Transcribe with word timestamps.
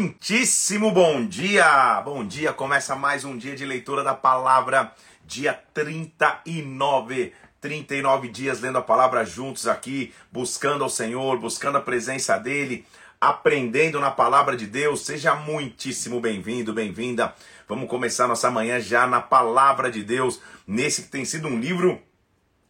Muitíssimo 0.00 0.90
bom 0.90 1.24
dia! 1.24 2.02
Bom 2.04 2.26
dia! 2.26 2.52
Começa 2.52 2.96
mais 2.96 3.24
um 3.24 3.38
dia 3.38 3.54
de 3.54 3.64
leitura 3.64 4.02
da 4.02 4.12
palavra, 4.12 4.92
dia 5.24 5.54
39. 5.72 7.32
39 7.60 8.28
dias 8.28 8.60
lendo 8.60 8.78
a 8.78 8.82
palavra 8.82 9.24
juntos 9.24 9.68
aqui, 9.68 10.12
buscando 10.32 10.82
ao 10.82 10.90
Senhor, 10.90 11.38
buscando 11.38 11.78
a 11.78 11.80
presença 11.80 12.36
dEle, 12.36 12.84
aprendendo 13.20 14.00
na 14.00 14.10
palavra 14.10 14.56
de 14.56 14.66
Deus. 14.66 15.06
Seja 15.06 15.36
muitíssimo 15.36 16.20
bem-vindo, 16.20 16.72
bem-vinda. 16.72 17.32
Vamos 17.68 17.88
começar 17.88 18.26
nossa 18.26 18.50
manhã 18.50 18.80
já 18.80 19.06
na 19.06 19.20
palavra 19.20 19.92
de 19.92 20.02
Deus, 20.02 20.40
nesse 20.66 21.02
que 21.02 21.08
tem 21.08 21.24
sido 21.24 21.46
um 21.46 21.60
livro 21.60 22.02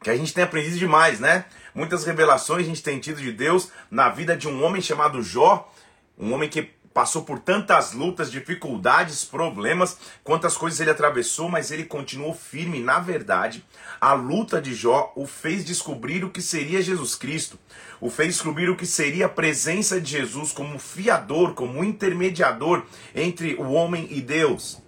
que 0.02 0.10
a 0.10 0.16
gente 0.16 0.34
tem 0.34 0.44
aprendido 0.44 0.76
demais, 0.76 1.18
né? 1.18 1.46
Muitas 1.74 2.04
revelações 2.04 2.64
a 2.64 2.68
gente 2.68 2.82
tem 2.82 3.00
tido 3.00 3.22
de 3.22 3.32
Deus 3.32 3.70
na 3.90 4.10
vida 4.10 4.36
de 4.36 4.46
um 4.46 4.62
homem 4.62 4.82
chamado 4.82 5.22
Jó, 5.22 5.72
um 6.18 6.34
homem 6.34 6.50
que 6.50 6.83
passou 6.94 7.24
por 7.24 7.40
tantas 7.40 7.92
lutas, 7.92 8.30
dificuldades, 8.30 9.24
problemas, 9.24 9.98
quantas 10.22 10.56
coisas 10.56 10.78
ele 10.78 10.92
atravessou, 10.92 11.48
mas 11.48 11.72
ele 11.72 11.84
continuou 11.84 12.32
firme. 12.32 12.78
Na 12.78 13.00
verdade, 13.00 13.64
a 14.00 14.14
luta 14.14 14.62
de 14.62 14.72
Jó 14.72 15.12
o 15.16 15.26
fez 15.26 15.64
descobrir 15.64 16.24
o 16.24 16.30
que 16.30 16.40
seria 16.40 16.80
Jesus 16.80 17.16
Cristo, 17.16 17.58
o 18.00 18.08
fez 18.08 18.34
descobrir 18.34 18.70
o 18.70 18.76
que 18.76 18.86
seria 18.86 19.26
a 19.26 19.28
presença 19.28 20.00
de 20.00 20.12
Jesus 20.12 20.52
como 20.52 20.78
fiador, 20.78 21.54
como 21.54 21.82
intermediador 21.82 22.84
entre 23.12 23.56
o 23.56 23.72
homem 23.72 24.06
e 24.08 24.20
Deus. 24.20 24.80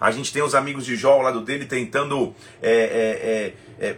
A 0.00 0.12
gente 0.12 0.32
tem 0.32 0.42
os 0.42 0.54
amigos 0.54 0.86
de 0.86 0.94
Jó 0.94 1.14
ao 1.14 1.22
lado 1.22 1.40
dele 1.40 1.66
tentando 1.66 2.34
é, 2.62 3.54
é, 3.80 3.84
é, 3.84 3.90
é 3.90 3.96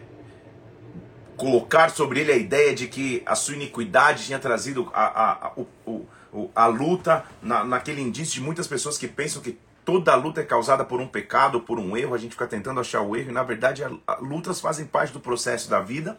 colocar 1.37 1.91
sobre 1.91 2.20
ele 2.20 2.33
a 2.33 2.37
ideia 2.37 2.75
de 2.75 2.89
que 2.89 3.23
a 3.27 3.34
sua 3.34 3.55
iniquidade 3.55 4.25
tinha 4.25 4.39
trazido 4.39 4.91
a, 4.95 5.05
a, 5.05 5.47
a, 5.48 5.53
o, 5.87 6.06
a 6.55 6.67
luta, 6.67 7.25
na, 7.43 7.65
naquele 7.65 8.01
indício 8.01 8.35
de 8.35 8.41
muitas 8.41 8.67
pessoas 8.67 8.97
que 8.97 9.07
pensam 9.07 9.43
que 9.43 9.59
toda 9.85 10.15
luta 10.15 10.41
é 10.41 10.45
causada 10.45 10.85
por 10.85 11.01
um 11.01 11.07
pecado, 11.07 11.61
por 11.61 11.79
um 11.79 11.97
erro, 11.97 12.15
a 12.15 12.19
gente 12.19 12.33
fica 12.33 12.47
tentando 12.47 12.81
achar 12.81 13.03
o 13.03 13.17
erro, 13.17 13.31
e 13.31 13.33
na 13.33 13.43
verdade 13.43 13.83
a, 13.84 13.91
lutas 14.20 14.61
fazem 14.61 14.87
parte 14.87 15.12
do 15.12 15.21
processo 15.21 15.69
da 15.69 15.81
vida, 15.81 16.19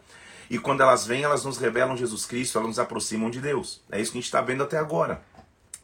e 0.49 0.59
quando 0.59 0.81
elas 0.81 1.07
vêm, 1.07 1.23
elas 1.23 1.45
nos 1.45 1.57
revelam 1.57 1.97
Jesus 1.97 2.25
Cristo, 2.25 2.57
elas 2.57 2.67
nos 2.67 2.79
aproximam 2.79 3.29
de 3.29 3.39
Deus. 3.39 3.81
É 3.91 3.99
isso 3.99 4.11
que 4.11 4.17
a 4.17 4.21
gente 4.21 4.27
está 4.27 4.41
vendo 4.41 4.63
até 4.63 4.77
agora. 4.77 5.21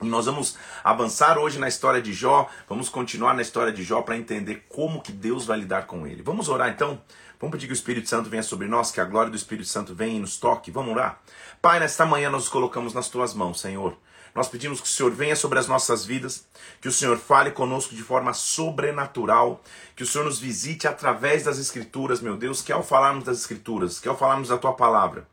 E 0.01 0.05
nós 0.05 0.27
vamos 0.27 0.57
avançar 0.83 1.37
hoje 1.37 1.59
na 1.59 1.67
história 1.67 2.01
de 2.01 2.13
Jó, 2.13 2.47
vamos 2.67 2.87
continuar 2.87 3.33
na 3.33 3.41
história 3.41 3.71
de 3.71 3.83
Jó 3.83 4.01
para 4.01 4.17
entender 4.17 4.65
como 4.69 5.01
que 5.01 5.11
Deus 5.11 5.45
vai 5.45 5.59
lidar 5.59 5.87
com 5.87 6.07
ele. 6.07 6.21
Vamos 6.21 6.47
orar 6.47 6.69
então? 6.69 7.01
Vamos 7.39 7.53
pedir 7.53 7.67
que 7.67 7.73
o 7.73 7.73
Espírito 7.73 8.07
Santo 8.07 8.29
venha 8.29 8.43
sobre 8.43 8.67
nós, 8.67 8.91
que 8.91 9.01
a 9.01 9.05
glória 9.05 9.29
do 9.29 9.35
Espírito 9.35 9.67
Santo 9.67 9.95
venha 9.95 10.17
e 10.17 10.19
nos 10.19 10.37
toque. 10.37 10.71
Vamos 10.71 10.91
orar? 10.91 11.21
Pai, 11.61 11.79
nesta 11.79 12.05
manhã 12.05 12.29
nós 12.29 12.43
nos 12.43 12.49
colocamos 12.49 12.93
nas 12.93 13.09
tuas 13.09 13.33
mãos, 13.33 13.59
Senhor. 13.59 13.97
Nós 14.39 14.47
pedimos 14.47 14.79
que 14.79 14.87
o 14.87 14.89
Senhor 14.89 15.11
venha 15.11 15.35
sobre 15.35 15.59
as 15.59 15.67
nossas 15.67 16.05
vidas, 16.05 16.47
que 16.79 16.87
o 16.87 16.93
Senhor 16.93 17.17
fale 17.17 17.51
conosco 17.51 17.93
de 17.93 18.01
forma 18.01 18.33
sobrenatural, 18.33 19.61
que 19.97 20.03
o 20.03 20.07
Senhor 20.07 20.23
nos 20.23 20.39
visite 20.39 20.87
através 20.87 21.43
das 21.43 21.59
Escrituras, 21.59 22.21
meu 22.21 22.37
Deus, 22.37 22.61
que 22.61 22.71
ao 22.71 22.81
falarmos 22.81 23.25
das 23.25 23.37
Escrituras, 23.37 23.99
que 23.99 24.07
ao 24.07 24.17
falarmos 24.17 24.47
da 24.47 24.57
tua 24.57 24.71
palavra, 24.71 25.27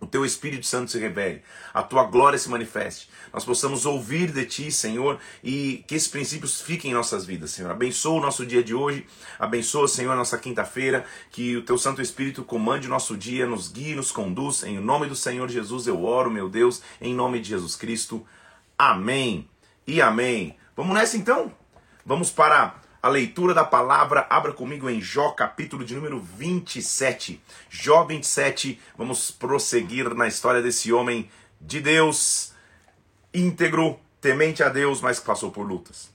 o 0.00 0.06
teu 0.06 0.24
Espírito 0.24 0.66
Santo 0.66 0.90
se 0.90 0.98
revele, 0.98 1.44
a 1.72 1.80
tua 1.84 2.02
glória 2.02 2.40
se 2.40 2.50
manifeste, 2.50 3.08
nós 3.32 3.44
possamos 3.44 3.86
ouvir 3.86 4.32
de 4.32 4.44
ti, 4.44 4.72
Senhor, 4.72 5.18
e 5.42 5.84
que 5.86 5.94
esses 5.94 6.08
princípios 6.08 6.60
fiquem 6.60 6.90
em 6.90 6.94
nossas 6.94 7.24
vidas, 7.24 7.50
Senhor. 7.50 7.70
Abençoa 7.70 8.18
o 8.18 8.22
nosso 8.22 8.44
dia 8.44 8.62
de 8.62 8.74
hoje, 8.74 9.06
abençoa, 9.38 9.88
Senhor, 9.88 10.12
a 10.12 10.16
nossa 10.16 10.38
quinta-feira, 10.38 11.04
que 11.30 11.56
o 11.56 11.62
teu 11.62 11.78
Santo 11.78 12.02
Espírito 12.02 12.44
comande 12.44 12.86
o 12.86 12.90
nosso 12.90 13.16
dia, 13.16 13.46
nos 13.46 13.68
guie, 13.68 13.94
nos 13.94 14.12
conduz. 14.12 14.62
Em 14.62 14.78
nome 14.78 15.06
do 15.06 15.16
Senhor 15.16 15.48
Jesus 15.48 15.86
eu 15.86 16.04
oro, 16.04 16.30
meu 16.30 16.48
Deus, 16.48 16.82
em 17.00 17.14
nome 17.14 17.40
de 17.40 17.50
Jesus 17.50 17.76
Cristo. 17.76 18.26
Amém 18.78 19.48
e 19.86 20.00
amém. 20.00 20.56
Vamos 20.76 20.94
nessa 20.94 21.16
então? 21.16 21.52
Vamos 22.04 22.30
para 22.30 22.80
a 23.02 23.08
leitura 23.08 23.54
da 23.54 23.64
palavra. 23.64 24.26
Abra 24.28 24.52
comigo 24.52 24.88
em 24.88 25.00
Jó, 25.00 25.30
capítulo 25.30 25.84
de 25.84 25.94
número 25.94 26.20
27. 26.20 27.40
Jó 27.68 28.04
27. 28.04 28.80
Vamos 28.96 29.30
prosseguir 29.30 30.14
na 30.14 30.26
história 30.26 30.62
desse 30.62 30.92
homem 30.92 31.30
de 31.60 31.80
Deus, 31.80 32.49
íntegro, 33.32 33.98
temente 34.20 34.62
a 34.62 34.68
Deus, 34.68 35.00
mas 35.00 35.18
que 35.18 35.26
passou 35.26 35.50
por 35.50 35.66
lutas. 35.66 36.10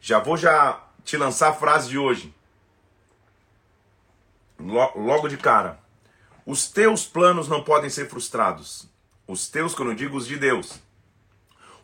Já 0.00 0.18
vou 0.18 0.36
já 0.36 0.82
te 1.04 1.16
lançar 1.16 1.50
a 1.50 1.54
frase 1.54 1.88
de 1.88 1.98
hoje. 1.98 2.34
Logo 4.58 5.28
de 5.28 5.36
cara. 5.36 5.78
Os 6.46 6.66
teus 6.66 7.06
planos 7.06 7.48
não 7.48 7.62
podem 7.62 7.88
ser 7.88 8.08
frustrados. 8.08 8.86
Os 9.26 9.48
teus, 9.48 9.74
quando 9.74 9.92
eu 9.92 9.94
digo 9.94 10.16
os 10.16 10.26
de 10.26 10.36
Deus. 10.36 10.78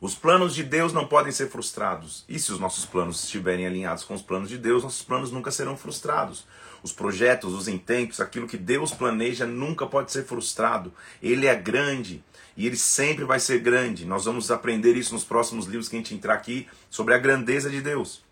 Os 0.01 0.15
planos 0.15 0.55
de 0.55 0.63
Deus 0.63 0.93
não 0.93 1.07
podem 1.07 1.33
ser 1.33 1.51
frustrados. 1.51 2.25
E 2.29 2.39
se 2.39 2.53
os 2.53 2.59
nossos 2.59 2.87
planos 2.87 3.25
estiverem 3.25 3.67
alinhados 3.67 4.05
com 4.05 4.15
os 4.15 4.23
planos 4.23 4.49
de 4.49 4.57
Deus, 4.57 4.83
nossos 4.83 5.03
planos 5.03 5.31
nunca 5.31 5.51
serão 5.51 5.77
frustrados. 5.77 6.47
Os 6.83 6.93
projetos, 6.93 7.53
os 7.53 7.69
intentos, 7.69 8.21
aquilo 8.21 8.47
que 8.47 8.57
Deus 8.57 8.93
planeja 8.93 9.47
nunca 9.47 9.87
pode 9.87 10.11
ser 10.11 10.25
frustrado. 10.25 10.93
Ele 11.23 11.47
é 11.47 11.55
grande 11.55 12.25
e 12.57 12.67
ele 12.67 12.77
sempre 12.77 13.25
vai 13.25 13.41
ser 13.41 13.61
grande. 13.61 14.05
Nós 14.05 14.25
vamos 14.25 14.51
aprender 14.51 14.97
isso 14.97 15.15
nos 15.15 15.25
próximos 15.25 15.67
livros 15.67 15.89
que 15.89 15.97
a 15.97 15.99
gente 15.99 16.15
entrar 16.15 16.35
aqui 16.35 16.67
sobre 16.89 17.15
a 17.15 17.19
grandeza 17.19 17.71
de 17.71 17.81
Deus. 17.81 18.23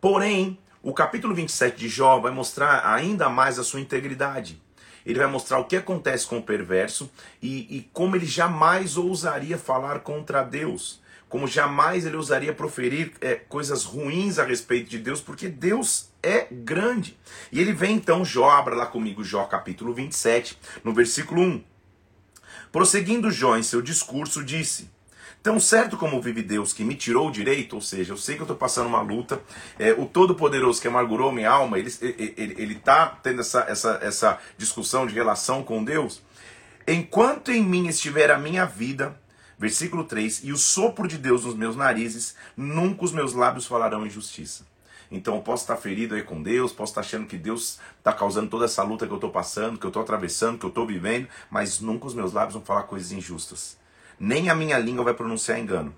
Porém, 0.00 0.58
o 0.82 0.92
capítulo 0.92 1.34
27 1.34 1.76
de 1.76 1.88
Jó 1.88 2.18
vai 2.18 2.32
mostrar 2.32 2.92
ainda 2.92 3.28
mais 3.28 3.58
a 3.58 3.64
sua 3.64 3.80
integridade 3.80 4.60
ele 5.04 5.18
vai 5.18 5.26
mostrar 5.26 5.58
o 5.58 5.64
que 5.64 5.74
acontece 5.74 6.24
com 6.24 6.38
o 6.38 6.42
perverso 6.42 7.10
e, 7.42 7.76
e 7.76 7.90
como 7.92 8.14
ele 8.14 8.24
jamais 8.24 8.96
ousaria 8.96 9.58
falar 9.58 9.98
contra 9.98 10.44
Deus 10.44 11.02
como 11.32 11.48
jamais 11.48 12.04
ele 12.04 12.16
ousaria 12.16 12.52
proferir 12.52 13.12
é, 13.18 13.36
coisas 13.36 13.84
ruins 13.84 14.38
a 14.38 14.44
respeito 14.44 14.90
de 14.90 14.98
Deus, 14.98 15.18
porque 15.18 15.48
Deus 15.48 16.10
é 16.22 16.46
grande. 16.50 17.18
E 17.50 17.58
ele 17.58 17.72
vem 17.72 17.96
então, 17.96 18.22
Jó, 18.22 18.50
abra 18.50 18.74
lá 18.74 18.84
comigo 18.84 19.24
Jó 19.24 19.44
capítulo 19.44 19.94
27, 19.94 20.58
no 20.84 20.92
versículo 20.92 21.40
1. 21.40 21.64
Prosseguindo 22.72 23.30
Jó 23.30 23.56
em 23.58 23.62
seu 23.62 23.82
discurso, 23.82 24.42
disse: 24.42 24.90
Tão 25.42 25.60
certo 25.60 25.98
como 25.98 26.22
vive 26.22 26.42
Deus 26.42 26.72
que 26.72 26.82
me 26.82 26.94
tirou 26.94 27.28
o 27.28 27.30
direito, 27.30 27.74
ou 27.74 27.82
seja, 27.82 28.14
eu 28.14 28.16
sei 28.16 28.36
que 28.36 28.40
eu 28.40 28.44
estou 28.44 28.56
passando 28.56 28.86
uma 28.86 29.02
luta, 29.02 29.42
é, 29.78 29.92
o 29.92 30.06
Todo-Poderoso 30.06 30.80
que 30.80 30.88
amargurou 30.88 31.30
minha 31.30 31.50
alma, 31.50 31.78
ele 31.78 31.88
está 31.88 32.06
ele, 32.06 32.54
ele 32.56 32.74
tá 32.76 33.18
tendo 33.22 33.40
essa, 33.40 33.60
essa, 33.68 33.98
essa 34.02 34.38
discussão 34.56 35.06
de 35.06 35.12
relação 35.12 35.62
com 35.62 35.84
Deus. 35.84 36.22
Enquanto 36.86 37.52
em 37.52 37.62
mim 37.62 37.88
estiver 37.88 38.30
a 38.30 38.38
minha 38.38 38.64
vida, 38.64 39.20
versículo 39.58 40.04
3, 40.04 40.40
e 40.42 40.50
o 40.50 40.56
sopro 40.56 41.06
de 41.06 41.18
Deus 41.18 41.44
nos 41.44 41.54
meus 41.54 41.76
narizes, 41.76 42.34
nunca 42.56 43.04
os 43.04 43.12
meus 43.12 43.34
lábios 43.34 43.66
falarão 43.66 44.06
injustiça. 44.06 44.64
Então 45.12 45.36
eu 45.36 45.42
posso 45.42 45.62
estar 45.62 45.76
ferido 45.76 46.16
aí 46.16 46.22
com 46.22 46.42
Deus, 46.42 46.72
posso 46.72 46.90
estar 46.90 47.02
achando 47.02 47.26
que 47.26 47.36
Deus 47.36 47.78
está 47.98 48.12
causando 48.12 48.48
toda 48.48 48.64
essa 48.64 48.82
luta 48.82 49.06
que 49.06 49.12
eu 49.12 49.16
estou 49.16 49.30
passando, 49.30 49.78
que 49.78 49.86
eu 49.86 49.90
estou 49.90 50.02
atravessando, 50.02 50.58
que 50.58 50.64
eu 50.64 50.70
estou 50.70 50.86
vivendo, 50.86 51.28
mas 51.50 51.78
nunca 51.78 52.06
os 52.06 52.14
meus 52.14 52.32
lábios 52.32 52.54
vão 52.54 52.64
falar 52.64 52.84
coisas 52.84 53.12
injustas 53.12 53.80
nem 54.22 54.48
a 54.48 54.54
minha 54.54 54.78
língua 54.78 55.02
vai 55.04 55.14
pronunciar 55.14 55.58
engano. 55.58 55.92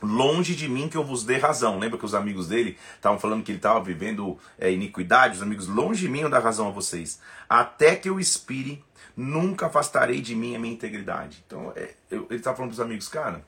Longe 0.00 0.54
de 0.54 0.68
mim 0.68 0.88
que 0.88 0.96
eu 0.96 1.02
vos 1.02 1.24
dê 1.24 1.38
razão. 1.38 1.76
Lembra 1.76 1.98
que 1.98 2.04
os 2.04 2.14
amigos 2.14 2.46
dele 2.46 2.78
estavam 2.94 3.18
falando 3.18 3.42
que 3.42 3.50
ele 3.50 3.58
estava 3.58 3.82
vivendo 3.82 4.38
é, 4.56 4.70
iniquidade? 4.70 5.36
Os 5.36 5.42
amigos, 5.42 5.66
longe 5.66 6.02
de 6.02 6.08
mim 6.08 6.20
eu 6.20 6.30
dar 6.30 6.38
razão 6.38 6.68
a 6.68 6.70
vocês. 6.70 7.20
Até 7.48 7.96
que 7.96 8.08
eu 8.08 8.20
expire, 8.20 8.84
nunca 9.16 9.66
afastarei 9.66 10.20
de 10.20 10.36
mim 10.36 10.54
a 10.54 10.58
minha 10.60 10.72
integridade. 10.72 11.42
Então, 11.44 11.72
é, 11.74 11.94
eu, 12.08 12.26
ele 12.30 12.38
está 12.38 12.54
falando 12.54 12.70
para 12.70 12.74
os 12.74 12.80
amigos, 12.80 13.08
cara, 13.08 13.44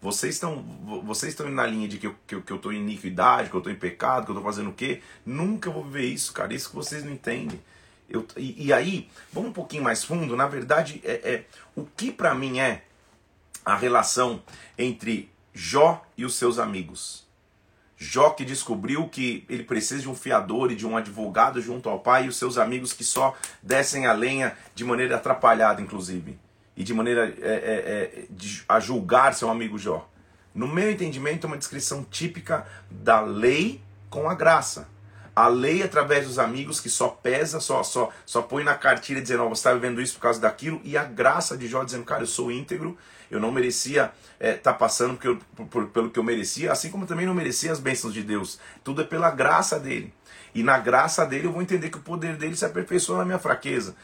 vocês 0.00 0.34
estão 0.34 0.62
vocês 1.04 1.32
estão 1.32 1.48
na 1.50 1.66
linha 1.66 1.88
de 1.88 1.98
que 1.98 2.06
eu, 2.06 2.14
que, 2.26 2.34
eu, 2.34 2.42
que 2.42 2.52
eu 2.52 2.58
tô 2.58 2.70
em 2.70 2.76
iniquidade, 2.76 3.48
que 3.48 3.56
eu 3.56 3.58
estou 3.58 3.72
em 3.72 3.76
pecado, 3.76 4.24
que 4.24 4.30
eu 4.30 4.36
estou 4.36 4.50
fazendo 4.50 4.70
o 4.70 4.72
quê? 4.72 5.02
Nunca 5.24 5.70
vou 5.70 5.84
viver 5.84 6.06
isso, 6.06 6.32
cara. 6.32 6.54
Isso 6.54 6.70
que 6.70 6.76
vocês 6.76 7.04
não 7.04 7.12
entendem. 7.12 7.60
Eu, 8.08 8.26
e, 8.36 8.66
e 8.66 8.72
aí, 8.72 9.08
vamos 9.32 9.50
um 9.50 9.52
pouquinho 9.52 9.82
mais 9.82 10.04
fundo. 10.04 10.36
Na 10.36 10.46
verdade, 10.46 11.00
é, 11.04 11.12
é 11.12 11.44
o 11.74 11.84
que 11.84 12.12
para 12.12 12.34
mim 12.34 12.60
é 12.60 12.84
a 13.64 13.74
relação 13.74 14.42
entre 14.78 15.30
Jó 15.52 16.04
e 16.16 16.24
os 16.24 16.36
seus 16.36 16.58
amigos. 16.58 17.26
Jó 17.96 18.30
que 18.30 18.44
descobriu 18.44 19.08
que 19.08 19.44
ele 19.48 19.64
precisa 19.64 20.02
de 20.02 20.08
um 20.08 20.14
fiador 20.14 20.70
e 20.70 20.76
de 20.76 20.86
um 20.86 20.96
advogado 20.96 21.62
junto 21.62 21.88
ao 21.88 21.98
pai 21.98 22.26
e 22.26 22.28
os 22.28 22.36
seus 22.36 22.58
amigos 22.58 22.92
que 22.92 23.02
só 23.02 23.34
descem 23.62 24.06
a 24.06 24.12
lenha 24.12 24.56
de 24.74 24.84
maneira 24.84 25.16
atrapalhada, 25.16 25.80
inclusive, 25.80 26.38
e 26.76 26.84
de 26.84 26.92
maneira 26.92 27.34
é, 27.40 27.48
é, 27.48 28.20
é, 28.20 28.24
de, 28.28 28.62
a 28.68 28.78
julgar 28.78 29.34
seu 29.34 29.48
amigo 29.48 29.78
Jó. 29.78 30.08
No 30.54 30.68
meu 30.68 30.90
entendimento, 30.90 31.46
é 31.46 31.48
uma 31.48 31.56
descrição 31.56 32.04
típica 32.04 32.66
da 32.90 33.20
lei 33.20 33.80
com 34.10 34.28
a 34.28 34.34
graça. 34.34 34.88
A 35.34 35.48
lei 35.48 35.82
através 35.82 36.26
dos 36.26 36.38
amigos 36.38 36.80
que 36.80 36.88
só 36.88 37.08
pesa, 37.08 37.60
só 37.60 37.82
só 37.82 38.10
só 38.24 38.40
põe 38.40 38.64
na 38.64 38.74
cartilha 38.74 39.20
dizendo, 39.20 39.44
oh, 39.44 39.48
você 39.50 39.60
está 39.60 39.74
vivendo 39.74 40.00
isso 40.00 40.14
por 40.14 40.20
causa 40.20 40.40
daquilo, 40.40 40.80
e 40.82 40.96
a 40.96 41.04
graça 41.04 41.56
de 41.56 41.66
Jó 41.66 41.84
dizendo, 41.84 42.04
cara, 42.04 42.22
eu 42.22 42.26
sou 42.26 42.50
íntegro, 42.50 42.96
eu 43.30 43.38
não 43.38 43.52
merecia 43.52 44.12
estar 44.34 44.46
é, 44.46 44.52
tá 44.54 44.72
passando 44.72 45.14
porque 45.14 45.28
eu, 45.28 45.38
por, 45.54 45.66
por, 45.66 45.86
pelo 45.88 46.10
que 46.10 46.18
eu 46.18 46.24
merecia, 46.24 46.72
assim 46.72 46.90
como 46.90 47.06
também 47.06 47.26
não 47.26 47.34
merecia 47.34 47.70
as 47.70 47.78
bênçãos 47.80 48.14
de 48.14 48.22
Deus. 48.22 48.58
Tudo 48.82 49.02
é 49.02 49.04
pela 49.04 49.30
graça 49.30 49.78
dele. 49.78 50.12
E 50.56 50.62
na 50.62 50.78
graça 50.78 51.26
dele 51.26 51.46
eu 51.46 51.52
vou 51.52 51.60
entender 51.60 51.90
que 51.90 51.98
o 51.98 52.00
poder 52.00 52.34
dele 52.34 52.56
se 52.56 52.64
aperfeiçoa 52.64 53.18
na 53.18 53.26
minha 53.26 53.38
fraqueza. 53.38 53.94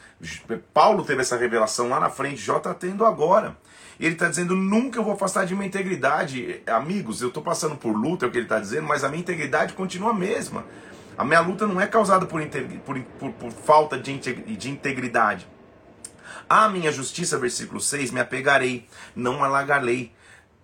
Paulo 0.71 1.03
teve 1.03 1.21
essa 1.21 1.35
revelação 1.35 1.89
lá 1.89 1.99
na 1.99 2.11
frente, 2.11 2.37
Jó 2.39 2.57
está 2.57 2.75
tendo 2.75 3.03
agora. 3.07 3.57
Ele 3.99 4.13
está 4.13 4.29
dizendo: 4.29 4.55
nunca 4.55 4.99
eu 4.99 5.03
vou 5.03 5.13
afastar 5.13 5.47
de 5.47 5.55
minha 5.55 5.65
integridade. 5.65 6.61
Amigos, 6.67 7.23
eu 7.23 7.29
estou 7.29 7.41
passando 7.41 7.75
por 7.75 7.95
luta, 7.95 8.25
é 8.25 8.27
o 8.27 8.31
que 8.31 8.37
ele 8.37 8.45
está 8.45 8.59
dizendo, 8.59 8.87
mas 8.87 9.03
a 9.03 9.09
minha 9.09 9.21
integridade 9.21 9.73
continua 9.73 10.11
a 10.11 10.13
mesma. 10.13 10.63
A 11.17 11.25
minha 11.25 11.39
luta 11.39 11.65
não 11.65 11.81
é 11.81 11.87
causada 11.87 12.27
por, 12.27 12.39
por, 12.85 12.99
por, 13.01 13.31
por 13.31 13.51
falta 13.51 13.97
de, 13.97 14.15
de 14.15 14.69
integridade. 14.69 15.47
A 16.47 16.69
minha 16.69 16.91
justiça, 16.91 17.35
versículo 17.39 17.81
6, 17.81 18.11
me 18.11 18.19
apegarei, 18.19 18.87
não 19.15 19.43
alargarei, 19.43 20.11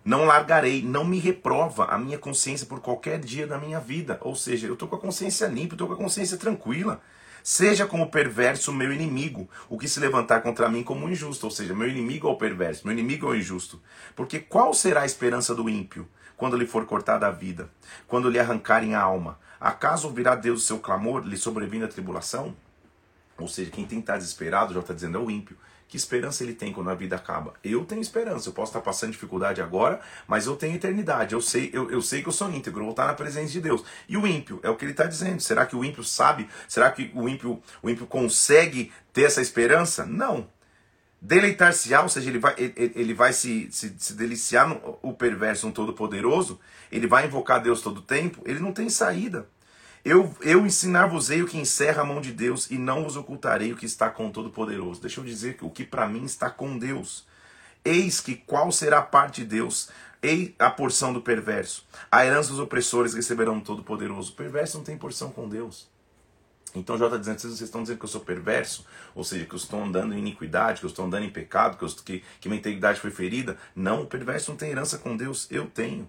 não 0.09 0.25
largarei, 0.25 0.81
não 0.81 1.05
me 1.05 1.19
reprova 1.19 1.85
a 1.85 1.95
minha 1.95 2.17
consciência 2.17 2.65
por 2.65 2.79
qualquer 2.79 3.19
dia 3.19 3.45
da 3.45 3.59
minha 3.59 3.79
vida. 3.79 4.17
Ou 4.21 4.35
seja, 4.35 4.65
eu 4.65 4.73
estou 4.73 4.87
com 4.87 4.95
a 4.95 4.99
consciência 4.99 5.45
limpa, 5.45 5.75
estou 5.75 5.87
com 5.87 5.93
a 5.93 5.97
consciência 5.97 6.35
tranquila. 6.35 6.99
Seja 7.43 7.85
como 7.85 8.09
perverso 8.09 8.73
meu 8.73 8.91
inimigo, 8.91 9.47
o 9.69 9.77
que 9.77 9.87
se 9.87 9.99
levantar 9.99 10.41
contra 10.41 10.67
mim 10.67 10.81
como 10.81 11.07
injusto. 11.07 11.45
Ou 11.45 11.51
seja, 11.51 11.75
meu 11.75 11.87
inimigo 11.87 12.27
é 12.27 12.31
o 12.31 12.35
perverso, 12.35 12.87
meu 12.87 12.97
inimigo 12.97 13.27
é 13.27 13.29
o 13.29 13.35
injusto. 13.35 13.79
Porque 14.15 14.39
qual 14.39 14.73
será 14.73 15.01
a 15.01 15.05
esperança 15.05 15.53
do 15.53 15.69
ímpio 15.69 16.09
quando 16.35 16.57
lhe 16.57 16.65
for 16.65 16.87
cortada 16.87 17.27
a 17.27 17.31
vida, 17.31 17.69
quando 18.07 18.31
lhe 18.31 18.39
arrancarem 18.39 18.95
a 18.95 19.01
alma? 19.01 19.37
Acaso 19.61 20.07
ouvirá 20.07 20.33
Deus 20.33 20.63
o 20.63 20.65
seu 20.65 20.79
clamor, 20.79 21.23
lhe 21.23 21.37
sobrevindo 21.37 21.85
a 21.85 21.87
tribulação? 21.87 22.55
Ou 23.37 23.47
seja, 23.47 23.69
quem 23.69 23.85
tem 23.85 23.99
que 23.99 24.03
estar 24.05 24.17
desesperado, 24.17 24.73
já 24.73 24.79
está 24.79 24.91
dizendo, 24.91 25.19
é 25.19 25.21
o 25.21 25.29
ímpio. 25.29 25.55
Que 25.89 25.97
esperança 25.97 26.43
ele 26.43 26.53
tem 26.53 26.71
quando 26.71 26.91
a 26.91 26.93
vida 26.93 27.15
acaba? 27.15 27.55
Eu 27.63 27.83
tenho 27.83 27.99
esperança. 27.99 28.47
Eu 28.47 28.53
posso 28.53 28.69
estar 28.69 28.79
passando 28.79 29.11
dificuldade 29.11 29.59
agora, 29.59 29.99
mas 30.27 30.45
eu 30.45 30.55
tenho 30.55 30.75
eternidade. 30.75 31.33
Eu 31.33 31.41
sei, 31.41 31.71
eu, 31.73 31.89
eu 31.89 31.99
sei 31.99 32.21
que 32.21 32.29
eu 32.29 32.31
sou 32.31 32.47
íntegro, 32.51 32.83
vou 32.83 32.91
estar 32.91 33.07
na 33.07 33.15
presença 33.15 33.51
de 33.51 33.59
Deus. 33.59 33.83
E 34.07 34.15
o 34.15 34.27
ímpio, 34.27 34.59
é 34.61 34.69
o 34.69 34.75
que 34.75 34.85
ele 34.85 34.91
está 34.91 35.05
dizendo. 35.05 35.41
Será 35.41 35.65
que 35.65 35.75
o 35.75 35.83
ímpio 35.83 36.03
sabe? 36.03 36.47
Será 36.67 36.91
que 36.91 37.11
o 37.15 37.27
ímpio, 37.27 37.59
o 37.81 37.89
ímpio 37.89 38.05
consegue 38.05 38.91
ter 39.11 39.23
essa 39.23 39.41
esperança? 39.41 40.05
Não. 40.05 40.47
Deleitar-se-á, 41.19 42.03
ou 42.03 42.09
seja, 42.09 42.29
ele 42.29 42.39
vai, 42.39 42.53
ele, 42.55 43.13
vai 43.15 43.33
se, 43.33 43.67
se, 43.71 43.93
se 43.97 44.13
deliciar 44.13 44.69
no 44.69 44.99
o 45.01 45.11
perverso, 45.11 45.65
no 45.65 45.73
todo-poderoso, 45.73 46.59
ele 46.91 47.07
vai 47.07 47.25
invocar 47.25 47.63
Deus 47.63 47.81
todo 47.81 47.97
o 47.97 48.03
tempo, 48.03 48.43
ele 48.45 48.59
não 48.59 48.71
tem 48.71 48.89
saída. 48.91 49.49
Eu, 50.03 50.33
eu 50.41 50.65
ensinar-vos-ei 50.65 51.41
o 51.41 51.47
que 51.47 51.57
encerra 51.57 52.01
a 52.01 52.05
mão 52.05 52.21
de 52.21 52.31
Deus 52.31 52.71
e 52.71 52.77
não 52.77 53.03
vos 53.03 53.17
ocultarei 53.17 53.73
o 53.73 53.75
que 53.75 53.85
está 53.85 54.09
com 54.09 54.27
o 54.27 54.31
Todo-Poderoso. 54.31 55.01
Deixa 55.01 55.19
eu 55.19 55.25
dizer 55.25 55.57
que 55.57 55.65
o 55.65 55.69
que 55.69 55.83
para 55.83 56.07
mim 56.07 56.23
está 56.23 56.49
com 56.49 56.77
Deus. 56.77 57.27
Eis 57.83 58.21
que 58.21 58.35
qual 58.35 58.71
será 58.71 58.99
a 58.99 59.03
parte 59.03 59.41
de 59.41 59.47
Deus, 59.47 59.89
eis 60.21 60.51
a 60.57 60.69
porção 60.69 61.11
do 61.11 61.21
perverso. 61.21 61.85
A 62.11 62.25
herança 62.25 62.49
dos 62.49 62.59
opressores 62.59 63.13
receberão 63.13 63.59
do 63.59 63.65
Todo-Poderoso. 63.65 64.31
O 64.31 64.35
perverso 64.35 64.77
não 64.77 64.85
tem 64.85 64.97
porção 64.97 65.31
com 65.31 65.49
Deus. 65.49 65.89
Então 66.75 66.97
Jó 66.97 67.05
está 67.05 67.17
dizendo, 67.17 67.39
vocês 67.39 67.61
estão 67.61 67.81
dizendo 67.81 67.97
que 67.97 68.05
eu 68.05 68.09
sou 68.09 68.21
perverso, 68.21 68.85
ou 69.15 69.23
seja, 69.23 69.45
que 69.45 69.53
eu 69.53 69.57
estou 69.57 69.83
andando 69.83 70.13
em 70.13 70.19
iniquidade, 70.19 70.79
que 70.79 70.85
eu 70.85 70.89
estou 70.89 71.05
andando 71.05 71.25
em 71.25 71.29
pecado, 71.29 71.77
que, 71.77 71.83
eu, 71.83 71.89
que, 71.89 72.23
que 72.39 72.47
minha 72.47 72.59
integridade 72.59 72.99
foi 72.99 73.11
ferida. 73.11 73.57
Não, 73.75 74.03
o 74.03 74.05
perverso 74.05 74.51
não 74.51 74.57
tem 74.57 74.69
herança 74.69 74.97
com 74.97 75.17
Deus, 75.17 75.47
eu 75.49 75.65
tenho. 75.65 76.07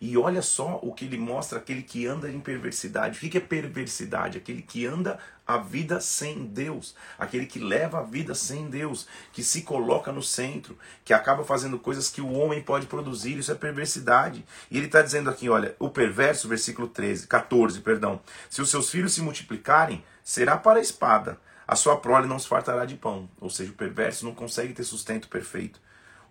E 0.00 0.16
olha 0.16 0.42
só 0.42 0.78
o 0.82 0.92
que 0.92 1.04
ele 1.04 1.18
mostra 1.18 1.58
aquele 1.58 1.82
que 1.82 2.06
anda 2.06 2.30
em 2.30 2.40
perversidade. 2.40 3.18
O 3.18 3.30
que 3.30 3.38
é 3.38 3.40
perversidade? 3.40 4.38
Aquele 4.38 4.62
que 4.62 4.86
anda 4.86 5.18
a 5.46 5.58
vida 5.58 6.00
sem 6.00 6.44
Deus, 6.44 6.94
aquele 7.18 7.46
que 7.46 7.60
leva 7.60 8.00
a 8.00 8.02
vida 8.02 8.34
sem 8.34 8.68
Deus, 8.68 9.06
que 9.32 9.44
se 9.44 9.62
coloca 9.62 10.10
no 10.10 10.22
centro, 10.22 10.76
que 11.04 11.14
acaba 11.14 11.44
fazendo 11.44 11.78
coisas 11.78 12.10
que 12.10 12.20
o 12.20 12.32
homem 12.32 12.60
pode 12.60 12.86
produzir, 12.86 13.38
isso 13.38 13.52
é 13.52 13.54
perversidade. 13.54 14.44
E 14.70 14.76
ele 14.76 14.86
está 14.86 15.00
dizendo 15.00 15.30
aqui, 15.30 15.48
olha, 15.48 15.76
o 15.78 15.88
perverso, 15.88 16.48
versículo 16.48 16.88
13, 16.88 17.28
14, 17.28 17.80
perdão. 17.80 18.20
Se 18.50 18.60
os 18.60 18.68
seus 18.68 18.90
filhos 18.90 19.14
se 19.14 19.22
multiplicarem, 19.22 20.04
será 20.24 20.56
para 20.56 20.80
a 20.80 20.82
espada, 20.82 21.38
a 21.66 21.76
sua 21.76 21.96
prole 21.96 22.26
não 22.26 22.38
se 22.38 22.48
fartará 22.48 22.84
de 22.84 22.96
pão. 22.96 23.28
Ou 23.40 23.50
seja, 23.50 23.70
o 23.70 23.74
perverso 23.74 24.24
não 24.24 24.34
consegue 24.34 24.72
ter 24.72 24.84
sustento 24.84 25.28
perfeito. 25.28 25.80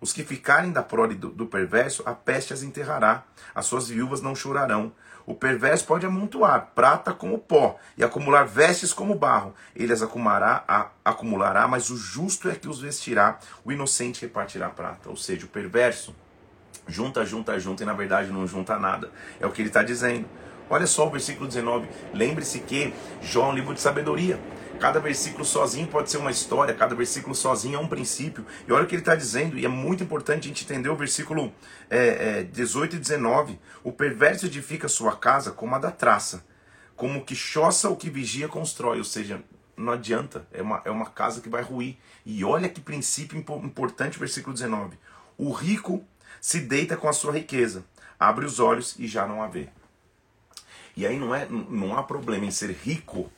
Os 0.00 0.12
que 0.12 0.24
ficarem 0.24 0.72
da 0.72 0.82
prole 0.82 1.14
do, 1.14 1.30
do, 1.30 1.46
perverso, 1.46 2.02
a 2.06 2.12
peste 2.12 2.52
as 2.52 2.62
enterrará, 2.62 3.24
as 3.54 3.66
suas 3.66 3.88
viúvas 3.88 4.20
não 4.20 4.34
chorarão. 4.34 4.92
O 5.24 5.34
perverso 5.34 5.84
pode 5.86 6.06
amontoar 6.06 6.70
prata 6.74 7.12
como 7.12 7.38
pó 7.38 7.78
e 7.96 8.04
acumular 8.04 8.44
vestes 8.44 8.92
como 8.92 9.14
barro. 9.14 9.54
Ele 9.74 9.92
as 9.92 10.02
acumulará, 10.02 10.62
a, 10.68 10.88
acumulará, 11.04 11.66
mas 11.66 11.90
o 11.90 11.96
justo 11.96 12.48
é 12.48 12.54
que 12.54 12.68
os 12.68 12.80
vestirá, 12.80 13.38
o 13.64 13.72
inocente 13.72 14.22
repartirá 14.22 14.68
prata. 14.68 15.08
Ou 15.08 15.16
seja, 15.16 15.46
o 15.46 15.48
perverso 15.48 16.14
junta, 16.86 17.24
junta, 17.24 17.58
junta 17.58 17.82
e 17.82 17.86
na 17.86 17.92
verdade 17.92 18.30
não 18.30 18.46
junta 18.46 18.78
nada. 18.78 19.10
É 19.40 19.46
o 19.46 19.50
que 19.50 19.62
ele 19.62 19.68
está 19.68 19.82
dizendo. 19.82 20.28
Olha 20.68 20.86
só 20.86 21.06
o 21.06 21.10
versículo 21.10 21.46
19. 21.46 21.88
Lembre-se 22.12 22.60
que 22.60 22.92
Jó 23.22 23.46
é 23.46 23.52
um 23.52 23.54
livro 23.54 23.74
de 23.74 23.80
sabedoria. 23.80 24.38
Cada 24.78 25.00
versículo 25.00 25.44
sozinho 25.44 25.86
pode 25.88 26.10
ser 26.10 26.18
uma 26.18 26.30
história, 26.30 26.74
cada 26.74 26.94
versículo 26.94 27.34
sozinho 27.34 27.76
é 27.76 27.78
um 27.78 27.88
princípio. 27.88 28.44
E 28.66 28.72
olha 28.72 28.84
o 28.84 28.86
que 28.86 28.94
ele 28.94 29.02
está 29.02 29.14
dizendo, 29.14 29.58
e 29.58 29.64
é 29.64 29.68
muito 29.68 30.02
importante 30.02 30.44
a 30.44 30.48
gente 30.48 30.64
entender 30.64 30.88
o 30.88 30.96
versículo 30.96 31.52
é, 31.88 32.40
é, 32.40 32.42
18 32.44 32.96
e 32.96 32.98
19. 32.98 33.58
O 33.82 33.92
perverso 33.92 34.46
edifica 34.46 34.88
sua 34.88 35.16
casa 35.16 35.50
como 35.50 35.74
a 35.74 35.78
da 35.78 35.90
traça, 35.90 36.44
como 36.94 37.24
que 37.24 37.34
choça 37.34 37.88
o 37.88 37.96
que 37.96 38.10
vigia 38.10 38.48
constrói, 38.48 38.98
ou 38.98 39.04
seja, 39.04 39.42
não 39.76 39.92
adianta, 39.92 40.46
é 40.52 40.62
uma, 40.62 40.82
é 40.84 40.90
uma 40.90 41.06
casa 41.06 41.40
que 41.40 41.48
vai 41.48 41.62
ruir. 41.62 41.96
E 42.24 42.44
olha 42.44 42.68
que 42.68 42.80
princípio 42.80 43.38
importante, 43.38 44.18
versículo 44.18 44.54
19. 44.54 44.98
O 45.36 45.52
rico 45.52 46.04
se 46.40 46.60
deita 46.60 46.96
com 46.96 47.08
a 47.08 47.12
sua 47.12 47.32
riqueza, 47.32 47.84
abre 48.18 48.44
os 48.44 48.58
olhos 48.58 48.94
e 48.98 49.06
já 49.06 49.26
não 49.26 49.42
a 49.42 49.46
vê. 49.46 49.68
E 50.96 51.06
aí 51.06 51.18
não, 51.18 51.34
é, 51.34 51.46
não 51.50 51.96
há 51.96 52.02
problema 52.02 52.46
em 52.46 52.50
ser 52.50 52.70
rico 52.70 53.30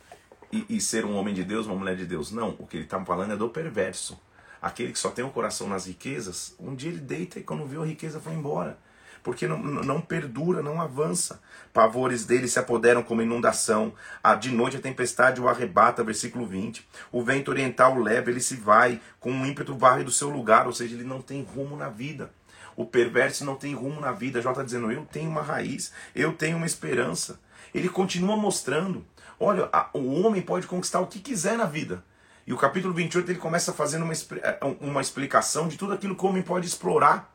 e, 0.52 0.64
e, 0.68 0.80
ser 0.80 1.04
um 1.04 1.16
homem 1.16 1.34
de 1.34 1.44
Deus, 1.44 1.66
uma 1.66 1.76
mulher 1.76 1.96
de 1.96 2.06
Deus. 2.06 2.32
Não, 2.32 2.56
o 2.58 2.66
que 2.66 2.76
ele 2.76 2.84
está 2.84 3.02
falando 3.04 3.32
é 3.32 3.36
do 3.36 3.48
perverso. 3.48 4.18
Aquele 4.60 4.92
que 4.92 4.98
só 4.98 5.10
tem 5.10 5.24
o 5.24 5.30
coração 5.30 5.68
nas 5.68 5.86
riquezas, 5.86 6.54
um 6.58 6.74
dia 6.74 6.90
ele 6.90 7.00
deita 7.00 7.38
e 7.38 7.42
quando 7.42 7.64
viu 7.64 7.82
a 7.82 7.86
riqueza 7.86 8.20
foi 8.20 8.32
embora. 8.32 8.78
Porque 9.22 9.46
não, 9.46 9.58
não 9.58 10.00
perdura, 10.00 10.62
não 10.62 10.80
avança. 10.80 11.40
Pavores 11.72 12.24
dele 12.24 12.48
se 12.48 12.58
apoderam 12.58 13.02
como 13.02 13.22
inundação. 13.22 13.92
A 14.22 14.34
de 14.34 14.50
noite 14.50 14.76
a 14.76 14.80
tempestade 14.80 15.40
o 15.40 15.48
arrebata, 15.48 16.02
versículo 16.02 16.46
20. 16.46 16.86
O 17.12 17.22
vento 17.22 17.50
oriental 17.50 17.96
o 17.96 18.02
leva, 18.02 18.30
ele 18.30 18.40
se 18.40 18.56
vai, 18.56 19.00
com 19.20 19.30
um 19.30 19.46
ímpeto 19.46 19.76
varre 19.76 20.02
do 20.02 20.10
seu 20.10 20.30
lugar, 20.30 20.66
ou 20.66 20.72
seja, 20.72 20.94
ele 20.94 21.04
não 21.04 21.20
tem 21.20 21.42
rumo 21.42 21.76
na 21.76 21.88
vida. 21.88 22.32
O 22.74 22.86
perverso 22.86 23.44
não 23.44 23.56
tem 23.56 23.74
rumo 23.74 24.00
na 24.00 24.12
vida. 24.12 24.40
Já 24.40 24.50
está 24.50 24.62
dizendo, 24.62 24.90
eu 24.90 25.04
tenho 25.04 25.28
uma 25.28 25.42
raiz, 25.42 25.92
eu 26.14 26.32
tenho 26.32 26.56
uma 26.56 26.66
esperança. 26.66 27.40
Ele 27.74 27.88
continua 27.88 28.36
mostrando. 28.36 29.04
Olha, 29.40 29.68
a, 29.72 29.88
o 29.92 30.22
homem 30.22 30.42
pode 30.42 30.66
conquistar 30.66 31.00
o 31.00 31.06
que 31.06 31.20
quiser 31.20 31.56
na 31.56 31.64
vida. 31.64 32.04
E 32.46 32.52
o 32.52 32.56
capítulo 32.56 32.94
28 32.94 33.30
ele 33.30 33.38
começa 33.38 33.72
fazendo 33.72 34.04
uma, 34.04 34.12
é, 34.12 34.58
uma 34.80 35.00
explicação 35.00 35.68
de 35.68 35.76
tudo 35.76 35.92
aquilo 35.92 36.16
que 36.16 36.24
o 36.24 36.28
homem 36.28 36.42
pode 36.42 36.66
explorar. 36.66 37.32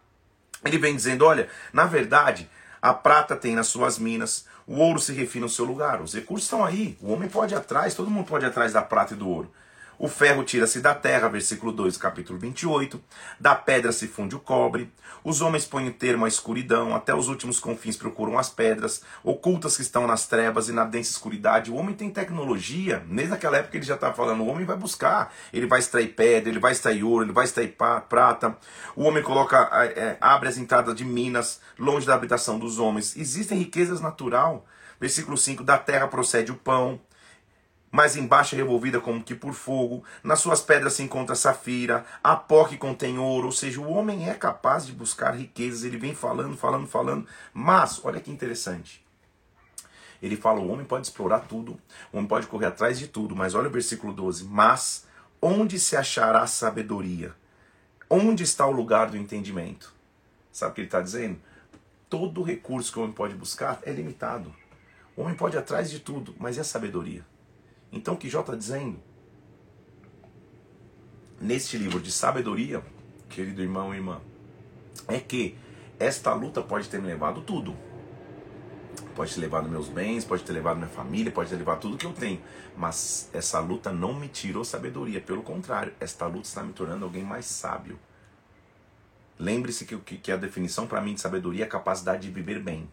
Ele 0.65 0.77
vem 0.77 0.95
dizendo: 0.95 1.25
olha, 1.25 1.47
na 1.71 1.85
verdade, 1.85 2.49
a 2.81 2.93
prata 2.93 3.35
tem 3.35 3.55
nas 3.55 3.67
suas 3.67 3.99
minas, 3.99 4.45
o 4.65 4.75
ouro 4.79 4.99
se 4.99 5.13
refina 5.13 5.45
no 5.45 5.49
seu 5.49 5.65
lugar, 5.65 6.01
os 6.01 6.13
recursos 6.13 6.45
estão 6.45 6.65
aí, 6.65 6.97
o 7.01 7.11
homem 7.13 7.29
pode 7.29 7.53
ir 7.53 7.57
atrás, 7.57 7.93
todo 7.93 8.09
mundo 8.09 8.25
pode 8.25 8.45
ir 8.45 8.47
atrás 8.47 8.73
da 8.73 8.81
prata 8.81 9.13
e 9.13 9.17
do 9.17 9.29
ouro. 9.29 9.51
O 10.03 10.09
ferro 10.09 10.43
tira-se 10.43 10.81
da 10.81 10.93
terra, 10.93 11.29
versículo 11.29 11.71
2, 11.71 11.95
capítulo 11.95 12.37
28. 12.37 13.01
Da 13.39 13.55
pedra 13.55 13.93
se 13.93 14.05
funde 14.05 14.35
o 14.35 14.39
cobre. 14.39 14.91
Os 15.23 15.39
homens 15.39 15.63
põem 15.63 15.89
termo 15.93 16.25
à 16.25 16.27
escuridão, 16.27 16.93
até 16.93 17.15
os 17.15 17.29
últimos 17.29 17.57
confins 17.57 17.95
procuram 17.95 18.37
as 18.37 18.49
pedras, 18.49 19.01
ocultas 19.23 19.77
que 19.77 19.81
estão 19.81 20.05
nas 20.05 20.27
trevas 20.27 20.67
e 20.67 20.73
na 20.73 20.83
densa 20.83 21.11
escuridade. 21.11 21.71
O 21.71 21.75
homem 21.75 21.95
tem 21.95 22.09
tecnologia, 22.09 23.01
desde 23.09 23.33
aquela 23.33 23.55
época 23.55 23.77
ele 23.77 23.85
já 23.85 23.95
estava 23.95 24.13
falando, 24.13 24.41
o 24.43 24.47
homem 24.47 24.65
vai 24.65 24.75
buscar, 24.75 25.33
ele 25.53 25.67
vai 25.67 25.79
extrair 25.79 26.09
pedra, 26.09 26.49
ele 26.49 26.59
vai 26.59 26.73
extrair 26.73 27.01
ouro, 27.05 27.23
ele 27.23 27.31
vai 27.31 27.45
extrair 27.45 27.73
prata. 28.09 28.57
O 28.97 29.05
homem 29.05 29.23
coloca, 29.23 29.69
é, 29.95 30.17
abre 30.19 30.49
as 30.49 30.57
entradas 30.57 30.95
de 30.95 31.05
minas, 31.05 31.61
longe 31.79 32.05
da 32.05 32.13
habitação 32.13 32.59
dos 32.59 32.77
homens. 32.77 33.15
Existem 33.15 33.57
riquezas 33.57 34.01
natural. 34.01 34.65
Versículo 34.99 35.37
5, 35.37 35.63
da 35.63 35.77
terra 35.77 36.09
procede 36.09 36.51
o 36.51 36.55
pão, 36.55 36.99
mas 37.93 38.15
embaixo 38.15 38.55
é 38.55 38.57
revolvida 38.57 38.99
como 38.99 39.23
que 39.23 39.35
por 39.35 39.53
fogo. 39.53 40.03
Nas 40.23 40.39
suas 40.39 40.61
pedras 40.61 40.93
se 40.93 41.03
encontra 41.03 41.35
safira, 41.35 42.03
a 42.23 42.35
pó 42.35 42.65
que 42.65 42.75
contém 42.75 43.19
ouro. 43.19 43.45
Ou 43.45 43.51
seja, 43.51 43.79
o 43.79 43.87
homem 43.87 44.27
é 44.27 44.33
capaz 44.33 44.87
de 44.87 44.91
buscar 44.91 45.35
riquezas. 45.35 45.83
Ele 45.83 45.97
vem 45.97 46.15
falando, 46.15 46.57
falando, 46.57 46.87
falando. 46.87 47.27
Mas, 47.53 48.03
olha 48.03 48.19
que 48.19 48.31
interessante. 48.31 49.05
Ele 50.23 50.35
fala: 50.35 50.59
o 50.59 50.71
homem 50.71 50.83
pode 50.83 51.05
explorar 51.05 51.41
tudo, 51.41 51.79
o 52.11 52.17
homem 52.17 52.27
pode 52.27 52.47
correr 52.47 52.65
atrás 52.65 52.97
de 52.97 53.07
tudo. 53.07 53.35
Mas 53.35 53.53
olha 53.53 53.67
o 53.67 53.71
versículo 53.71 54.11
12: 54.11 54.45
Mas 54.45 55.05
onde 55.39 55.79
se 55.79 55.95
achará 55.95 56.47
sabedoria? 56.47 57.35
Onde 58.09 58.41
está 58.41 58.65
o 58.65 58.71
lugar 58.71 59.11
do 59.11 59.17
entendimento? 59.17 59.93
Sabe 60.51 60.71
o 60.71 60.73
que 60.73 60.81
ele 60.81 60.87
está 60.87 60.99
dizendo? 60.99 61.39
Todo 62.09 62.41
recurso 62.41 62.91
que 62.91 62.97
o 62.97 63.03
homem 63.03 63.13
pode 63.13 63.35
buscar 63.35 63.79
é 63.83 63.91
limitado. 63.91 64.51
O 65.15 65.21
homem 65.21 65.35
pode 65.35 65.57
ir 65.57 65.59
atrás 65.59 65.91
de 65.91 65.99
tudo, 65.99 66.33
mas 66.39 66.57
é 66.57 66.61
a 66.61 66.63
sabedoria. 66.63 67.23
Então 67.93 68.15
o 68.15 68.17
que 68.17 68.27
Jó 68.27 68.41
está 68.41 68.55
dizendo? 68.55 68.99
Neste 71.39 71.77
livro 71.77 72.01
de 72.01 72.11
sabedoria, 72.11 72.83
querido 73.29 73.61
irmão 73.61 73.93
e 73.93 73.97
irmã, 73.97 74.19
é 75.07 75.19
que 75.19 75.55
esta 75.99 76.33
luta 76.33 76.61
pode 76.61 76.89
ter 76.89 76.99
me 76.99 77.07
levado 77.07 77.41
tudo. 77.41 77.77
Pode 79.15 79.35
ter 79.35 79.41
levado 79.41 79.69
meus 79.69 79.89
bens, 79.89 80.25
pode 80.25 80.43
ter 80.43 80.53
levado 80.53 80.77
minha 80.77 80.89
família, 80.89 81.31
pode 81.31 81.51
ter 81.51 81.55
levado 81.55 81.81
tudo 81.81 81.97
que 81.97 82.05
eu 82.05 82.13
tenho. 82.13 82.41
Mas 82.75 83.29
essa 83.31 83.59
luta 83.59 83.91
não 83.91 84.11
me 84.13 84.27
tirou 84.27 84.65
sabedoria. 84.65 85.21
Pelo 85.21 85.43
contrário, 85.43 85.93
esta 85.99 86.25
luta 86.25 86.47
está 86.47 86.63
me 86.63 86.73
tornando 86.73 87.05
alguém 87.05 87.23
mais 87.23 87.45
sábio. 87.45 87.99
Lembre-se 89.37 89.85
que, 89.85 89.97
que, 89.97 90.17
que 90.17 90.31
a 90.31 90.37
definição 90.37 90.87
para 90.87 91.01
mim 91.01 91.13
de 91.13 91.21
sabedoria 91.21 91.63
é 91.63 91.67
a 91.67 91.69
capacidade 91.69 92.23
de 92.23 92.33
viver 92.33 92.59
bem. 92.59 92.89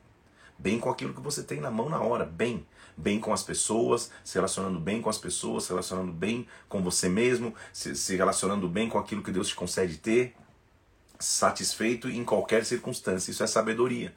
Bem 0.61 0.79
com 0.79 0.91
aquilo 0.91 1.15
que 1.15 1.23
você 1.23 1.43
tem 1.43 1.59
na 1.59 1.71
mão 1.71 1.89
na 1.89 1.99
hora. 2.01 2.27
Bem. 2.27 2.67
Bem 2.95 3.19
com 3.19 3.33
as 3.33 3.43
pessoas, 3.43 4.11
se 4.23 4.35
relacionando 4.35 4.79
bem 4.79 5.01
com 5.01 5.09
as 5.09 5.17
pessoas, 5.17 5.65
se 5.65 5.71
relacionando 5.71 6.13
bem 6.13 6.47
com 6.69 6.83
você 6.83 7.09
mesmo, 7.09 7.55
se, 7.73 7.97
se 7.97 8.15
relacionando 8.15 8.69
bem 8.69 8.87
com 8.87 8.99
aquilo 8.99 9.23
que 9.23 9.33
Deus 9.33 9.49
te 9.49 9.55
concede 9.55 9.97
ter. 9.97 10.35
Satisfeito 11.19 12.11
em 12.11 12.23
qualquer 12.25 12.67
circunstância. 12.67 13.31
Isso 13.31 13.43
é 13.43 13.47
sabedoria. 13.47 14.15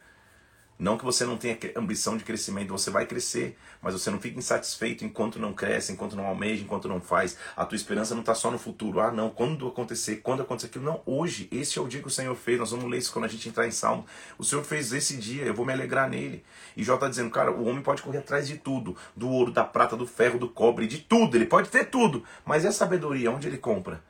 Não 0.78 0.98
que 0.98 1.06
você 1.06 1.24
não 1.26 1.38
tenha 1.38 1.58
ambição 1.76 2.18
de 2.18 2.24
crescimento, 2.24 2.72
você 2.72 2.90
vai 2.90 3.06
crescer, 3.06 3.58
mas 3.82 3.94
você 3.94 4.10
não 4.10 4.20
fica 4.20 4.40
insatisfeito 4.40 5.06
enquanto 5.06 5.40
não 5.40 5.54
cresce, 5.54 5.92
enquanto 5.92 6.16
não 6.16 6.26
almeja, 6.26 6.64
enquanto 6.64 6.88
não 6.88 7.00
faz. 7.00 7.38
A 7.56 7.66
tua 7.66 7.76
esperança 7.76 8.14
não 8.14 8.22
está 8.22 8.34
só 8.34 8.50
no 8.50 8.58
futuro. 8.58 9.00
Ah, 9.00 9.12
não, 9.12 9.30
quando 9.30 9.68
acontecer, 9.68 10.18
quando 10.18 10.42
acontecer 10.42 10.68
aquilo. 10.68 10.86
Não, 10.86 11.02
hoje, 11.06 11.48
esse 11.52 11.78
é 11.78 11.82
o 11.82 11.88
dia 11.88 12.02
que 12.02 12.08
o 12.08 12.12
Senhor 12.12 12.36
fez. 12.36 12.60
Nós 12.60 12.72
vamos 12.72 12.90
ler 12.90 12.98
isso 12.98 13.14
quando 13.14 13.26
a 13.26 13.28
gente 13.28 13.48
entrar 13.48 13.68
em 13.68 13.72
Salmo. 13.72 14.06
O 14.38 14.44
Senhor 14.44 14.64
fez 14.64 14.92
esse 14.92 15.16
dia, 15.18 15.44
eu 15.44 15.54
vou 15.54 15.66
me 15.66 15.74
alegrar 15.74 16.10
nele. 16.10 16.44
E 16.76 16.84
Jó 16.84 16.96
está 16.96 17.08
dizendo, 17.08 17.30
cara, 17.30 17.52
o 17.52 17.66
homem 17.66 17.84
pode 17.84 18.02
correr 18.02 18.18
atrás 18.18 18.48
de 18.48 18.58
tudo: 18.58 18.98
do 19.16 19.30
ouro, 19.30 19.52
da 19.52 19.64
prata, 19.64 19.96
do 19.96 20.08
ferro, 20.08 20.40
do 20.40 20.50
cobre, 20.50 20.88
de 20.88 21.00
tudo. 21.00 21.38
Ele 21.38 21.46
pode 21.46 21.70
ter 21.70 21.86
tudo, 21.86 22.24
mas 22.44 22.66
é 22.66 22.72
sabedoria, 22.72 23.32
onde 23.32 23.48
ele 23.48 23.58
compra? 23.58 24.04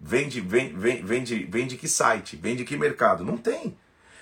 Vende, 0.00 0.40
vende, 0.40 0.74
vende, 0.74 1.44
vende 1.44 1.76
que 1.76 1.88
site? 1.88 2.36
Vende 2.36 2.64
que 2.64 2.76
mercado? 2.76 3.24
Não 3.24 3.36
tem. 3.36 3.76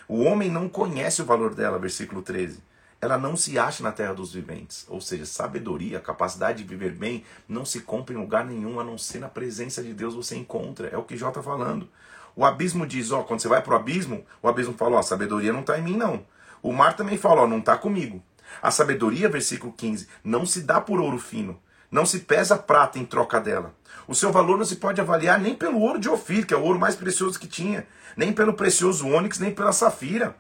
O 0.09 0.23
homem 0.23 0.49
não 0.51 0.69
conhece 0.69 1.21
o 1.21 1.25
valor 1.25 1.55
dela, 1.55 1.79
versículo 1.79 2.23
13. 2.23 2.63
Ela 3.01 3.19
não 3.19 3.37
se 3.37 3.59
acha 3.59 3.83
na 3.83 3.91
terra 3.91 4.15
dos 4.15 4.33
viventes. 4.33 4.87
Ou 4.89 5.01
seja, 5.01 5.27
sabedoria, 5.27 6.01
capacidade 6.01 6.63
de 6.63 6.69
viver 6.69 6.93
bem, 6.93 7.25
não 7.49 7.65
se 7.65 7.81
compra 7.81 8.15
em 8.15 8.19
lugar 8.19 8.45
nenhum, 8.45 8.79
a 8.79 8.85
não 8.85 8.97
ser 8.97 9.19
na 9.19 9.29
presença 9.29 9.83
de 9.83 9.93
Deus 9.93 10.15
você 10.15 10.37
encontra. 10.37 10.89
É 10.89 10.97
o 10.97 11.03
que 11.03 11.17
Jó 11.17 11.29
está 11.29 11.43
falando. 11.43 11.89
O 12.37 12.45
abismo 12.45 12.87
diz, 12.87 13.11
ó, 13.11 13.23
quando 13.23 13.41
você 13.41 13.49
vai 13.49 13.63
para 13.63 13.73
o 13.73 13.77
abismo, 13.77 14.25
o 14.41 14.49
abismo 14.49 14.75
fala, 14.75 14.97
ó, 14.97 15.03
sabedoria 15.03 15.53
não 15.53 15.61
está 15.61 15.79
em 15.79 15.83
mim, 15.83 15.97
não. 15.97 16.25
O 16.63 16.73
mar 16.73 16.95
também 16.95 17.19
fala, 17.19 17.43
ó, 17.43 17.47
não 17.47 17.59
está 17.59 17.77
comigo. 17.77 18.23
A 18.63 18.71
sabedoria, 18.71 19.29
versículo 19.29 19.73
15, 19.73 20.09
não 20.23 20.47
se 20.47 20.63
dá 20.63 20.81
por 20.81 21.01
ouro 21.01 21.19
fino, 21.19 21.59
não 21.91 22.07
se 22.07 22.21
pesa 22.21 22.57
prata 22.57 22.99
em 22.99 23.05
troca 23.05 23.41
dela. 23.41 23.75
O 24.09 24.15
seu 24.15 24.31
valor 24.31 24.57
não 24.57 24.65
se 24.65 24.77
pode 24.77 25.01
avaliar 25.01 25.41
nem 25.41 25.55
pelo 25.55 25.81
ouro 25.81 25.99
de 25.99 26.09
Ofir, 26.09 26.47
que 26.47 26.55
é 26.55 26.57
o 26.57 26.63
ouro 26.63 26.79
mais 26.79 26.95
precioso 26.95 27.39
que 27.39 27.49
tinha, 27.49 27.87
nem 28.17 28.33
pelo 28.33 28.55
precioso 28.55 29.09
ônix, 29.09 29.39
nem 29.39 29.53
pela 29.53 29.73
safira. 29.73 30.37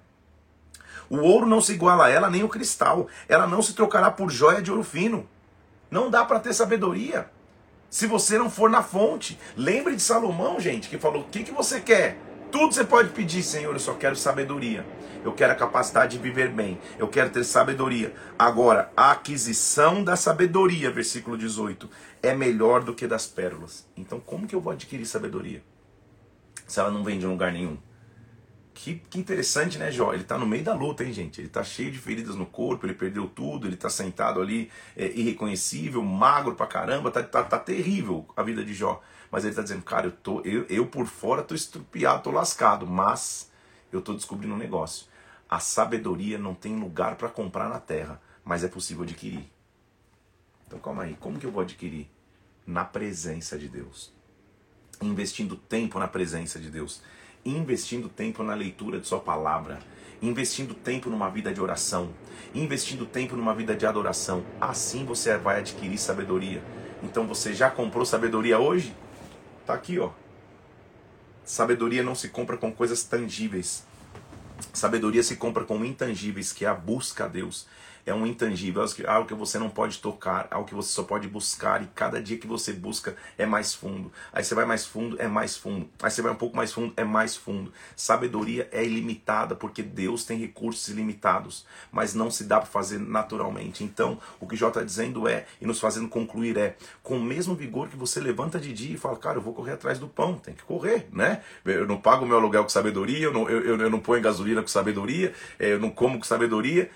O 1.08 1.18
ouro 1.18 1.46
não 1.46 1.60
se 1.60 1.72
iguala 1.72 2.06
a 2.06 2.08
ela, 2.08 2.30
nem 2.30 2.44
o 2.44 2.48
cristal. 2.48 3.08
Ela 3.28 3.46
não 3.46 3.62
se 3.62 3.74
trocará 3.74 4.10
por 4.10 4.30
joia 4.30 4.62
de 4.62 4.70
ouro 4.70 4.82
fino. 4.82 5.28
Não 5.90 6.10
dá 6.10 6.24
para 6.24 6.40
ter 6.40 6.52
sabedoria 6.52 7.30
se 7.88 8.06
você 8.06 8.38
não 8.38 8.50
for 8.50 8.68
na 8.68 8.82
fonte. 8.82 9.38
Lembre 9.56 9.94
de 9.94 10.02
Salomão, 10.02 10.60
gente, 10.60 10.88
que 10.88 10.98
falou: 10.98 11.22
o 11.22 11.24
que, 11.24 11.44
que 11.44 11.52
você 11.52 11.80
quer? 11.80 12.18
Tudo 12.50 12.72
você 12.72 12.84
pode 12.84 13.10
pedir, 13.10 13.42
Senhor, 13.42 13.72
eu 13.72 13.80
só 13.80 13.94
quero 13.94 14.16
sabedoria. 14.16 14.86
Eu 15.24 15.32
quero 15.32 15.52
a 15.52 15.56
capacidade 15.56 16.16
de 16.16 16.22
viver 16.22 16.48
bem. 16.48 16.78
Eu 16.98 17.08
quero 17.08 17.30
ter 17.30 17.44
sabedoria. 17.44 18.14
Agora, 18.38 18.92
a 18.96 19.10
aquisição 19.10 20.04
da 20.04 20.14
sabedoria, 20.14 20.90
versículo 20.90 21.36
18, 21.36 21.90
é 22.22 22.34
melhor 22.34 22.84
do 22.84 22.94
que 22.94 23.06
das 23.06 23.26
pérolas. 23.26 23.86
Então, 23.96 24.20
como 24.20 24.46
que 24.46 24.54
eu 24.54 24.60
vou 24.60 24.72
adquirir 24.72 25.04
sabedoria? 25.04 25.62
Se 26.66 26.78
ela 26.78 26.90
não 26.90 27.02
vem 27.02 27.18
de 27.18 27.26
lugar 27.26 27.52
nenhum. 27.52 27.76
Que, 28.76 28.96
que 29.08 29.18
interessante, 29.18 29.78
né, 29.78 29.90
Jó? 29.90 30.12
Ele 30.12 30.22
está 30.22 30.36
no 30.36 30.46
meio 30.46 30.62
da 30.62 30.74
luta, 30.74 31.02
hein, 31.02 31.10
gente? 31.10 31.40
Ele 31.40 31.48
está 31.48 31.64
cheio 31.64 31.90
de 31.90 31.98
feridas 31.98 32.36
no 32.36 32.44
corpo, 32.44 32.84
ele 32.84 32.92
perdeu 32.92 33.26
tudo, 33.26 33.66
ele 33.66 33.74
está 33.74 33.88
sentado 33.88 34.38
ali, 34.38 34.70
é, 34.94 35.06
irreconhecível, 35.06 36.02
magro 36.02 36.54
pra 36.54 36.66
caramba, 36.66 37.10
tá, 37.10 37.22
tá, 37.22 37.42
tá 37.42 37.58
terrível 37.58 38.28
a 38.36 38.42
vida 38.42 38.62
de 38.62 38.74
Jó. 38.74 39.02
Mas 39.30 39.44
ele 39.44 39.52
está 39.52 39.62
dizendo, 39.62 39.82
cara, 39.82 40.08
eu, 40.08 40.12
tô, 40.12 40.42
eu, 40.42 40.66
eu 40.68 40.86
por 40.86 41.06
fora 41.06 41.42
tô 41.42 41.54
estrupiado, 41.54 42.22
tô 42.22 42.30
lascado, 42.30 42.86
mas 42.86 43.50
eu 43.90 44.02
tô 44.02 44.12
descobrindo 44.12 44.54
um 44.54 44.58
negócio. 44.58 45.06
A 45.48 45.58
sabedoria 45.58 46.38
não 46.38 46.54
tem 46.54 46.78
lugar 46.78 47.16
para 47.16 47.30
comprar 47.30 47.70
na 47.70 47.80
terra, 47.80 48.20
mas 48.44 48.62
é 48.62 48.68
possível 48.68 49.04
adquirir. 49.04 49.50
Então 50.66 50.78
calma 50.78 51.04
aí, 51.04 51.16
como 51.18 51.38
que 51.38 51.46
eu 51.46 51.50
vou 51.50 51.62
adquirir? 51.62 52.10
Na 52.66 52.84
presença 52.84 53.58
de 53.58 53.68
Deus. 53.68 54.12
Investindo 55.00 55.56
tempo 55.56 55.98
na 55.98 56.06
presença 56.06 56.60
de 56.60 56.70
Deus. 56.70 57.00
Investindo 57.46 58.08
tempo 58.08 58.42
na 58.42 58.54
leitura 58.54 58.98
de 58.98 59.06
Sua 59.06 59.20
palavra. 59.20 59.78
Investindo 60.20 60.74
tempo 60.74 61.08
numa 61.08 61.30
vida 61.30 61.54
de 61.54 61.60
oração. 61.60 62.10
Investindo 62.52 63.06
tempo 63.06 63.36
numa 63.36 63.54
vida 63.54 63.76
de 63.76 63.86
adoração. 63.86 64.44
Assim 64.60 65.04
você 65.04 65.38
vai 65.38 65.60
adquirir 65.60 65.96
sabedoria. 65.96 66.60
Então 67.04 67.24
você 67.24 67.54
já 67.54 67.70
comprou 67.70 68.04
sabedoria 68.04 68.58
hoje? 68.58 68.92
Tá 69.64 69.74
aqui, 69.74 69.96
ó. 69.96 70.10
Sabedoria 71.44 72.02
não 72.02 72.16
se 72.16 72.30
compra 72.30 72.56
com 72.56 72.72
coisas 72.72 73.04
tangíveis. 73.04 73.86
Sabedoria 74.72 75.22
se 75.22 75.36
compra 75.36 75.62
com 75.62 75.84
intangíveis, 75.84 76.52
que 76.52 76.64
é 76.64 76.68
a 76.68 76.74
busca 76.74 77.26
a 77.26 77.28
Deus 77.28 77.68
é 78.06 78.14
um 78.14 78.24
intangível, 78.24 78.84
é 78.84 79.10
algo 79.10 79.26
que 79.26 79.34
você 79.34 79.58
não 79.58 79.68
pode 79.68 79.98
tocar, 79.98 80.46
algo 80.48 80.68
que 80.68 80.74
você 80.74 80.90
só 80.90 81.02
pode 81.02 81.26
buscar, 81.26 81.82
e 81.82 81.86
cada 81.86 82.22
dia 82.22 82.38
que 82.38 82.46
você 82.46 82.72
busca 82.72 83.16
é 83.36 83.44
mais 83.44 83.74
fundo. 83.74 84.12
Aí 84.32 84.44
você 84.44 84.54
vai 84.54 84.64
mais 84.64 84.86
fundo, 84.86 85.20
é 85.20 85.26
mais 85.26 85.56
fundo. 85.56 85.90
Aí 86.00 86.08
você 86.08 86.22
vai 86.22 86.30
um 86.30 86.36
pouco 86.36 86.56
mais 86.56 86.72
fundo, 86.72 86.94
é 86.96 87.02
mais 87.02 87.36
fundo. 87.36 87.72
Sabedoria 87.96 88.68
é 88.70 88.84
ilimitada, 88.84 89.56
porque 89.56 89.82
Deus 89.82 90.24
tem 90.24 90.38
recursos 90.38 90.88
ilimitados, 90.88 91.66
mas 91.90 92.14
não 92.14 92.30
se 92.30 92.44
dá 92.44 92.60
para 92.60 92.66
fazer 92.66 93.00
naturalmente. 93.00 93.82
Então, 93.82 94.20
o 94.38 94.46
que 94.46 94.54
Jó 94.54 94.68
está 94.68 94.84
dizendo 94.84 95.26
é, 95.26 95.44
e 95.60 95.66
nos 95.66 95.80
fazendo 95.80 96.08
concluir 96.08 96.56
é, 96.56 96.76
com 97.02 97.16
o 97.16 97.22
mesmo 97.22 97.56
vigor 97.56 97.88
que 97.88 97.96
você 97.96 98.20
levanta 98.20 98.60
de 98.60 98.72
dia 98.72 98.94
e 98.94 98.98
fala, 98.98 99.16
cara, 99.16 99.38
eu 99.38 99.42
vou 99.42 99.52
correr 99.52 99.72
atrás 99.72 99.98
do 99.98 100.06
pão, 100.06 100.36
tem 100.36 100.54
que 100.54 100.62
correr, 100.62 101.08
né? 101.12 101.42
Eu 101.64 101.88
não 101.88 102.00
pago 102.00 102.24
meu 102.24 102.36
aluguel 102.36 102.62
com 102.62 102.68
sabedoria, 102.68 103.24
eu 103.24 103.32
não, 103.32 103.50
eu, 103.50 103.60
eu, 103.62 103.76
eu 103.80 103.90
não 103.90 103.98
ponho 103.98 104.22
gasolina 104.22 104.62
com 104.62 104.68
sabedoria, 104.68 105.34
eu 105.58 105.80
não 105.80 105.90
como 105.90 106.18
com 106.18 106.24
sabedoria, 106.24 106.88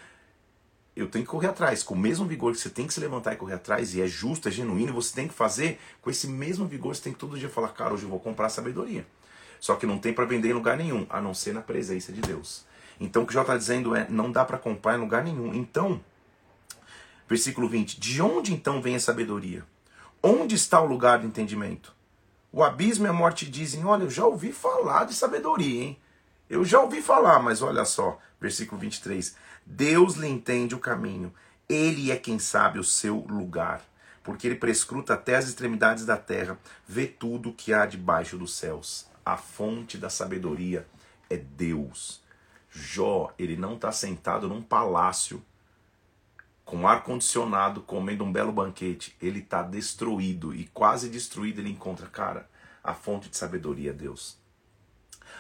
eu 0.94 1.06
tenho 1.08 1.24
que 1.24 1.30
correr 1.30 1.48
atrás. 1.48 1.82
Com 1.82 1.94
o 1.94 1.98
mesmo 1.98 2.26
vigor 2.26 2.52
que 2.52 2.58
você 2.58 2.70
tem 2.70 2.86
que 2.86 2.94
se 2.94 3.00
levantar 3.00 3.32
e 3.32 3.36
correr 3.36 3.54
atrás, 3.54 3.94
e 3.94 4.00
é 4.00 4.06
justo, 4.06 4.48
é 4.48 4.50
genuíno, 4.50 4.92
você 4.92 5.14
tem 5.14 5.28
que 5.28 5.34
fazer, 5.34 5.78
com 6.02 6.10
esse 6.10 6.26
mesmo 6.26 6.66
vigor 6.66 6.94
você 6.94 7.02
tem 7.02 7.12
que 7.12 7.18
todo 7.18 7.38
dia 7.38 7.48
falar, 7.48 7.68
cara, 7.68 7.94
hoje 7.94 8.04
eu 8.04 8.08
vou 8.08 8.20
comprar 8.20 8.48
sabedoria. 8.48 9.06
Só 9.60 9.76
que 9.76 9.86
não 9.86 9.98
tem 9.98 10.12
para 10.12 10.24
vender 10.24 10.50
em 10.50 10.54
lugar 10.54 10.76
nenhum, 10.76 11.06
a 11.10 11.20
não 11.20 11.34
ser 11.34 11.52
na 11.52 11.60
presença 11.60 12.12
de 12.12 12.20
Deus. 12.20 12.64
Então 12.98 13.22
o 13.22 13.26
que 13.26 13.34
já 13.34 13.42
está 13.42 13.56
dizendo 13.56 13.94
é, 13.94 14.06
não 14.08 14.30
dá 14.30 14.44
para 14.44 14.58
comprar 14.58 14.96
em 14.96 15.00
lugar 15.00 15.22
nenhum. 15.22 15.54
Então, 15.54 16.00
versículo 17.28 17.68
20, 17.68 18.00
de 18.00 18.20
onde 18.20 18.52
então 18.52 18.82
vem 18.82 18.96
a 18.96 19.00
sabedoria? 19.00 19.64
Onde 20.22 20.54
está 20.54 20.80
o 20.80 20.86
lugar 20.86 21.18
do 21.18 21.26
entendimento? 21.26 21.94
O 22.52 22.64
abismo 22.64 23.06
e 23.06 23.08
a 23.08 23.12
morte 23.12 23.48
dizem, 23.48 23.84
olha, 23.84 24.02
eu 24.02 24.10
já 24.10 24.26
ouvi 24.26 24.52
falar 24.52 25.04
de 25.04 25.14
sabedoria, 25.14 25.84
hein? 25.84 25.98
Eu 26.48 26.64
já 26.64 26.80
ouvi 26.80 27.00
falar, 27.00 27.38
mas 27.38 27.62
olha 27.62 27.84
só, 27.84 28.18
versículo 28.40 28.80
23. 28.80 29.36
Deus 29.64 30.14
lhe 30.14 30.28
entende 30.28 30.74
o 30.74 30.78
caminho, 30.78 31.32
ele 31.68 32.10
é 32.10 32.16
quem 32.16 32.38
sabe 32.38 32.78
o 32.78 32.84
seu 32.84 33.18
lugar, 33.28 33.82
porque 34.22 34.46
ele 34.46 34.56
prescruta 34.56 35.14
até 35.14 35.36
as 35.36 35.48
extremidades 35.48 36.04
da 36.04 36.16
terra, 36.16 36.58
vê 36.86 37.06
tudo 37.06 37.52
que 37.52 37.72
há 37.72 37.86
debaixo 37.86 38.36
dos 38.36 38.54
céus. 38.54 39.06
A 39.24 39.36
fonte 39.36 39.96
da 39.96 40.10
sabedoria 40.10 40.86
é 41.28 41.36
Deus. 41.36 42.20
Jó, 42.70 43.32
ele 43.38 43.56
não 43.56 43.74
está 43.74 43.92
sentado 43.92 44.48
num 44.48 44.62
palácio 44.62 45.42
com 46.64 46.86
ar 46.86 47.02
condicionado, 47.02 47.80
comendo 47.80 48.24
um 48.24 48.32
belo 48.32 48.52
banquete. 48.52 49.16
Ele 49.20 49.40
está 49.40 49.60
destruído 49.60 50.54
e 50.54 50.66
quase 50.66 51.08
destruído. 51.08 51.60
Ele 51.60 51.70
encontra, 51.70 52.06
cara, 52.06 52.48
a 52.82 52.94
fonte 52.94 53.28
de 53.28 53.36
sabedoria 53.36 53.90
é 53.90 53.92
Deus. 53.92 54.38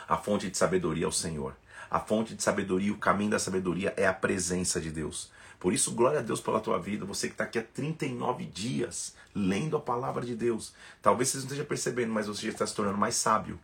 A 0.08 0.16
fonte 0.16 0.50
de 0.50 0.58
sabedoria 0.58 1.04
é 1.04 1.08
o 1.08 1.12
Senhor. 1.12 1.56
A 1.90 1.98
fonte 1.98 2.34
de 2.34 2.42
sabedoria, 2.42 2.92
o 2.92 2.98
caminho 2.98 3.32
da 3.32 3.38
sabedoria 3.38 3.92
é 3.96 4.06
a 4.06 4.14
presença 4.14 4.80
de 4.80 4.90
Deus. 4.90 5.30
Por 5.58 5.72
isso, 5.74 5.92
glória 5.92 6.20
a 6.20 6.22
Deus 6.22 6.40
pela 6.40 6.60
tua 6.60 6.78
vida. 6.78 7.04
Você 7.04 7.26
que 7.26 7.34
está 7.34 7.44
aqui 7.44 7.58
há 7.58 7.62
39 7.62 8.46
dias 8.46 9.14
lendo 9.34 9.76
a 9.76 9.80
palavra 9.80 10.24
de 10.24 10.34
Deus. 10.36 10.72
Talvez 11.02 11.28
você 11.28 11.38
não 11.38 11.44
esteja 11.44 11.64
percebendo, 11.64 12.12
mas 12.12 12.28
você 12.28 12.46
já 12.46 12.52
está 12.52 12.66
se 12.66 12.74
tornando 12.74 12.96
mais 12.96 13.16
sábio. 13.16 13.58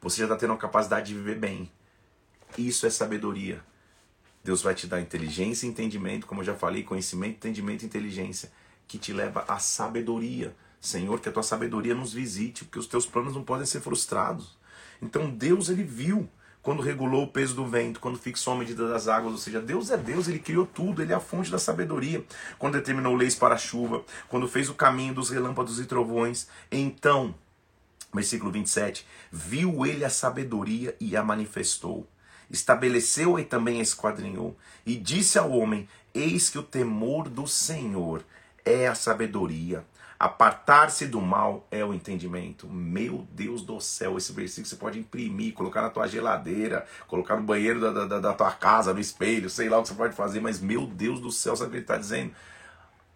Você 0.00 0.18
já 0.18 0.24
está 0.24 0.36
tendo 0.36 0.52
a 0.52 0.58
capacidade 0.58 1.06
de 1.06 1.14
viver 1.14 1.38
bem. 1.38 1.70
Isso 2.58 2.84
é 2.84 2.90
sabedoria. 2.90 3.62
Deus 4.44 4.60
vai 4.60 4.74
te 4.74 4.86
dar 4.86 5.00
inteligência 5.00 5.64
e 5.64 5.70
entendimento, 5.70 6.26
como 6.26 6.40
eu 6.40 6.44
já 6.44 6.54
falei, 6.54 6.82
conhecimento, 6.82 7.36
entendimento 7.36 7.82
e 7.82 7.86
inteligência, 7.86 8.50
que 8.88 8.98
te 8.98 9.12
leva 9.12 9.44
à 9.46 9.58
sabedoria. 9.58 10.54
Senhor, 10.80 11.20
que 11.20 11.28
a 11.28 11.32
tua 11.32 11.44
sabedoria 11.44 11.94
nos 11.94 12.12
visite, 12.12 12.64
porque 12.64 12.78
os 12.80 12.88
teus 12.88 13.06
planos 13.06 13.34
não 13.34 13.44
podem 13.44 13.64
ser 13.64 13.80
frustrados. 13.80 14.58
Então 15.00 15.30
Deus 15.30 15.68
ele 15.68 15.84
viu 15.84 16.28
quando 16.62 16.80
regulou 16.80 17.24
o 17.24 17.26
peso 17.26 17.54
do 17.54 17.66
vento, 17.66 17.98
quando 17.98 18.16
fixou 18.16 18.54
a 18.54 18.56
medida 18.56 18.88
das 18.88 19.08
águas, 19.08 19.32
ou 19.32 19.38
seja, 19.38 19.60
Deus 19.60 19.90
é 19.90 19.96
Deus, 19.96 20.28
ele 20.28 20.38
criou 20.38 20.64
tudo, 20.64 21.02
ele 21.02 21.12
é 21.12 21.16
a 21.16 21.20
fonte 21.20 21.50
da 21.50 21.58
sabedoria. 21.58 22.24
Quando 22.56 22.74
determinou 22.74 23.16
leis 23.16 23.34
para 23.34 23.56
a 23.56 23.58
chuva, 23.58 24.04
quando 24.28 24.46
fez 24.46 24.68
o 24.68 24.74
caminho 24.74 25.12
dos 25.12 25.28
relâmpagos 25.28 25.80
e 25.80 25.86
trovões, 25.86 26.46
então, 26.70 27.34
versículo 28.14 28.52
27, 28.52 29.04
viu 29.30 29.84
ele 29.84 30.04
a 30.04 30.10
sabedoria 30.10 30.94
e 31.00 31.16
a 31.16 31.22
manifestou. 31.22 32.06
Estabeleceu 32.48 33.38
e 33.38 33.44
também 33.44 33.80
a 33.80 33.82
esquadrinhou, 33.82 34.56
e 34.86 34.96
disse 34.96 35.38
ao 35.38 35.50
homem: 35.50 35.88
Eis 36.14 36.48
que 36.48 36.58
o 36.58 36.62
temor 36.62 37.28
do 37.28 37.48
Senhor 37.48 38.22
é 38.64 38.86
a 38.86 38.94
sabedoria, 38.94 39.84
Apartar-se 40.22 41.08
do 41.08 41.20
mal 41.20 41.66
é 41.68 41.84
o 41.84 41.92
entendimento. 41.92 42.68
Meu 42.68 43.26
Deus 43.32 43.60
do 43.62 43.80
céu, 43.80 44.16
esse 44.16 44.32
versículo 44.32 44.68
você 44.68 44.76
pode 44.76 44.96
imprimir, 44.96 45.52
colocar 45.52 45.82
na 45.82 45.90
tua 45.90 46.06
geladeira, 46.06 46.86
colocar 47.08 47.34
no 47.34 47.42
banheiro 47.42 47.80
da, 47.80 48.04
da, 48.04 48.20
da 48.20 48.32
tua 48.32 48.52
casa, 48.52 48.94
no 48.94 49.00
espelho, 49.00 49.50
sei 49.50 49.68
lá 49.68 49.78
o 49.80 49.82
que 49.82 49.88
você 49.88 49.94
pode 49.96 50.14
fazer, 50.14 50.38
mas 50.38 50.60
meu 50.60 50.86
Deus 50.86 51.18
do 51.18 51.32
céu, 51.32 51.56
sabe 51.56 51.66
o 51.66 51.70
que 51.72 51.76
ele 51.78 51.82
está 51.82 51.96
dizendo? 51.96 52.32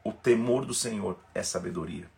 O 0.03 0.11
temor 0.11 0.67
do 0.67 0.75
Senhor 0.75 1.17
é 1.33 1.45
sabedoria. 1.45 2.11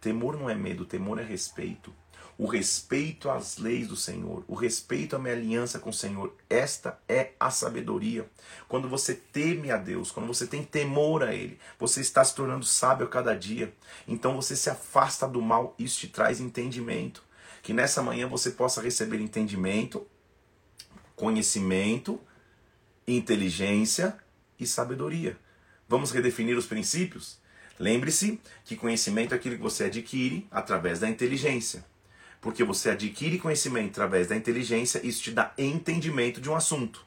Temor 0.00 0.38
não 0.38 0.48
é 0.48 0.54
medo, 0.54 0.84
temor 0.84 1.18
é 1.18 1.24
respeito 1.24 1.92
o 2.40 2.46
respeito 2.46 3.28
às 3.28 3.58
leis 3.58 3.86
do 3.86 3.96
Senhor, 3.96 4.42
o 4.48 4.54
respeito 4.54 5.14
à 5.14 5.18
minha 5.18 5.34
aliança 5.34 5.78
com 5.78 5.90
o 5.90 5.92
Senhor. 5.92 6.34
Esta 6.48 6.98
é 7.06 7.32
a 7.38 7.50
sabedoria. 7.50 8.26
Quando 8.66 8.88
você 8.88 9.12
teme 9.12 9.70
a 9.70 9.76
Deus, 9.76 10.10
quando 10.10 10.26
você 10.26 10.46
tem 10.46 10.64
temor 10.64 11.22
a 11.22 11.34
Ele, 11.34 11.58
você 11.78 12.00
está 12.00 12.24
se 12.24 12.34
tornando 12.34 12.64
sábio 12.64 13.04
a 13.04 13.10
cada 13.10 13.36
dia. 13.36 13.74
Então 14.08 14.34
você 14.34 14.56
se 14.56 14.70
afasta 14.70 15.28
do 15.28 15.42
mal, 15.42 15.74
isso 15.78 16.00
te 16.00 16.08
traz 16.08 16.40
entendimento. 16.40 17.22
Que 17.62 17.74
nessa 17.74 18.02
manhã 18.02 18.26
você 18.26 18.52
possa 18.52 18.80
receber 18.80 19.20
entendimento, 19.20 20.06
conhecimento, 21.14 22.18
inteligência 23.06 24.16
e 24.58 24.66
sabedoria. 24.66 25.36
Vamos 25.86 26.10
redefinir 26.10 26.56
os 26.56 26.64
princípios? 26.64 27.38
Lembre-se 27.78 28.40
que 28.64 28.76
conhecimento 28.76 29.34
é 29.34 29.36
aquilo 29.36 29.56
que 29.56 29.62
você 29.62 29.84
adquire 29.84 30.48
através 30.50 31.00
da 31.00 31.08
inteligência. 31.10 31.89
Porque 32.40 32.64
você 32.64 32.90
adquire 32.90 33.38
conhecimento 33.38 33.90
através 33.90 34.26
da 34.26 34.36
inteligência, 34.36 35.04
isso 35.06 35.22
te 35.22 35.30
dá 35.30 35.52
entendimento 35.58 36.40
de 36.40 36.48
um 36.48 36.56
assunto. 36.56 37.04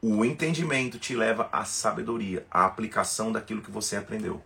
O 0.00 0.24
entendimento 0.24 0.98
te 0.98 1.14
leva 1.14 1.48
à 1.52 1.64
sabedoria, 1.64 2.46
à 2.50 2.64
aplicação 2.64 3.30
daquilo 3.30 3.60
que 3.60 3.70
você 3.70 3.96
aprendeu. 3.96 4.42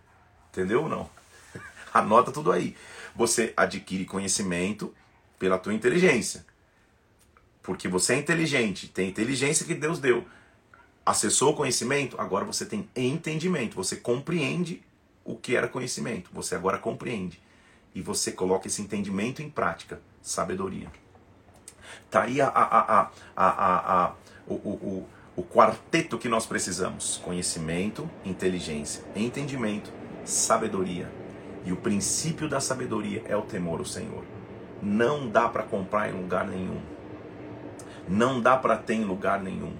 Entendeu 0.51 0.83
ou 0.83 0.89
não? 0.89 1.09
Anota 1.93 2.31
tudo 2.31 2.51
aí. 2.51 2.75
Você 3.15 3.53
adquire 3.55 4.05
conhecimento 4.05 4.93
pela 5.37 5.57
tua 5.57 5.73
inteligência. 5.73 6.45
Porque 7.63 7.87
você 7.87 8.13
é 8.13 8.17
inteligente, 8.17 8.87
tem 8.87 9.09
inteligência 9.09 9.65
que 9.65 9.73
Deus 9.73 9.99
deu. 9.99 10.25
Acessou 11.05 11.53
o 11.53 11.55
conhecimento, 11.55 12.19
agora 12.19 12.45
você 12.45 12.65
tem 12.65 12.89
entendimento, 12.95 13.75
você 13.75 13.95
compreende 13.95 14.83
o 15.23 15.35
que 15.35 15.55
era 15.55 15.67
conhecimento, 15.67 16.29
você 16.33 16.55
agora 16.55 16.77
compreende. 16.77 17.41
E 17.95 18.01
você 18.01 18.31
coloca 18.31 18.67
esse 18.67 18.81
entendimento 18.81 19.41
em 19.41 19.49
prática 19.49 20.01
sabedoria. 20.21 20.87
Tá 22.09 22.23
aí 22.23 22.41
a, 22.41 22.47
a, 22.47 23.01
a, 23.01 23.09
a, 23.35 24.05
a, 24.05 24.13
o, 24.47 24.53
o, 24.53 25.07
o 25.35 25.43
quarteto 25.43 26.17
que 26.17 26.27
nós 26.27 26.45
precisamos: 26.45 27.17
conhecimento, 27.23 28.09
inteligência, 28.25 29.03
entendimento, 29.15 29.91
sabedoria. 30.25 31.11
E 31.65 31.71
o 31.71 31.77
princípio 31.77 32.49
da 32.49 32.59
sabedoria 32.59 33.23
é 33.25 33.35
o 33.35 33.41
temor 33.41 33.79
ao 33.79 33.85
Senhor. 33.85 34.23
Não 34.81 35.29
dá 35.29 35.47
para 35.47 35.63
comprar 35.63 36.09
em 36.09 36.13
lugar 36.13 36.47
nenhum. 36.47 36.81
Não 38.07 38.41
dá 38.41 38.57
para 38.57 38.75
ter 38.77 38.95
em 38.95 39.03
lugar 39.03 39.41
nenhum, 39.41 39.73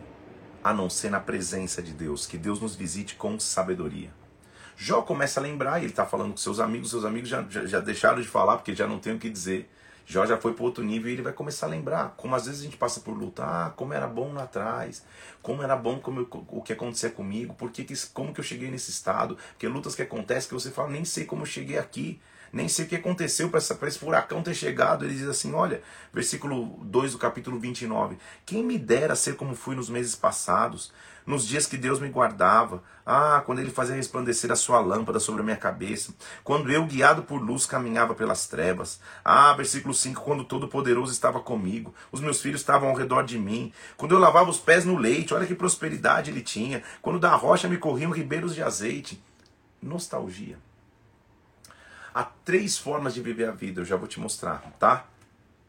a 0.63 0.73
não 0.73 0.89
ser 0.89 1.09
na 1.09 1.19
presença 1.19 1.81
de 1.81 1.93
Deus. 1.93 2.27
Que 2.27 2.37
Deus 2.37 2.59
nos 2.59 2.75
visite 2.75 3.15
com 3.15 3.39
sabedoria. 3.39 4.11
Jó 4.77 5.01
começa 5.01 5.39
a 5.39 5.43
lembrar, 5.43 5.79
ele 5.79 5.87
está 5.87 6.05
falando 6.05 6.31
com 6.31 6.37
seus 6.37 6.59
amigos, 6.59 6.89
seus 6.89 7.03
amigos 7.03 7.27
já, 7.27 7.43
já, 7.49 7.65
já 7.65 7.79
deixaram 7.79 8.21
de 8.21 8.27
falar 8.27 8.57
porque 8.57 8.75
já 8.75 8.87
não 8.87 8.99
tem 8.99 9.15
o 9.15 9.19
que 9.19 9.29
dizer. 9.29 9.69
Jó 10.11 10.25
já 10.25 10.39
foi 10.39 10.55
para 10.55 10.63
outro 10.63 10.83
nível 10.83 11.07
e 11.07 11.13
ele 11.13 11.21
vai 11.21 11.31
começar 11.31 11.67
a 11.67 11.69
lembrar 11.69 12.15
como 12.17 12.35
às 12.35 12.47
vezes 12.47 12.61
a 12.61 12.63
gente 12.63 12.77
passa 12.77 12.99
por 12.99 13.15
luta, 13.15 13.43
ah, 13.43 13.69
como 13.75 13.93
era 13.93 14.07
bom 14.07 14.33
lá 14.33 14.41
atrás, 14.41 15.05
como 15.39 15.61
era 15.61 15.75
bom 15.75 15.99
como 15.99 16.21
eu, 16.21 16.27
o 16.47 16.63
que 16.63 16.73
acontecia 16.73 17.11
comigo, 17.11 17.53
por 17.53 17.69
que, 17.69 17.85
como 18.11 18.33
que 18.33 18.39
eu 18.39 18.43
cheguei 18.43 18.71
nesse 18.71 18.89
estado, 18.89 19.37
porque 19.51 19.67
lutas 19.67 19.93
que 19.93 20.01
acontecem 20.01 20.49
que 20.49 20.55
você 20.55 20.71
fala, 20.71 20.89
nem 20.89 21.05
sei 21.05 21.25
como 21.25 21.43
eu 21.43 21.45
cheguei 21.45 21.77
aqui, 21.77 22.19
nem 22.51 22.67
sei 22.67 22.85
o 22.85 22.87
que 22.87 22.95
aconteceu 22.95 23.51
para 23.51 23.59
esse 23.59 23.99
furacão 23.99 24.41
ter 24.41 24.55
chegado. 24.55 25.05
Ele 25.05 25.13
diz 25.13 25.27
assim: 25.27 25.53
olha, 25.53 25.83
versículo 26.11 26.79
2 26.83 27.11
do 27.11 27.19
capítulo 27.19 27.59
29. 27.59 28.17
Quem 28.47 28.63
me 28.63 28.79
dera 28.79 29.15
ser 29.15 29.35
como 29.35 29.53
fui 29.53 29.75
nos 29.75 29.91
meses 29.91 30.15
passados, 30.15 30.91
nos 31.29 31.47
dias 31.47 31.67
que 31.67 31.77
Deus 31.77 31.99
me 31.99 32.09
guardava. 32.09 32.81
Ah, 33.05 33.43
quando 33.45 33.59
ele 33.59 33.69
fazia 33.69 33.95
resplandecer 33.95 34.51
a 34.51 34.55
sua 34.55 34.79
lâmpada 34.79 35.19
sobre 35.19 35.41
a 35.41 35.43
minha 35.43 35.55
cabeça. 35.55 36.11
Quando 36.43 36.71
eu, 36.71 36.83
guiado 36.87 37.21
por 37.21 37.39
luz, 37.39 37.67
caminhava 37.67 38.15
pelas 38.15 38.47
trevas. 38.47 38.99
Ah, 39.23 39.53
versículo 39.53 39.93
5, 39.93 40.23
quando 40.23 40.43
Todo-Poderoso 40.43 41.11
estava 41.13 41.39
comigo. 41.39 41.93
Os 42.11 42.19
meus 42.19 42.41
filhos 42.41 42.61
estavam 42.61 42.89
ao 42.89 42.95
redor 42.95 43.23
de 43.23 43.37
mim. 43.37 43.71
Quando 43.95 44.15
eu 44.15 44.19
lavava 44.19 44.49
os 44.49 44.57
pés 44.57 44.85
no 44.85 44.97
leite, 44.97 45.31
olha 45.31 45.45
que 45.45 45.53
prosperidade 45.53 46.31
ele 46.31 46.41
tinha. 46.41 46.81
Quando 46.99 47.19
da 47.19 47.35
rocha 47.35 47.67
me 47.67 47.77
corriam 47.77 48.09
ribeiros 48.09 48.55
de 48.55 48.63
azeite. 48.63 49.23
Nostalgia. 49.79 50.57
Há 52.11 52.23
três 52.23 52.75
formas 52.75 53.13
de 53.13 53.21
viver 53.21 53.47
a 53.47 53.51
vida, 53.51 53.81
eu 53.81 53.85
já 53.85 53.95
vou 53.95 54.07
te 54.07 54.19
mostrar, 54.19 54.63
tá? 54.79 55.05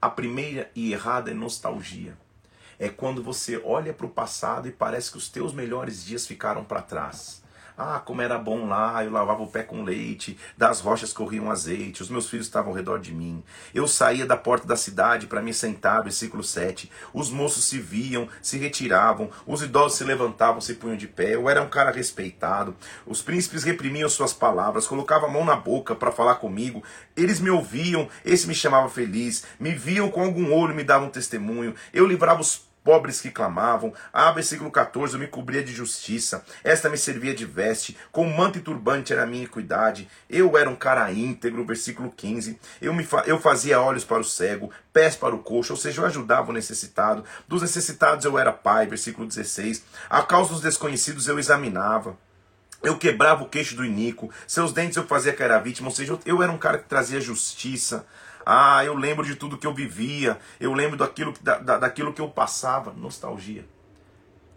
A 0.01 0.09
primeira 0.09 0.71
e 0.75 0.91
errada 0.95 1.31
é 1.31 1.35
nostalgia 1.35 2.17
é 2.81 2.89
quando 2.89 3.23
você 3.23 3.61
olha 3.63 3.93
para 3.93 4.07
o 4.07 4.11
passado 4.11 4.67
e 4.67 4.73
parece 4.73 5.13
que 5.13 5.19
os 5.19 5.29
teus 5.29 5.53
melhores 5.53 6.03
dias 6.03 6.27
ficaram 6.27 6.65
para 6.65 6.81
trás. 6.81 7.43
Ah, 7.83 7.99
como 7.99 8.21
era 8.21 8.37
bom 8.37 8.67
lá, 8.67 9.03
eu 9.03 9.11
lavava 9.11 9.43
o 9.43 9.47
pé 9.47 9.63
com 9.63 9.83
leite, 9.83 10.39
das 10.55 10.81
rochas 10.81 11.15
corriam 11.15 11.51
azeite, 11.51 12.03
os 12.03 12.11
meus 12.11 12.29
filhos 12.29 12.45
estavam 12.45 12.71
ao 12.71 12.77
redor 12.77 12.99
de 12.99 13.11
mim. 13.11 13.43
Eu 13.73 13.89
saía 13.89 14.27
da 14.27 14.37
porta 14.37 14.67
da 14.67 14.77
cidade 14.77 15.27
para 15.27 15.41
me 15.41 15.55
sentar, 15.55 16.03
versículo 16.03 16.45
7. 16.45 16.91
Os 17.15 17.31
moços 17.31 17.65
se 17.65 17.79
viam, 17.79 18.29
se 18.43 18.59
retiravam, 18.59 19.31
os 19.47 19.63
idosos 19.63 19.97
se 19.97 20.05
levantavam, 20.05 20.61
se 20.61 20.75
punham 20.75 20.97
de 20.97 21.09
pé. 21.09 21.35
Eu 21.35 21.49
era 21.49 21.63
um 21.63 21.71
cara 21.71 21.91
respeitado. 21.91 22.77
Os 23.07 23.23
príncipes 23.23 23.63
reprimiam 23.63 24.11
suas 24.11 24.35
palavras, 24.35 24.87
colocavam 24.87 25.31
a 25.31 25.33
mão 25.33 25.45
na 25.47 25.57
boca 25.57 25.95
para 25.95 26.13
falar 26.13 26.35
comigo. 26.35 26.83
Eles 27.17 27.41
me 27.41 27.49
ouviam, 27.49 28.11
esse 28.27 28.47
me 28.47 28.55
chamava 28.55 28.91
feliz, 28.91 29.45
me 29.59 29.73
viam 29.73 30.11
com 30.11 30.23
algum 30.23 30.53
olho, 30.53 30.75
me 30.75 30.85
davam 30.85 31.09
testemunho. 31.09 31.75
Eu 31.95 32.07
livrava 32.07 32.43
os 32.43 32.70
pobres 32.85 33.21
que 33.21 33.31
clamavam. 33.31 33.93
Ah, 34.13 34.31
versículo 34.33 34.71
14, 34.71 35.15
eu 35.15 35.21
me 35.21 35.27
cobria 35.27 35.63
de 35.63 35.73
justiça, 35.73 36.45
esta 36.63 36.89
me 36.89 36.97
servia 36.97 37.35
de 37.35 37.45
veste, 37.45 37.97
com 38.11 38.25
manto 38.27 38.59
e 38.59 38.61
turbante 38.63 39.13
era 39.13 39.23
a 39.23 39.27
minha 39.27 39.45
equidade. 39.45 40.09
Eu 40.29 40.57
era 40.57 40.69
um 40.69 40.77
cara 40.77 41.11
íntegro, 41.13 41.65
versículo 41.65 42.11
15. 42.11 42.59
Eu, 42.81 42.93
me 42.93 43.05
fa 43.05 43.23
eu 43.27 43.39
fazia 43.39 43.81
olhos 43.81 44.05
para 44.05 44.21
o 44.21 44.25
cego, 44.25 44.71
pés 44.93 45.17
para 45.17 45.35
o 45.35 45.39
coxo, 45.39 45.73
ou 45.73 45.79
seja, 45.79 46.01
eu 46.01 46.07
ajudava 46.07 46.51
o 46.51 46.55
necessitado. 46.55 47.25
Dos 47.47 47.63
necessitados 47.63 48.25
eu 48.25 48.39
era 48.39 48.53
pai, 48.53 48.87
versículo 48.87 49.27
16. 49.27 49.85
A 50.09 50.23
causa 50.23 50.51
dos 50.51 50.61
desconhecidos 50.61 51.29
eu 51.29 51.39
examinava. 51.39 52.17
Eu 52.83 52.97
quebrava 52.97 53.43
o 53.45 53.49
queixo 53.49 53.77
do 53.77 53.85
iníquo, 53.85 54.31
seus 54.47 54.73
dentes 54.73 54.97
eu 54.97 55.07
fazia 55.07 55.35
cair 55.35 55.51
a 55.51 55.59
vítima, 55.59 55.89
ou 55.89 55.95
seja, 55.95 56.19
eu 56.25 56.43
era 56.43 56.51
um 56.51 56.57
cara 56.57 56.79
que 56.79 56.89
trazia 56.89 57.21
justiça. 57.21 58.07
Ah, 58.45 58.85
eu 58.85 58.95
lembro 58.95 59.25
de 59.25 59.37
tudo 59.37 59.59
que 59.59 59.67
eu 59.67 59.75
vivia, 59.75 60.39
eu 60.59 60.73
lembro 60.73 60.97
daquilo, 60.97 61.35
da, 61.41 61.59
daquilo 61.59 62.13
que 62.13 62.21
eu 62.21 62.29
passava. 62.29 62.93
Nostalgia. 62.93 63.65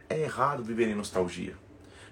É 0.09 0.21
errado 0.21 0.63
viver 0.63 0.87
em 0.87 0.95
nostalgia. 0.95 1.55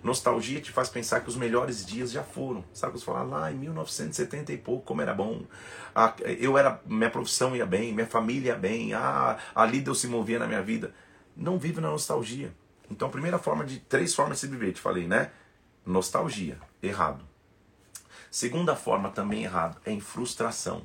Nostalgia 0.04 0.60
te 0.60 0.72
faz 0.72 0.90
pensar 0.90 1.22
que 1.22 1.30
os 1.30 1.36
melhores 1.36 1.86
dias 1.86 2.12
já 2.12 2.24
foram. 2.24 2.64
Sabe, 2.74 2.94
você 2.94 3.06
fala 3.06 3.24
lá 3.24 3.52
em 3.52 3.56
1970 3.56 4.52
e 4.52 4.58
pouco, 4.58 4.86
como 4.86 5.02
era 5.02 5.14
bom. 5.14 5.44
Ah, 5.96 6.14
eu 6.40 6.58
era, 6.58 6.82
minha 6.86 7.10
profissão 7.10 7.56
ia 7.56 7.66
bem, 7.66 7.94
minha 7.94 8.08
família 8.08 8.54
ia 8.54 8.56
bem, 8.58 8.94
ah, 8.94 9.38
ali 9.54 9.80
Deus 9.80 10.02
se 10.02 10.08
movia 10.08 10.40
na 10.40 10.48
minha 10.48 10.62
vida. 10.62 10.94
Não 11.36 11.60
vive 11.60 11.80
na 11.80 11.90
nostalgia. 11.90 12.54
Então, 12.90 13.08
a 13.08 13.12
primeira 13.12 13.38
forma 13.38 13.64
de, 13.64 13.80
três 13.80 14.14
formas 14.14 14.40
de 14.40 14.42
se 14.42 14.48
viver, 14.48 14.74
te 14.74 14.82
falei, 14.82 15.08
né? 15.08 15.32
Nostalgia, 15.86 16.58
errado. 16.82 17.24
Segunda 18.30 18.76
forma 18.76 19.10
também 19.10 19.44
errado, 19.44 19.80
é 19.86 19.92
em 19.92 20.00
frustração 20.00 20.84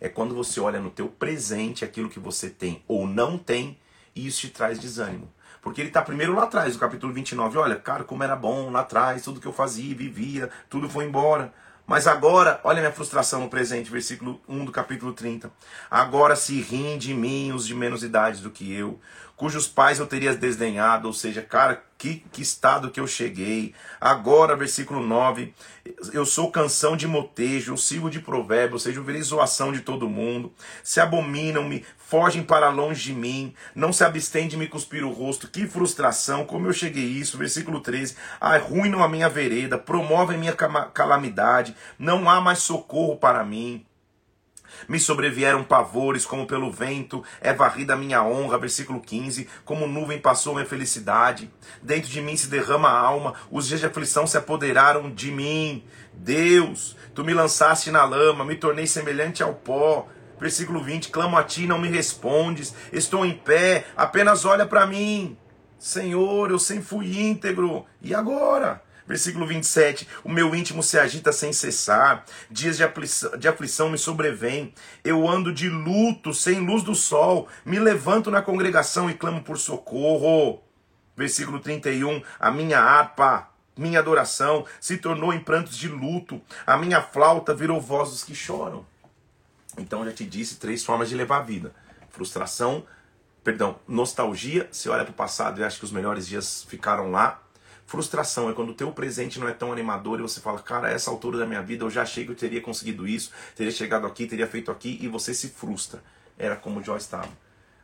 é 0.00 0.08
quando 0.08 0.34
você 0.34 0.60
olha 0.60 0.80
no 0.80 0.90
teu 0.90 1.08
presente 1.08 1.84
aquilo 1.84 2.08
que 2.08 2.20
você 2.20 2.48
tem 2.48 2.82
ou 2.86 3.06
não 3.06 3.38
tem 3.38 3.78
e 4.14 4.26
isso 4.26 4.40
te 4.40 4.50
traz 4.50 4.78
desânimo. 4.78 5.30
Porque 5.60 5.80
ele 5.80 5.88
está 5.88 6.02
primeiro 6.02 6.34
lá 6.34 6.44
atrás, 6.44 6.74
no 6.74 6.80
capítulo 6.80 7.12
29. 7.12 7.58
Olha, 7.58 7.76
cara, 7.76 8.04
como 8.04 8.22
era 8.22 8.36
bom 8.36 8.70
lá 8.70 8.80
atrás, 8.80 9.22
tudo 9.22 9.40
que 9.40 9.46
eu 9.46 9.52
fazia, 9.52 9.94
vivia, 9.94 10.50
tudo 10.70 10.88
foi 10.88 11.04
embora. 11.04 11.52
Mas 11.86 12.06
agora, 12.06 12.60
olha 12.64 12.80
minha 12.80 12.92
frustração 12.92 13.40
no 13.40 13.48
presente, 13.48 13.90
versículo 13.90 14.38
1 14.46 14.66
do 14.66 14.70
capítulo 14.70 15.14
30. 15.14 15.50
Agora 15.90 16.36
se 16.36 16.60
riem 16.60 16.98
de 16.98 17.14
mim 17.14 17.50
os 17.52 17.66
de 17.66 17.74
menos 17.74 18.02
idade 18.02 18.42
do 18.42 18.50
que 18.50 18.70
eu, 18.70 19.00
cujos 19.38 19.68
pais 19.68 20.00
eu 20.00 20.06
teria 20.06 20.34
desdenhado, 20.34 21.06
ou 21.06 21.14
seja, 21.14 21.40
cara, 21.40 21.84
que, 21.96 22.24
que 22.32 22.42
estado 22.42 22.90
que 22.90 22.98
eu 22.98 23.06
cheguei. 23.06 23.72
Agora, 24.00 24.56
versículo 24.56 25.00
9, 25.00 25.54
eu 26.12 26.26
sou 26.26 26.50
canção 26.50 26.96
de 26.96 27.06
motejo, 27.06 27.72
eu 27.72 27.76
sirvo 27.76 28.10
de 28.10 28.18
provérbio, 28.18 28.74
ou 28.74 28.80
seja, 28.80 28.98
eu 28.98 29.04
virei 29.04 29.22
zoação 29.22 29.72
de 29.72 29.80
todo 29.80 30.08
mundo. 30.08 30.52
Se 30.82 31.00
abominam-me, 31.00 31.84
fogem 31.96 32.42
para 32.42 32.68
longe 32.68 33.04
de 33.04 33.12
mim, 33.12 33.54
não 33.76 33.92
se 33.92 34.02
abstém 34.02 34.48
de 34.48 34.56
me 34.56 34.66
cuspir 34.66 35.04
o 35.04 35.12
rosto. 35.12 35.46
Que 35.46 35.68
frustração, 35.68 36.44
como 36.44 36.66
eu 36.66 36.72
cheguei 36.72 37.04
isso. 37.04 37.38
Versículo 37.38 37.80
13, 37.80 38.16
arruinam 38.40 39.04
a 39.04 39.08
minha 39.08 39.28
vereda, 39.28 39.78
promovem 39.78 40.36
minha 40.36 40.54
calamidade, 40.54 41.76
não 41.96 42.28
há 42.28 42.40
mais 42.40 42.58
socorro 42.58 43.16
para 43.16 43.44
mim. 43.44 43.84
Me 44.86 45.00
sobrevieram 45.00 45.64
pavores, 45.64 46.26
como 46.26 46.46
pelo 46.46 46.70
vento, 46.70 47.24
é 47.40 47.52
varrida 47.52 47.94
a 47.94 47.96
minha 47.96 48.22
honra, 48.22 48.58
versículo 48.58 49.00
15, 49.00 49.48
como 49.64 49.86
nuvem 49.86 50.18
passou 50.18 50.54
minha 50.54 50.66
felicidade. 50.66 51.50
Dentro 51.82 52.10
de 52.10 52.20
mim 52.20 52.36
se 52.36 52.48
derrama 52.48 52.88
a 52.88 52.98
alma, 52.98 53.34
os 53.50 53.66
dias 53.66 53.80
de 53.80 53.86
aflição 53.86 54.26
se 54.26 54.36
apoderaram 54.36 55.10
de 55.10 55.30
mim. 55.32 55.84
Deus, 56.12 56.96
tu 57.14 57.24
me 57.24 57.34
lançaste 57.34 57.90
na 57.90 58.04
lama, 58.04 58.44
me 58.44 58.56
tornei 58.56 58.86
semelhante 58.86 59.42
ao 59.42 59.54
pó. 59.54 60.06
Versículo 60.38 60.82
20, 60.82 61.08
clamo 61.08 61.36
a 61.36 61.42
ti, 61.42 61.66
não 61.66 61.78
me 61.78 61.88
respondes, 61.88 62.72
estou 62.92 63.26
em 63.26 63.34
pé, 63.34 63.86
apenas 63.96 64.44
olha 64.44 64.64
para 64.64 64.86
mim. 64.86 65.36
Senhor, 65.78 66.50
eu 66.50 66.58
sempre 66.58 66.84
fui 66.84 67.20
íntegro, 67.20 67.84
e 68.00 68.14
agora? 68.14 68.82
Versículo 69.08 69.46
27. 69.46 70.06
O 70.22 70.28
meu 70.28 70.54
íntimo 70.54 70.82
se 70.82 70.98
agita 70.98 71.32
sem 71.32 71.50
cessar, 71.50 72.26
dias 72.50 72.76
de 72.76 72.84
aflição, 72.84 73.38
de 73.38 73.48
aflição 73.48 73.88
me 73.88 73.96
sobrevêm. 73.96 74.74
Eu 75.02 75.26
ando 75.26 75.50
de 75.50 75.70
luto, 75.70 76.34
sem 76.34 76.60
luz 76.60 76.82
do 76.82 76.94
sol, 76.94 77.48
me 77.64 77.78
levanto 77.78 78.30
na 78.30 78.42
congregação 78.42 79.08
e 79.08 79.14
clamo 79.14 79.42
por 79.42 79.56
socorro. 79.56 80.62
Versículo 81.16 81.58
31. 81.58 82.22
A 82.38 82.50
minha 82.50 82.80
harpa, 82.80 83.48
minha 83.74 83.98
adoração, 83.98 84.66
se 84.78 84.98
tornou 84.98 85.32
em 85.32 85.40
prantos 85.40 85.78
de 85.78 85.88
luto, 85.88 86.38
a 86.66 86.76
minha 86.76 87.00
flauta 87.00 87.54
virou 87.54 87.80
voz 87.80 88.10
dos 88.10 88.22
que 88.22 88.34
choram. 88.34 88.84
Então 89.78 90.04
já 90.04 90.12
te 90.12 90.26
disse 90.26 90.56
três 90.56 90.84
formas 90.84 91.08
de 91.08 91.14
levar 91.14 91.38
a 91.38 91.42
vida: 91.42 91.72
frustração, 92.10 92.84
perdão, 93.42 93.78
nostalgia. 93.88 94.68
Você 94.70 94.90
olha 94.90 95.04
para 95.04 95.12
o 95.12 95.14
passado 95.14 95.60
e 95.60 95.64
acha 95.64 95.78
que 95.78 95.84
os 95.84 95.92
melhores 95.92 96.28
dias 96.28 96.66
ficaram 96.68 97.10
lá. 97.10 97.42
Frustração 97.88 98.50
é 98.50 98.52
quando 98.52 98.68
o 98.68 98.74
teu 98.74 98.92
presente 98.92 99.40
não 99.40 99.48
é 99.48 99.54
tão 99.54 99.72
animador 99.72 100.18
e 100.18 100.22
você 100.22 100.42
fala, 100.42 100.58
cara, 100.58 100.88
a 100.88 100.90
essa 100.90 101.10
altura 101.10 101.38
da 101.38 101.46
minha 101.46 101.62
vida 101.62 101.86
eu 101.86 101.90
já 101.90 102.02
achei 102.02 102.22
que 102.22 102.30
eu 102.30 102.36
teria 102.36 102.60
conseguido 102.60 103.08
isso, 103.08 103.32
teria 103.56 103.72
chegado 103.72 104.06
aqui, 104.06 104.26
teria 104.26 104.46
feito 104.46 104.70
aqui, 104.70 104.98
e 105.00 105.08
você 105.08 105.32
se 105.32 105.48
frustra. 105.48 106.04
Era 106.36 106.54
como 106.54 106.80
o 106.80 106.84
Joy 106.84 106.98
estava. 106.98 107.30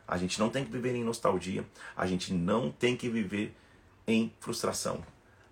A 0.07 0.15
gente 0.15 0.39
não 0.39 0.47
tem 0.47 0.63
que 0.63 0.69
viver 0.69 0.93
em 0.93 1.03
nostalgia, 1.03 1.65
a 1.97 2.05
gente 2.05 2.31
não 2.31 2.71
tem 2.71 2.95
que 2.95 3.09
viver 3.09 3.55
em 4.05 4.31
frustração. 4.39 5.03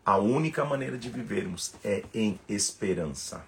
A 0.05 0.17
única 0.17 0.63
maneira 0.63 0.99
de 0.99 1.09
vivermos 1.09 1.73
é 1.83 2.03
em 2.13 2.39
esperança. 2.47 3.43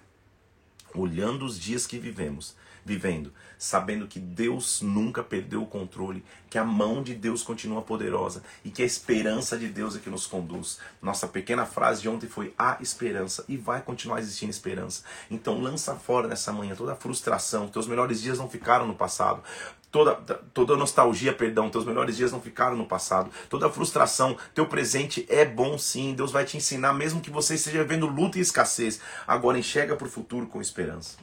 Olhando 0.95 1.45
os 1.45 1.59
dias 1.59 1.85
que 1.85 1.99
vivemos, 1.99 2.55
vivendo, 2.83 3.31
sabendo 3.57 4.07
que 4.07 4.19
Deus 4.19 4.81
nunca 4.81 5.23
perdeu 5.23 5.61
o 5.61 5.67
controle, 5.67 6.23
que 6.49 6.57
a 6.57 6.63
mão 6.63 7.03
de 7.03 7.13
Deus 7.13 7.43
continua 7.43 7.81
poderosa 7.81 8.43
e 8.63 8.69
que 8.69 8.81
a 8.81 8.85
esperança 8.85 9.57
de 9.57 9.67
Deus 9.67 9.95
é 9.95 9.99
que 9.99 10.09
nos 10.09 10.27
conduz. 10.27 10.79
Nossa 11.01 11.27
pequena 11.27 11.65
frase 11.65 12.01
de 12.01 12.09
ontem 12.09 12.27
foi 12.27 12.53
a 12.57 12.77
esperança 12.79 13.43
e 13.47 13.57
vai 13.57 13.81
continuar 13.81 14.19
existindo 14.19 14.51
esperança. 14.51 15.03
Então 15.29 15.59
lança 15.59 15.95
fora 15.95 16.27
nessa 16.27 16.51
manhã 16.51 16.75
toda 16.75 16.93
a 16.93 16.95
frustração, 16.95 17.67
teus 17.67 17.87
melhores 17.87 18.21
dias 18.21 18.37
não 18.37 18.49
ficaram 18.49 18.87
no 18.87 18.95
passado. 18.95 19.43
Toda, 19.91 20.13
toda 20.53 20.75
nostalgia, 20.75 21.31
perdão, 21.31 21.69
teus 21.69 21.85
melhores 21.85 22.17
dias 22.17 22.29
não 22.29 22.41
ficaram 22.41 22.75
no 22.75 22.85
passado. 22.85 23.31
Toda 23.49 23.69
frustração, 23.69 24.35
teu 24.53 24.65
presente 24.67 25.25
é 25.29 25.45
bom 25.45 25.77
sim. 25.77 26.13
Deus 26.13 26.33
vai 26.33 26.43
te 26.43 26.57
ensinar, 26.57 26.91
mesmo 26.91 27.21
que 27.21 27.29
você 27.29 27.55
esteja 27.55 27.81
vendo 27.81 28.05
luta 28.05 28.37
e 28.37 28.41
escassez. 28.41 28.99
Agora 29.25 29.57
enxerga 29.57 29.95
para 29.95 30.07
o 30.07 30.11
futuro 30.11 30.47
com 30.47 30.59
esperança 30.59 31.15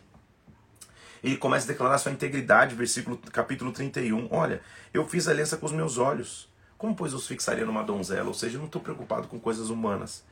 ele 1.23 1.37
começa 1.37 1.67
a 1.67 1.69
declarar 1.69 1.99
sua 1.99 2.11
integridade, 2.11 2.75
versículo 2.75 3.17
capítulo 3.17 3.71
31. 3.71 4.29
Olha, 4.31 4.61
eu 4.93 5.07
fiz 5.07 5.29
aliança 5.29 5.57
com 5.57 5.67
os 5.67 5.73
meus 5.73 5.97
olhos. 5.97 6.51
Como, 6.77 6.97
pois, 6.97 7.15
os 7.15 7.29
fixaria 7.29 7.65
numa 7.65 7.85
donzela? 7.85 8.27
Ou 8.27 8.35
seja, 8.35 8.57
eu 8.57 8.59
não 8.59 8.67
estou 8.67 8.83
preocupado 8.83 9.29
com 9.29 9.39
coisas 9.39 9.71
humanas. 9.71 10.25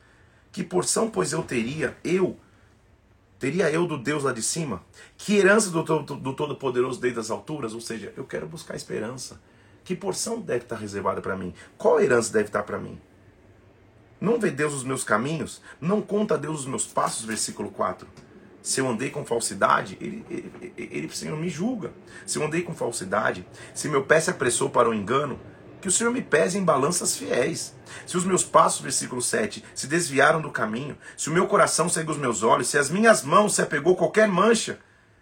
Que 0.51 0.63
porção, 0.63 1.09
pois, 1.09 1.31
eu 1.31 1.43
teria, 1.43 1.95
eu, 2.03 2.37
teria 3.39 3.71
eu 3.71 3.87
do 3.87 3.97
Deus 3.97 4.23
lá 4.23 4.33
de 4.33 4.41
cima? 4.41 4.83
Que 5.17 5.37
herança 5.37 5.69
do, 5.69 5.81
do, 5.81 6.15
do 6.15 6.33
Todo-Poderoso 6.33 6.99
desde 6.99 7.21
as 7.21 7.31
alturas? 7.31 7.73
Ou 7.73 7.79
seja, 7.79 8.13
eu 8.17 8.25
quero 8.25 8.45
buscar 8.45 8.75
esperança. 8.75 9.39
Que 9.85 9.95
porção 9.95 10.41
deve 10.41 10.65
estar 10.65 10.75
reservada 10.75 11.21
para 11.21 11.37
mim? 11.37 11.53
Qual 11.77 12.01
herança 12.01 12.33
deve 12.33 12.49
estar 12.49 12.63
para 12.63 12.77
mim? 12.77 12.99
Não 14.19 14.37
vê 14.37 14.51
Deus 14.51 14.73
os 14.73 14.83
meus 14.83 15.05
caminhos? 15.05 15.61
Não 15.79 16.01
conta 16.01 16.37
Deus 16.37 16.59
os 16.59 16.65
meus 16.65 16.85
passos? 16.85 17.23
Versículo 17.23 17.71
4 17.71 18.05
se 18.61 18.79
eu 18.79 18.87
andei 18.87 19.09
com 19.09 19.25
falsidade, 19.25 19.97
ele, 19.99 20.25
ele, 20.29 20.51
ele, 20.77 21.09
Senhor, 21.09 21.37
me 21.37 21.49
julga. 21.49 21.91
Se 22.25 22.37
eu 22.37 22.45
andei 22.45 22.61
com 22.61 22.73
falsidade, 22.73 23.45
se 23.73 23.89
meu 23.89 24.03
pé 24.03 24.19
se 24.19 24.29
apressou 24.29 24.69
para 24.69 24.89
o 24.89 24.93
engano, 24.93 25.39
que 25.81 25.87
o 25.87 25.91
Senhor 25.91 26.11
me 26.11 26.21
pese 26.21 26.57
em 26.57 26.63
balanças 26.63 27.17
fiéis. 27.17 27.73
Se 28.05 28.15
os 28.15 28.23
meus 28.23 28.43
passos, 28.43 28.81
versículo 28.81 29.21
7, 29.21 29.63
se 29.73 29.87
desviaram 29.87 30.39
do 30.39 30.51
caminho, 30.51 30.95
se 31.17 31.29
o 31.29 31.33
meu 31.33 31.47
coração 31.47 31.89
segue 31.89 32.11
os 32.11 32.17
meus 32.17 32.43
olhos, 32.43 32.67
se 32.67 32.77
as 32.77 32.89
minhas 32.89 33.23
mãos 33.23 33.55
se 33.55 33.61
apegou 33.61 33.95
qualquer 33.95 34.27
mancha, 34.27 34.79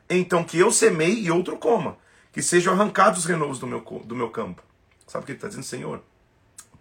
então 0.09 0.43
que 0.43 0.59
eu 0.59 0.71
semei 0.71 1.13
e 1.13 1.31
outro 1.31 1.57
coma, 1.57 1.97
que 2.31 2.41
sejam 2.41 2.73
arrancados 2.73 3.21
os 3.21 3.25
renovos 3.25 3.57
do 3.57 3.65
meu, 3.65 3.79
do 3.79 4.15
meu 4.15 4.29
campo. 4.29 4.61
Sabe 5.07 5.23
o 5.23 5.25
que 5.25 5.31
ele 5.31 5.37
está 5.37 5.47
dizendo, 5.47 5.63
Senhor? 5.63 6.03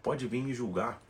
Pode 0.03 0.27
vir 0.27 0.43
me 0.43 0.53
julgar. 0.53 1.01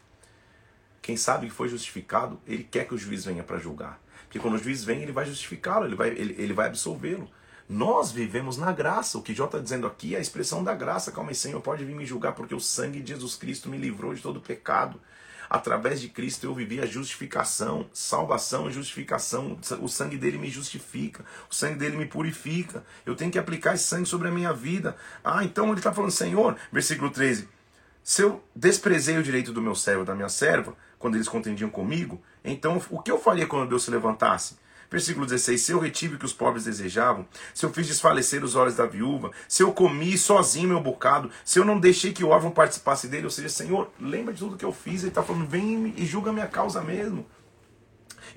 Quem 1.01 1.17
sabe 1.17 1.47
que 1.47 1.53
foi 1.53 1.69
justificado, 1.69 2.39
ele 2.47 2.65
quer 2.65 2.87
que 2.87 2.95
o 2.95 2.99
juiz 2.99 3.25
venha 3.25 3.43
para 3.43 3.59
julgar. 3.59 3.99
Porque 4.29 4.39
quando 4.39 4.55
o 4.55 4.63
juiz 4.63 4.85
vem, 4.85 5.03
ele 5.03 5.11
vai 5.11 5.25
justificá-lo, 5.25 5.87
ele 5.87 5.97
vai, 5.97 6.11
ele, 6.11 6.37
ele 6.39 6.53
vai 6.53 6.67
absolvê-lo. 6.67 7.29
Nós 7.67 8.13
vivemos 8.13 8.59
na 8.59 8.73
graça. 8.73 9.17
O 9.17 9.23
que 9.23 9.35
Jó 9.35 9.47
está 9.47 9.59
dizendo 9.59 9.87
aqui 9.87 10.15
é 10.15 10.19
a 10.19 10.21
expressão 10.21 10.63
da 10.63 10.75
graça. 10.75 11.11
Calma 11.11 11.31
aí, 11.31 11.35
Senhor, 11.35 11.61
pode 11.63 11.85
vir 11.85 11.95
me 11.95 12.05
julgar, 12.05 12.35
porque 12.35 12.55
o 12.55 12.61
sangue 12.61 13.01
de 13.01 13.13
Jesus 13.13 13.37
Cristo 13.37 13.71
me 13.71 13.79
livrou 13.79 14.15
de 14.15 14.21
todo 14.21 14.41
pecado. 14.41 15.01
Através 15.49 15.99
de 15.99 16.11
Cristo 16.11 16.45
eu 16.45 16.55
vivi 16.55 16.79
a 16.79 16.85
justificação, 16.85 17.87
salvação 17.91 18.69
e 18.69 18.73
justificação. 18.73 19.59
O 19.81 19.89
sangue 19.89 20.19
dele 20.19 20.37
me 20.37 20.51
justifica, 20.51 21.25
o 21.51 21.55
sangue 21.55 21.79
dele 21.79 21.97
me 21.97 22.05
purifica. 22.05 22.85
Eu 23.07 23.17
tenho 23.17 23.31
que 23.31 23.39
aplicar 23.39 23.75
esse 23.75 23.85
sangue 23.85 24.07
sobre 24.07 24.29
a 24.29 24.31
minha 24.31 24.53
vida. 24.53 24.95
Ah, 25.25 25.43
então 25.43 25.69
ele 25.69 25.79
está 25.79 25.93
falando, 25.93 26.11
Senhor, 26.11 26.55
versículo 26.71 27.11
13: 27.11 27.49
se 28.09 28.23
eu 28.23 28.43
desprezei 28.57 29.19
o 29.19 29.23
direito 29.23 29.53
do 29.53 29.61
meu 29.61 29.75
servo, 29.75 30.03
da 30.03 30.15
minha 30.15 30.31
serva, 30.31 30.75
quando 30.99 31.17
eles 31.17 31.29
contendiam 31.29 31.69
comigo, 31.69 32.19
então 32.51 32.81
o 32.91 33.01
que 33.01 33.11
eu 33.11 33.19
faria 33.19 33.47
quando 33.47 33.69
Deus 33.69 33.85
se 33.85 33.91
levantasse? 33.91 34.57
Versículo 34.91 35.27
16: 35.27 35.61
Se 35.61 35.73
eu 35.73 35.79
retive 35.79 36.15
o 36.15 36.19
que 36.19 36.25
os 36.25 36.33
pobres 36.33 36.65
desejavam, 36.65 37.27
se 37.53 37.65
eu 37.65 37.73
fiz 37.73 37.87
desfalecer 37.87 38.43
os 38.43 38.55
olhos 38.55 38.75
da 38.75 38.87
viúva, 38.87 39.31
se 39.47 39.63
eu 39.63 39.73
comi 39.73 40.17
sozinho 40.17 40.69
meu 40.69 40.81
bocado, 40.81 41.31
se 41.45 41.59
eu 41.59 41.65
não 41.65 41.79
deixei 41.79 42.13
que 42.13 42.25
o 42.25 42.29
órfão 42.29 42.51
participasse 42.51 43.07
dele, 43.09 43.25
ou 43.25 43.31
seja, 43.31 43.49
Senhor, 43.49 43.91
lembra 44.01 44.33
de 44.33 44.41
tudo 44.41 44.57
que 44.57 44.65
eu 44.65 44.73
fiz, 44.73 45.03
ele 45.03 45.09
está 45.09 45.23
falando, 45.23 45.47
vem 45.47 45.93
e 45.97 46.07
julga 46.07 46.31
a 46.31 46.33
minha 46.33 46.47
causa 46.47 46.81
mesmo. 46.81 47.27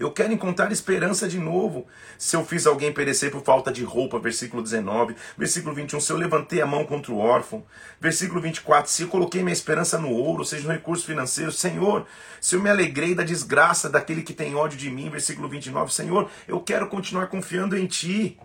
Eu 0.02 0.12
quero 0.12 0.34
encontrar 0.34 0.72
esperança 0.72 1.28
de 1.28 1.38
novo. 1.38 1.86
Se 2.18 2.36
eu 2.36 2.44
fiz 2.44 2.66
alguém 2.66 2.92
perecer 2.92 3.30
por 3.30 3.44
falta 3.44 3.72
de 3.72 3.84
roupa, 3.84 4.18
versículo 4.18 4.64
19. 4.64 5.16
Versículo 5.38 5.76
21, 5.76 6.00
se 6.00 6.12
eu 6.12 6.18
levantei 6.18 6.60
a 6.60 6.66
mão 6.66 6.84
contra 6.86 7.12
o 7.12 7.20
órfão. 7.20 7.64
Versículo 8.00 8.42
24, 8.42 8.90
se 8.92 9.04
eu 9.04 9.10
coloquei 9.10 9.44
minha 9.44 9.54
esperança 9.54 10.00
no 10.00 10.10
ouro, 10.10 10.40
ou 10.40 10.46
seja, 10.46 10.68
no 10.68 10.74
recurso 10.74 11.06
financeiro. 11.06 11.52
Senhor, 11.52 12.08
se 12.40 12.56
eu 12.56 12.64
me 12.64 12.70
alegrei 12.72 13.14
da 13.14 13.24
desgraça 13.24 13.92
daquele 13.92 14.24
que 14.24 14.34
tem 14.34 14.56
ódio 14.56 14.76
de 14.76 14.90
mim. 14.90 15.08
Versículo 15.08 15.48
29, 15.48 15.94
Senhor, 15.94 16.28
eu 16.48 16.60
quero 16.60 16.88
continuar 16.88 17.28
confiando 17.28 17.78
em 17.78 17.86
Ti. 17.86 18.40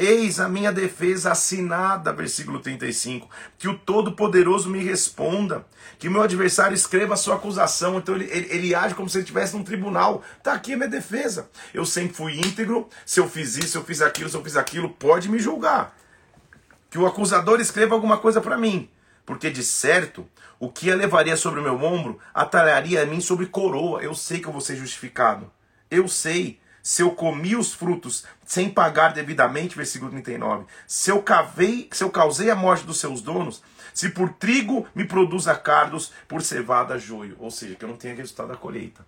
Eis 0.00 0.38
a 0.38 0.48
minha 0.48 0.72
defesa 0.72 1.32
assinada, 1.32 2.12
versículo 2.12 2.60
35. 2.60 3.28
Que 3.58 3.66
o 3.66 3.76
Todo-Poderoso 3.76 4.70
me 4.70 4.78
responda. 4.78 5.66
Que 5.98 6.08
meu 6.08 6.22
adversário 6.22 6.72
escreva 6.72 7.14
a 7.14 7.16
sua 7.16 7.34
acusação. 7.34 7.98
Então 7.98 8.14
ele, 8.14 8.26
ele, 8.30 8.46
ele 8.48 8.74
age 8.76 8.94
como 8.94 9.08
se 9.08 9.18
ele 9.18 9.24
estivesse 9.24 9.56
num 9.56 9.64
tribunal. 9.64 10.22
Está 10.36 10.52
aqui 10.52 10.74
a 10.74 10.76
minha 10.76 10.88
defesa. 10.88 11.50
Eu 11.74 11.84
sempre 11.84 12.14
fui 12.14 12.38
íntegro. 12.38 12.88
Se 13.04 13.18
eu 13.18 13.28
fiz 13.28 13.56
isso, 13.56 13.70
se 13.70 13.76
eu 13.76 13.82
fiz 13.82 14.00
aquilo, 14.00 14.30
se 14.30 14.36
eu 14.36 14.44
fiz 14.44 14.56
aquilo, 14.56 14.88
pode 14.88 15.28
me 15.28 15.40
julgar. 15.40 15.96
Que 16.88 16.98
o 16.98 17.04
acusador 17.04 17.60
escreva 17.60 17.96
alguma 17.96 18.18
coisa 18.18 18.40
para 18.40 18.56
mim. 18.56 18.88
Porque 19.26 19.50
de 19.50 19.64
certo, 19.64 20.24
o 20.60 20.70
que 20.70 20.94
levaria 20.94 21.36
sobre 21.36 21.58
o 21.58 21.62
meu 21.64 21.82
ombro 21.82 22.20
atalharia 22.32 23.02
a 23.02 23.06
mim 23.06 23.20
sobre 23.20 23.46
coroa. 23.46 24.00
Eu 24.00 24.14
sei 24.14 24.38
que 24.38 24.46
eu 24.46 24.52
vou 24.52 24.60
ser 24.60 24.76
justificado. 24.76 25.50
Eu 25.90 26.06
sei 26.06 26.60
se 26.82 27.02
eu 27.02 27.10
comi 27.10 27.56
os 27.56 27.74
frutos 27.74 28.24
sem 28.44 28.70
pagar 28.70 29.12
devidamente, 29.12 29.76
versículo 29.76 30.10
39, 30.10 30.66
se 30.86 31.10
eu 31.10 31.22
cavei, 31.22 31.88
se 31.92 32.02
eu 32.02 32.10
causei 32.10 32.50
a 32.50 32.56
morte 32.56 32.86
dos 32.86 32.98
seus 32.98 33.20
donos, 33.20 33.62
se 33.92 34.10
por 34.10 34.32
trigo 34.32 34.86
me 34.94 35.04
produz 35.04 35.46
cardos, 35.62 36.12
por 36.26 36.42
cevada 36.42 36.98
joio, 36.98 37.36
ou 37.38 37.50
seja, 37.50 37.74
que 37.74 37.84
eu 37.84 37.88
não 37.88 37.96
tenha 37.96 38.14
resultado 38.14 38.48
da 38.48 38.56
colheita. 38.56 39.04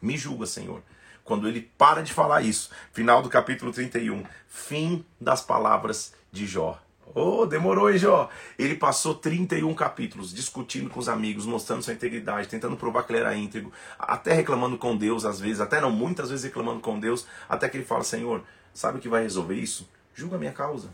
Me 0.00 0.16
julga, 0.16 0.46
Senhor. 0.46 0.82
Quando 1.24 1.46
ele 1.46 1.70
para 1.76 2.02
de 2.02 2.12
falar 2.12 2.42
isso, 2.42 2.70
final 2.92 3.20
do 3.20 3.28
capítulo 3.28 3.70
31, 3.70 4.24
fim 4.48 5.04
das 5.20 5.42
palavras 5.42 6.14
de 6.32 6.46
Jó. 6.46 6.80
Oh, 7.14 7.46
demorou, 7.46 7.90
hein, 7.90 7.98
Jó? 7.98 8.28
Ele 8.58 8.74
passou 8.74 9.14
31 9.14 9.74
capítulos 9.74 10.32
discutindo 10.32 10.90
com 10.90 11.00
os 11.00 11.08
amigos, 11.08 11.46
mostrando 11.46 11.82
sua 11.82 11.94
integridade, 11.94 12.48
tentando 12.48 12.76
provar 12.76 13.04
que 13.04 13.12
ele 13.12 13.20
era 13.20 13.34
íntegro, 13.36 13.72
até 13.98 14.32
reclamando 14.32 14.76
com 14.76 14.96
Deus 14.96 15.24
às 15.24 15.40
vezes, 15.40 15.60
até 15.60 15.80
não, 15.80 15.90
muitas 15.90 16.30
vezes 16.30 16.44
reclamando 16.44 16.80
com 16.80 16.98
Deus, 16.98 17.26
até 17.48 17.68
que 17.68 17.76
ele 17.76 17.84
fala: 17.84 18.04
Senhor, 18.04 18.42
sabe 18.74 18.98
o 18.98 19.00
que 19.00 19.08
vai 19.08 19.22
resolver 19.22 19.54
isso? 19.54 19.88
Julga 20.14 20.36
a 20.36 20.38
minha 20.38 20.52
causa. 20.52 20.90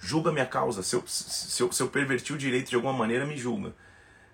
Julga 0.00 0.30
a 0.30 0.32
minha 0.32 0.46
causa. 0.46 0.82
Se 0.82 0.96
eu, 0.96 1.02
se, 1.06 1.62
eu, 1.62 1.70
se 1.70 1.82
eu 1.82 1.88
perverti 1.88 2.32
o 2.32 2.38
direito 2.38 2.70
de 2.70 2.76
alguma 2.76 2.92
maneira, 2.92 3.26
me 3.26 3.36
julga. 3.36 3.74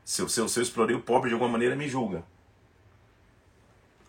Se 0.05 0.23
eu, 0.23 0.29
se, 0.29 0.41
eu, 0.41 0.49
se 0.49 0.59
eu 0.61 0.63
explorei 0.63 0.95
o 0.95 1.01
pobre 1.01 1.29
de 1.29 1.35
alguma 1.35 1.51
maneira, 1.51 1.75
me 1.75 1.89
julga. 1.89 2.23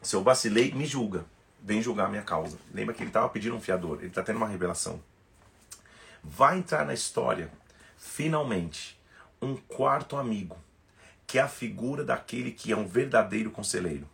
Se 0.02 0.15
eu 0.15 0.21
vacilei, 0.21 0.71
me 0.71 0.86
julga. 0.86 1.26
Vem 1.63 1.82
julgar 1.82 2.06
a 2.06 2.10
minha 2.10 2.21
causa. 2.21 2.58
Lembra 2.71 2.93
que 2.93 3.02
ele 3.02 3.10
estava 3.10 3.28
pedindo 3.30 3.56
um 3.56 3.60
fiador. 3.60 3.97
Ele 3.97 4.08
está 4.08 4.21
tendo 4.21 4.38
uma 4.38 4.47
revelação 4.47 5.02
vai 6.27 6.57
entrar 6.57 6.85
na 6.85 6.93
história, 6.93 7.49
finalmente, 7.97 8.99
um 9.41 9.55
quarto 9.55 10.17
amigo, 10.17 10.57
que 11.25 11.39
é 11.39 11.41
a 11.41 11.47
figura 11.47 12.03
daquele 12.03 12.51
que 12.51 12.71
é 12.71 12.75
um 12.75 12.85
verdadeiro 12.85 13.49
conselheiro. 13.49 14.07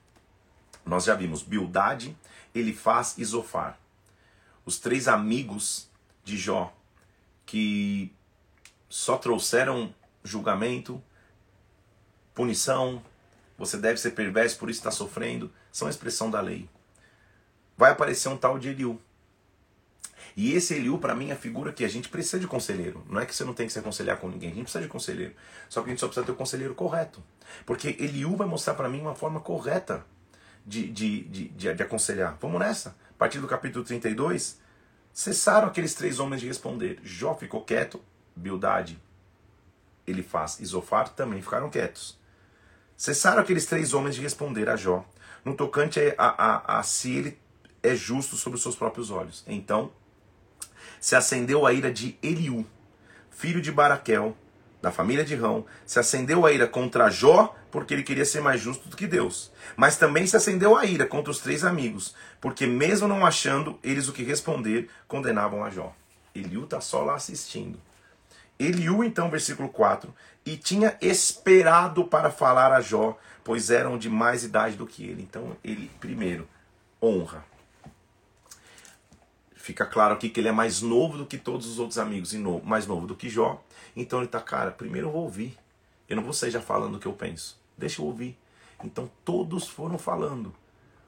Nós 0.85 1.05
já 1.05 1.15
vimos 1.15 1.41
Bildade, 1.41 2.15
Elifaz 2.53 3.15
e 3.17 3.25
Zofar. 3.25 3.79
Os 4.63 4.77
três 4.77 5.07
amigos 5.07 5.89
de 6.23 6.37
Jó, 6.37 6.73
que 7.45 8.13
só 8.87 9.17
trouxeram 9.17 9.93
julgamento, 10.23 11.01
punição, 12.33 13.03
você 13.57 13.77
deve 13.77 13.99
ser 13.99 14.11
perverso, 14.11 14.59
por 14.59 14.69
isso 14.69 14.79
está 14.79 14.91
sofrendo, 14.91 15.51
são 15.71 15.87
a 15.87 15.91
expressão 15.91 16.29
da 16.29 16.39
lei. 16.41 16.69
Vai 17.75 17.91
aparecer 17.91 18.29
um 18.29 18.37
tal 18.37 18.59
de 18.59 18.69
Eliú, 18.69 19.01
e 20.35 20.53
esse 20.53 20.73
Eliú, 20.73 20.97
para 20.97 21.13
mim, 21.13 21.29
é 21.29 21.33
a 21.33 21.37
figura 21.37 21.71
que 21.71 21.85
a 21.85 21.87
gente 21.87 22.09
precisa 22.09 22.39
de 22.39 22.47
conselheiro. 22.47 23.05
Não 23.09 23.21
é 23.21 23.25
que 23.25 23.35
você 23.35 23.43
não 23.43 23.53
tem 23.53 23.67
que 23.67 23.73
se 23.73 23.79
aconselhar 23.79 24.17
com 24.17 24.29
ninguém, 24.29 24.51
a 24.51 24.53
gente 24.53 24.63
precisa 24.63 24.83
de 24.83 24.89
conselheiro. 24.89 25.33
Só 25.69 25.81
que 25.81 25.87
a 25.87 25.89
gente 25.91 25.99
só 25.99 26.07
precisa 26.07 26.25
ter 26.25 26.31
o 26.31 26.35
conselheiro 26.35 26.73
correto. 26.73 27.23
Porque 27.65 27.95
Eliú 27.99 28.35
vai 28.35 28.47
mostrar 28.47 28.73
para 28.73 28.89
mim 28.89 29.01
uma 29.01 29.15
forma 29.15 29.39
correta 29.39 30.05
de, 30.65 30.89
de, 30.89 31.23
de, 31.23 31.47
de, 31.49 31.73
de 31.73 31.83
aconselhar. 31.83 32.37
Vamos 32.41 32.59
nessa. 32.59 32.95
A 33.11 33.17
partir 33.17 33.39
do 33.39 33.47
capítulo 33.47 33.85
32, 33.85 34.59
cessaram 35.13 35.67
aqueles 35.67 35.93
três 35.93 36.19
homens 36.19 36.41
de 36.41 36.47
responder. 36.47 36.99
Jó 37.03 37.35
ficou 37.35 37.63
quieto, 37.63 38.01
Bildade, 38.35 38.99
ele 40.05 40.23
faz 40.23 40.59
Zofar 40.63 41.09
também 41.09 41.41
ficaram 41.41 41.69
quietos. 41.69 42.17
Cessaram 42.97 43.41
aqueles 43.41 43.65
três 43.65 43.93
homens 43.93 44.15
de 44.15 44.21
responder 44.21 44.69
a 44.69 44.75
Jó, 44.75 45.05
no 45.43 45.55
tocante 45.55 45.99
a, 45.99 46.13
a, 46.17 46.55
a, 46.55 46.79
a 46.79 46.83
se 46.83 47.15
ele 47.15 47.39
é 47.81 47.95
justo 47.95 48.35
sobre 48.35 48.57
os 48.57 48.63
seus 48.63 48.75
próprios 48.75 49.11
olhos. 49.11 49.43
Então 49.47 49.91
se 51.03 51.17
acendeu 51.17 51.65
a 51.65 51.73
ira 51.73 51.91
de 51.91 52.17
Eliú, 52.23 52.65
filho 53.29 53.61
de 53.61 53.73
Baraquel, 53.73 54.37
da 54.81 54.89
família 54.89 55.25
de 55.25 55.35
Rão, 55.35 55.65
se 55.85 55.99
acendeu 55.99 56.45
a 56.45 56.51
ira 56.53 56.65
contra 56.65 57.09
Jó, 57.09 57.53
porque 57.69 57.93
ele 57.93 58.03
queria 58.03 58.23
ser 58.23 58.39
mais 58.39 58.61
justo 58.61 58.87
do 58.87 58.95
que 58.95 59.05
Deus. 59.05 59.51
Mas 59.75 59.97
também 59.97 60.25
se 60.25 60.37
acendeu 60.37 60.77
a 60.77 60.85
ira 60.85 61.05
contra 61.05 61.29
os 61.29 61.39
três 61.39 61.65
amigos, 61.65 62.15
porque 62.39 62.65
mesmo 62.65 63.05
não 63.05 63.25
achando 63.25 63.77
eles 63.83 64.07
o 64.07 64.13
que 64.13 64.23
responder, 64.23 64.89
condenavam 65.05 65.61
a 65.61 65.69
Jó. 65.69 65.93
Eliú 66.33 66.63
está 66.63 66.79
só 66.79 67.03
lá 67.03 67.15
assistindo. 67.15 67.77
Eliú, 68.57 69.03
então, 69.03 69.29
versículo 69.29 69.67
4, 69.67 70.15
e 70.45 70.55
tinha 70.55 70.97
esperado 71.01 72.05
para 72.05 72.31
falar 72.31 72.71
a 72.71 72.79
Jó, 72.79 73.19
pois 73.43 73.69
eram 73.69 73.97
de 73.97 74.09
mais 74.09 74.45
idade 74.45 74.77
do 74.77 74.87
que 74.87 75.03
ele. 75.03 75.21
Então, 75.21 75.57
ele, 75.65 75.91
primeiro, 75.99 76.47
honra 77.01 77.43
fica 79.63 79.85
claro 79.85 80.13
aqui 80.13 80.27
que 80.27 80.41
ele 80.41 80.49
é 80.49 80.51
mais 80.51 80.81
novo 80.81 81.17
do 81.17 81.25
que 81.25 81.37
todos 81.37 81.65
os 81.65 81.79
outros 81.79 81.97
amigos 81.97 82.33
e 82.33 82.37
novo, 82.37 82.65
mais 82.65 82.85
novo 82.85 83.07
do 83.07 83.15
que 83.15 83.29
Jó. 83.29 83.63
Então 83.95 84.19
ele 84.19 84.27
tá, 84.27 84.41
cara, 84.41 84.71
primeiro 84.71 85.07
eu 85.07 85.11
vou 85.13 85.21
ouvir. 85.21 85.57
Eu 86.09 86.17
não 86.17 86.23
vou 86.23 86.33
sair 86.33 86.51
já 86.51 86.59
falando 86.59 86.95
o 86.95 86.99
que 86.99 87.05
eu 87.05 87.13
penso. 87.13 87.57
Deixa 87.77 88.01
eu 88.01 88.05
ouvir. 88.05 88.37
Então 88.83 89.09
todos 89.23 89.69
foram 89.69 89.97
falando. 89.97 90.53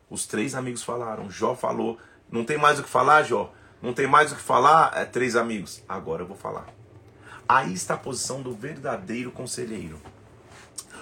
Os 0.09 0.25
três 0.25 0.55
amigos 0.55 0.83
falaram. 0.83 1.29
Jó 1.29 1.53
falou. 1.53 1.99
Não 2.31 2.45
tem 2.45 2.57
mais 2.57 2.79
o 2.79 2.83
que 2.83 2.89
falar, 2.89 3.23
Jó? 3.23 3.53
Não 3.81 3.93
tem 3.93 4.07
mais 4.07 4.31
o 4.31 4.35
que 4.35 4.41
falar? 4.41 4.97
É, 4.97 5.03
três 5.03 5.35
amigos. 5.35 5.83
Agora 5.87 6.23
eu 6.23 6.27
vou 6.27 6.37
falar. 6.37 6.67
Aí 7.49 7.73
está 7.73 7.95
a 7.95 7.97
posição 7.97 8.41
do 8.41 8.53
verdadeiro 8.53 9.31
conselheiro. 9.31 9.99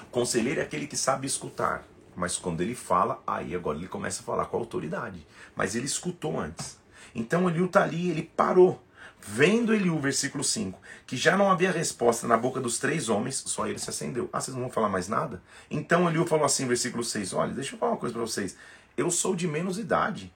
Conselheiro 0.10 0.60
é 0.60 0.64
aquele 0.64 0.88
que 0.88 0.98
sabe 0.98 1.28
escutar. 1.28 1.84
Mas 2.16 2.36
quando 2.36 2.62
ele 2.62 2.74
fala, 2.74 3.22
aí 3.28 3.54
agora 3.54 3.78
ele 3.78 3.88
começa 3.88 4.24
a 4.24 4.26
falar 4.26 4.46
com 4.46 4.58
autoridade. 4.58 5.24
Mas 5.56 5.76
ele 5.76 5.86
escutou 5.86 6.40
antes. 6.40 6.82
Então 7.14 7.50
Eliú 7.50 7.66
está 7.66 7.84
ali, 7.84 8.10
ele 8.10 8.24
parou. 8.24 8.82
Vendo 9.26 9.74
Eliú, 9.74 9.98
versículo 10.00 10.44
5, 10.44 10.78
que 11.08 11.16
já 11.16 11.38
não 11.38 11.50
havia 11.50 11.72
resposta 11.72 12.28
na 12.28 12.36
boca 12.36 12.60
dos 12.60 12.78
três 12.78 13.08
homens, 13.08 13.42
só 13.46 13.66
ele 13.66 13.80
se 13.80 13.90
acendeu. 13.90 14.30
Ah, 14.34 14.42
vocês 14.42 14.54
não 14.54 14.64
vão 14.64 14.72
falar 14.72 14.90
mais 14.90 15.08
nada? 15.08 15.42
Então 15.72 16.10
Eliú 16.10 16.26
falou 16.26 16.46
assim, 16.46 16.68
versículo 16.68 17.06
6, 17.06 17.32
olha, 17.32 17.54
deixa 17.54 17.76
eu 17.76 17.80
falar 17.80 17.94
uma 17.94 17.98
coisa 17.98 18.14
para 18.14 18.22
vocês. 18.22 18.58
Eu 18.98 19.10
sou 19.10 19.34
de 19.34 19.48
menos 19.48 19.80
idade. 19.80 20.34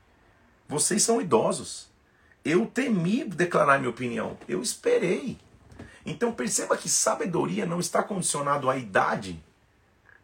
Vocês 0.69 1.03
são 1.03 1.21
idosos. 1.21 1.89
Eu 2.45 2.65
temi 2.65 3.25
declarar 3.25 3.77
minha 3.77 3.89
opinião. 3.89 4.37
Eu 4.47 4.61
esperei. 4.61 5.37
Então 6.05 6.31
perceba 6.31 6.77
que 6.77 6.87
sabedoria 6.87 7.65
não 7.65 7.81
está 7.81 8.01
condicionado 8.01 8.69
à 8.69 8.77
idade, 8.77 9.43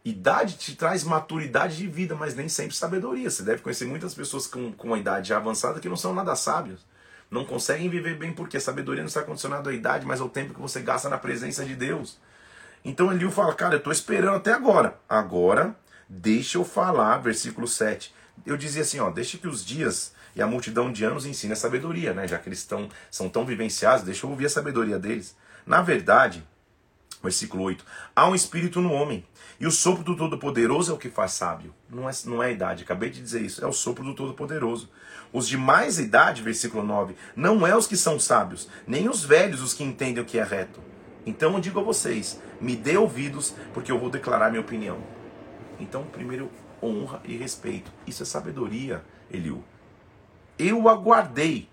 Idade 0.04 0.58
te 0.58 0.76
traz 0.76 1.02
maturidade 1.02 1.78
de 1.78 1.86
vida, 1.86 2.14
mas 2.14 2.34
nem 2.34 2.46
sempre 2.46 2.76
sabedoria. 2.76 3.30
Você 3.30 3.42
deve 3.42 3.62
conhecer 3.62 3.86
muitas 3.86 4.14
pessoas 4.14 4.46
com, 4.46 4.70
com 4.72 4.88
uma 4.88 4.98
idade 4.98 5.32
avançada 5.32 5.80
que 5.80 5.88
não 5.88 5.96
são 5.96 6.12
nada 6.12 6.36
sábios. 6.36 6.86
Não 7.30 7.44
conseguem 7.44 7.88
viver 7.88 8.18
bem 8.18 8.32
porque 8.32 8.58
a 8.58 8.60
sabedoria 8.60 9.02
não 9.02 9.08
está 9.08 9.22
condicionada 9.22 9.70
à 9.70 9.72
idade, 9.72 10.04
mas 10.04 10.20
ao 10.20 10.28
tempo 10.28 10.52
que 10.52 10.60
você 10.60 10.80
gasta 10.80 11.08
na 11.08 11.16
presença 11.16 11.64
de 11.64 11.74
Deus. 11.74 12.18
Então 12.84 13.10
Eliu 13.10 13.30
fala, 13.30 13.54
cara, 13.54 13.76
eu 13.76 13.78
estou 13.78 13.92
esperando 13.92 14.36
até 14.36 14.52
agora. 14.52 14.98
Agora, 15.08 15.74
deixa 16.06 16.58
eu 16.58 16.64
falar, 16.66 17.16
versículo 17.18 17.66
7. 17.66 18.14
Eu 18.44 18.58
dizia 18.58 18.82
assim, 18.82 19.00
ó, 19.00 19.10
deixa 19.10 19.38
que 19.38 19.48
os 19.48 19.64
dias 19.64 20.12
e 20.36 20.42
a 20.42 20.46
multidão 20.46 20.92
de 20.92 21.02
anos 21.02 21.24
ensine 21.24 21.54
a 21.54 21.56
sabedoria, 21.56 22.12
né? 22.12 22.28
Já 22.28 22.38
que 22.38 22.48
eles 22.48 22.58
estão, 22.58 22.90
são 23.10 23.30
tão 23.30 23.46
vivenciados, 23.46 24.04
deixa 24.04 24.26
eu 24.26 24.30
ouvir 24.30 24.46
a 24.46 24.50
sabedoria 24.50 24.98
deles. 24.98 25.34
Na 25.64 25.80
verdade, 25.80 26.46
versículo 27.24 27.64
8, 27.64 27.84
há 28.14 28.28
um 28.28 28.34
espírito 28.34 28.80
no 28.80 28.92
homem 28.92 29.24
e 29.58 29.66
o 29.66 29.70
sopro 29.70 30.04
do 30.04 30.16
Todo-Poderoso 30.16 30.92
é 30.92 30.94
o 30.94 30.98
que 30.98 31.08
faz 31.08 31.32
sábio. 31.32 31.74
Não 31.88 32.08
é, 32.08 32.12
não 32.24 32.42
é 32.42 32.46
a 32.46 32.50
idade, 32.50 32.84
acabei 32.84 33.10
de 33.10 33.20
dizer 33.20 33.40
isso. 33.40 33.64
É 33.64 33.66
o 33.66 33.72
sopro 33.72 34.04
do 34.04 34.14
Todo-Poderoso. 34.14 34.90
Os 35.32 35.48
de 35.48 35.56
mais 35.56 35.98
idade, 35.98 36.42
versículo 36.42 36.84
9, 36.84 37.16
não 37.34 37.66
é 37.66 37.76
os 37.76 37.86
que 37.86 37.96
são 37.96 38.20
sábios, 38.20 38.68
nem 38.86 39.08
os 39.08 39.24
velhos 39.24 39.62
os 39.62 39.74
que 39.74 39.82
entendem 39.82 40.22
o 40.22 40.26
que 40.26 40.38
é 40.38 40.44
reto. 40.44 40.80
Então 41.26 41.54
eu 41.54 41.60
digo 41.60 41.80
a 41.80 41.82
vocês: 41.82 42.40
me 42.60 42.76
dê 42.76 42.96
ouvidos, 42.96 43.54
porque 43.72 43.90
eu 43.90 43.98
vou 43.98 44.10
declarar 44.10 44.50
minha 44.50 44.60
opinião. 44.60 44.98
Então, 45.80 46.04
primeiro, 46.04 46.50
honra 46.82 47.20
e 47.24 47.36
respeito. 47.36 47.90
Isso 48.06 48.22
é 48.22 48.26
sabedoria, 48.26 49.04
Eliú. 49.30 49.64
Eu 50.58 50.88
aguardei, 50.88 51.68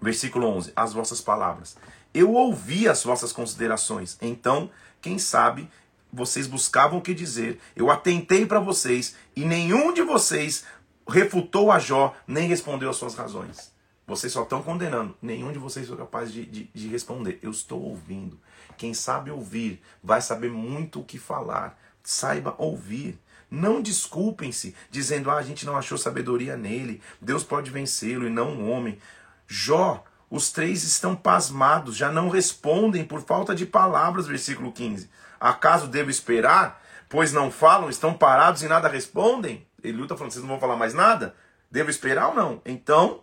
versículo 0.00 0.46
11, 0.46 0.72
as 0.74 0.92
vossas 0.92 1.20
palavras. 1.20 1.76
Eu 2.18 2.32
ouvi 2.32 2.88
as 2.88 3.04
vossas 3.04 3.32
considerações. 3.32 4.18
Então, 4.20 4.68
quem 5.00 5.20
sabe 5.20 5.70
vocês 6.12 6.48
buscavam 6.48 6.98
o 6.98 7.02
que 7.02 7.14
dizer, 7.14 7.60
eu 7.76 7.92
atentei 7.92 8.44
para 8.44 8.58
vocês 8.58 9.14
e 9.36 9.44
nenhum 9.44 9.92
de 9.92 10.02
vocês 10.02 10.64
refutou 11.06 11.70
a 11.70 11.78
Jó 11.78 12.16
nem 12.26 12.48
respondeu 12.48 12.90
as 12.90 12.96
suas 12.96 13.14
razões. 13.14 13.72
Vocês 14.04 14.32
só 14.32 14.42
estão 14.42 14.64
condenando, 14.64 15.16
nenhum 15.22 15.52
de 15.52 15.60
vocês 15.60 15.86
foi 15.86 15.96
capaz 15.96 16.32
de, 16.32 16.44
de, 16.44 16.64
de 16.74 16.88
responder. 16.88 17.38
Eu 17.40 17.52
estou 17.52 17.80
ouvindo. 17.80 18.40
Quem 18.76 18.92
sabe 18.92 19.30
ouvir 19.30 19.80
vai 20.02 20.20
saber 20.20 20.50
muito 20.50 20.98
o 20.98 21.04
que 21.04 21.20
falar. 21.20 21.78
Saiba 22.02 22.56
ouvir. 22.58 23.16
Não 23.48 23.80
desculpem-se 23.80 24.74
dizendo, 24.90 25.30
ah, 25.30 25.36
a 25.36 25.42
gente 25.42 25.64
não 25.64 25.76
achou 25.76 25.96
sabedoria 25.96 26.56
nele, 26.56 27.00
Deus 27.20 27.44
pode 27.44 27.70
vencê-lo 27.70 28.26
e 28.26 28.30
não 28.30 28.54
um 28.54 28.70
homem. 28.72 28.98
Jó, 29.46 30.04
os 30.30 30.52
três 30.52 30.82
estão 30.82 31.16
pasmados, 31.16 31.96
já 31.96 32.12
não 32.12 32.28
respondem 32.28 33.04
por 33.04 33.22
falta 33.22 33.54
de 33.54 33.64
palavras, 33.64 34.26
versículo 34.26 34.72
15. 34.72 35.08
Acaso 35.40 35.86
devo 35.86 36.10
esperar? 36.10 36.82
Pois 37.08 37.32
não 37.32 37.50
falam, 37.50 37.88
estão 37.88 38.12
parados 38.12 38.62
e 38.62 38.68
nada 38.68 38.88
respondem? 38.88 39.66
Ele 39.82 40.02
está 40.02 40.16
falando, 40.16 40.32
vocês 40.32 40.42
não 40.42 40.50
vão 40.50 40.60
falar 40.60 40.76
mais 40.76 40.92
nada? 40.92 41.34
Devo 41.70 41.88
esperar 41.88 42.28
ou 42.28 42.34
não? 42.34 42.62
Então, 42.66 43.20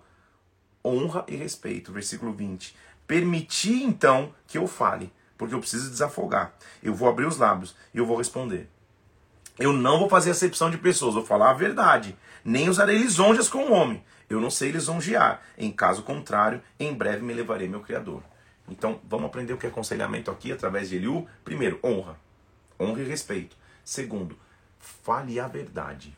honra 0.84 1.24
e 1.28 1.36
respeito. 1.36 1.92
Versículo 1.92 2.34
20. 2.34 2.76
Permiti 3.06 3.84
então 3.84 4.34
que 4.48 4.58
eu 4.58 4.66
fale, 4.66 5.14
porque 5.38 5.54
eu 5.54 5.60
preciso 5.60 5.90
desafogar. 5.90 6.54
Eu 6.82 6.96
vou 6.96 7.08
abrir 7.08 7.26
os 7.26 7.38
lábios 7.38 7.76
e 7.94 7.98
eu 7.98 8.06
vou 8.06 8.18
responder. 8.18 8.70
Eu 9.58 9.72
não 9.72 10.00
vou 10.00 10.10
fazer 10.10 10.32
acepção 10.32 10.70
de 10.70 10.78
pessoas, 10.78 11.14
vou 11.14 11.26
falar 11.26 11.52
a 11.52 11.54
verdade. 11.54 12.18
Nem 12.44 12.70
usarei 12.70 12.98
lisonjas 12.98 13.48
com 13.48 13.66
o 13.66 13.72
homem. 13.72 14.04
Eu 14.30 14.40
não 14.40 14.50
sei 14.50 14.72
lisonjear. 14.72 15.42
Em 15.58 15.72
caso 15.72 16.04
contrário, 16.04 16.62
em 16.80 16.94
breve 16.94 17.24
me 17.24 17.34
levarei 17.34 17.68
meu 17.68 17.82
Criador. 17.82 18.24
Então, 18.68 19.00
vamos 19.04 19.28
aprender 19.28 19.54
o 19.54 19.58
que 19.58 19.68
é 19.68 19.70
aconselhamento 19.70 20.32
aqui 20.32 20.52
através 20.52 20.90
de 20.90 20.96
Eliú. 20.96 21.28
Primeiro, 21.44 21.80
honra. 21.84 22.18
Honra 22.80 23.02
e 23.02 23.06
respeito. 23.06 23.56
Segundo, 23.84 24.38
fale 24.80 25.40
a 25.40 25.48
verdade. 25.48 26.18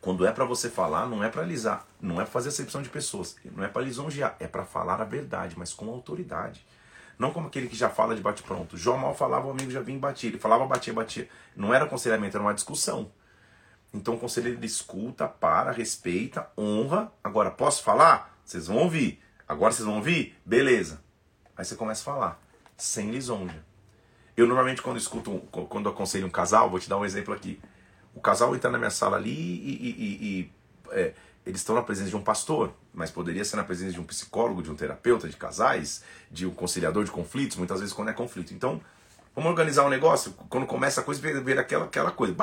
Quando 0.00 0.26
é 0.26 0.30
para 0.30 0.44
você 0.44 0.68
falar, 0.68 1.06
não 1.06 1.24
é 1.24 1.28
para 1.28 1.42
alisar, 1.42 1.86
não 2.00 2.20
é 2.20 2.24
pra 2.24 2.32
fazer 2.32 2.50
acepção 2.50 2.82
de 2.82 2.88
pessoas, 2.88 3.36
não 3.44 3.64
é 3.64 3.68
para 3.68 3.82
lisonjear, 3.82 4.36
é 4.38 4.46
para 4.46 4.64
falar 4.64 5.00
a 5.00 5.04
verdade, 5.04 5.58
mas 5.58 5.72
com 5.72 5.88
autoridade. 5.88 6.64
Não 7.18 7.32
como 7.32 7.46
aquele 7.46 7.66
que 7.66 7.74
já 7.74 7.88
fala 7.88 8.14
de 8.14 8.20
bate-pronto. 8.20 8.76
Jó 8.76 8.96
mal 8.96 9.14
falava, 9.14 9.46
o 9.46 9.50
amigo 9.50 9.70
já 9.70 9.80
vinha 9.80 9.96
e 9.96 10.00
batia. 10.00 10.28
Ele 10.28 10.38
falava, 10.38 10.66
batia, 10.66 10.92
batia. 10.92 11.28
Não 11.56 11.72
era 11.72 11.86
aconselhamento, 11.86 12.36
era 12.36 12.44
uma 12.44 12.52
discussão. 12.52 13.10
Então 13.96 14.14
o 14.14 14.18
conselheiro 14.18 14.58
ele 14.58 14.66
escuta, 14.66 15.26
para, 15.26 15.72
respeita, 15.72 16.48
honra. 16.56 17.10
Agora, 17.22 17.50
posso 17.50 17.82
falar? 17.82 18.38
Vocês 18.44 18.66
vão 18.66 18.76
ouvir. 18.76 19.20
Agora 19.48 19.72
vocês 19.72 19.86
vão 19.86 19.96
ouvir? 19.96 20.36
Beleza. 20.44 21.00
Aí 21.56 21.64
você 21.64 21.74
começa 21.74 22.02
a 22.02 22.14
falar, 22.14 22.42
sem 22.76 23.10
lisonja. 23.10 23.64
Eu 24.36 24.46
normalmente 24.46 24.82
quando 24.82 24.98
escuto, 24.98 25.38
quando 25.50 25.88
aconselho 25.88 26.26
um 26.26 26.30
casal, 26.30 26.68
vou 26.68 26.78
te 26.78 26.88
dar 26.88 26.98
um 26.98 27.04
exemplo 27.04 27.32
aqui. 27.32 27.58
O 28.14 28.20
casal 28.20 28.54
entra 28.54 28.70
na 28.70 28.78
minha 28.78 28.90
sala 28.90 29.16
ali 29.16 29.30
e, 29.30 29.88
e, 29.88 30.40
e, 30.40 30.52
é, 30.90 31.14
eles 31.46 31.60
estão 31.60 31.74
na 31.74 31.82
presença 31.82 32.10
de 32.10 32.16
um 32.16 32.22
pastor, 32.22 32.72
mas 32.92 33.10
poderia 33.10 33.44
ser 33.44 33.56
na 33.56 33.64
presença 33.64 33.92
de 33.92 34.00
um 34.00 34.04
psicólogo, 34.04 34.62
de 34.62 34.70
um 34.70 34.74
terapeuta 34.74 35.28
de 35.28 35.36
casais, 35.36 36.02
de 36.30 36.44
um 36.46 36.50
conciliador 36.50 37.04
de 37.04 37.10
conflitos, 37.10 37.56
muitas 37.56 37.78
vezes 37.78 37.94
quando 37.94 38.08
é 38.08 38.12
conflito. 38.12 38.52
Então, 38.52 38.80
vamos 39.34 39.50
organizar 39.50 39.86
um 39.86 39.88
negócio, 39.88 40.32
quando 40.48 40.66
começa 40.66 41.00
a 41.00 41.04
coisa, 41.04 41.20
ver, 41.20 41.58
aquela, 41.58 41.84
aquela 41.84 42.10
coisa, 42.10 42.34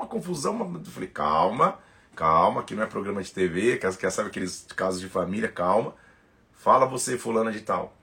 uma 0.00 0.06
confusão, 0.06 0.54
uma... 0.54 0.78
eu 0.78 0.84
falei, 0.86 1.08
calma, 1.08 1.78
calma, 2.16 2.62
que 2.62 2.74
não 2.74 2.82
é 2.82 2.86
programa 2.86 3.22
de 3.22 3.32
TV, 3.32 3.76
que, 3.76 3.90
que 3.96 4.10
sabe 4.10 4.28
aqueles 4.28 4.66
casos 4.74 5.00
de 5.00 5.08
família, 5.08 5.48
calma. 5.48 5.94
Fala 6.52 6.86
você, 6.86 7.18
fulana 7.18 7.52
de 7.52 7.60
tal. 7.60 7.94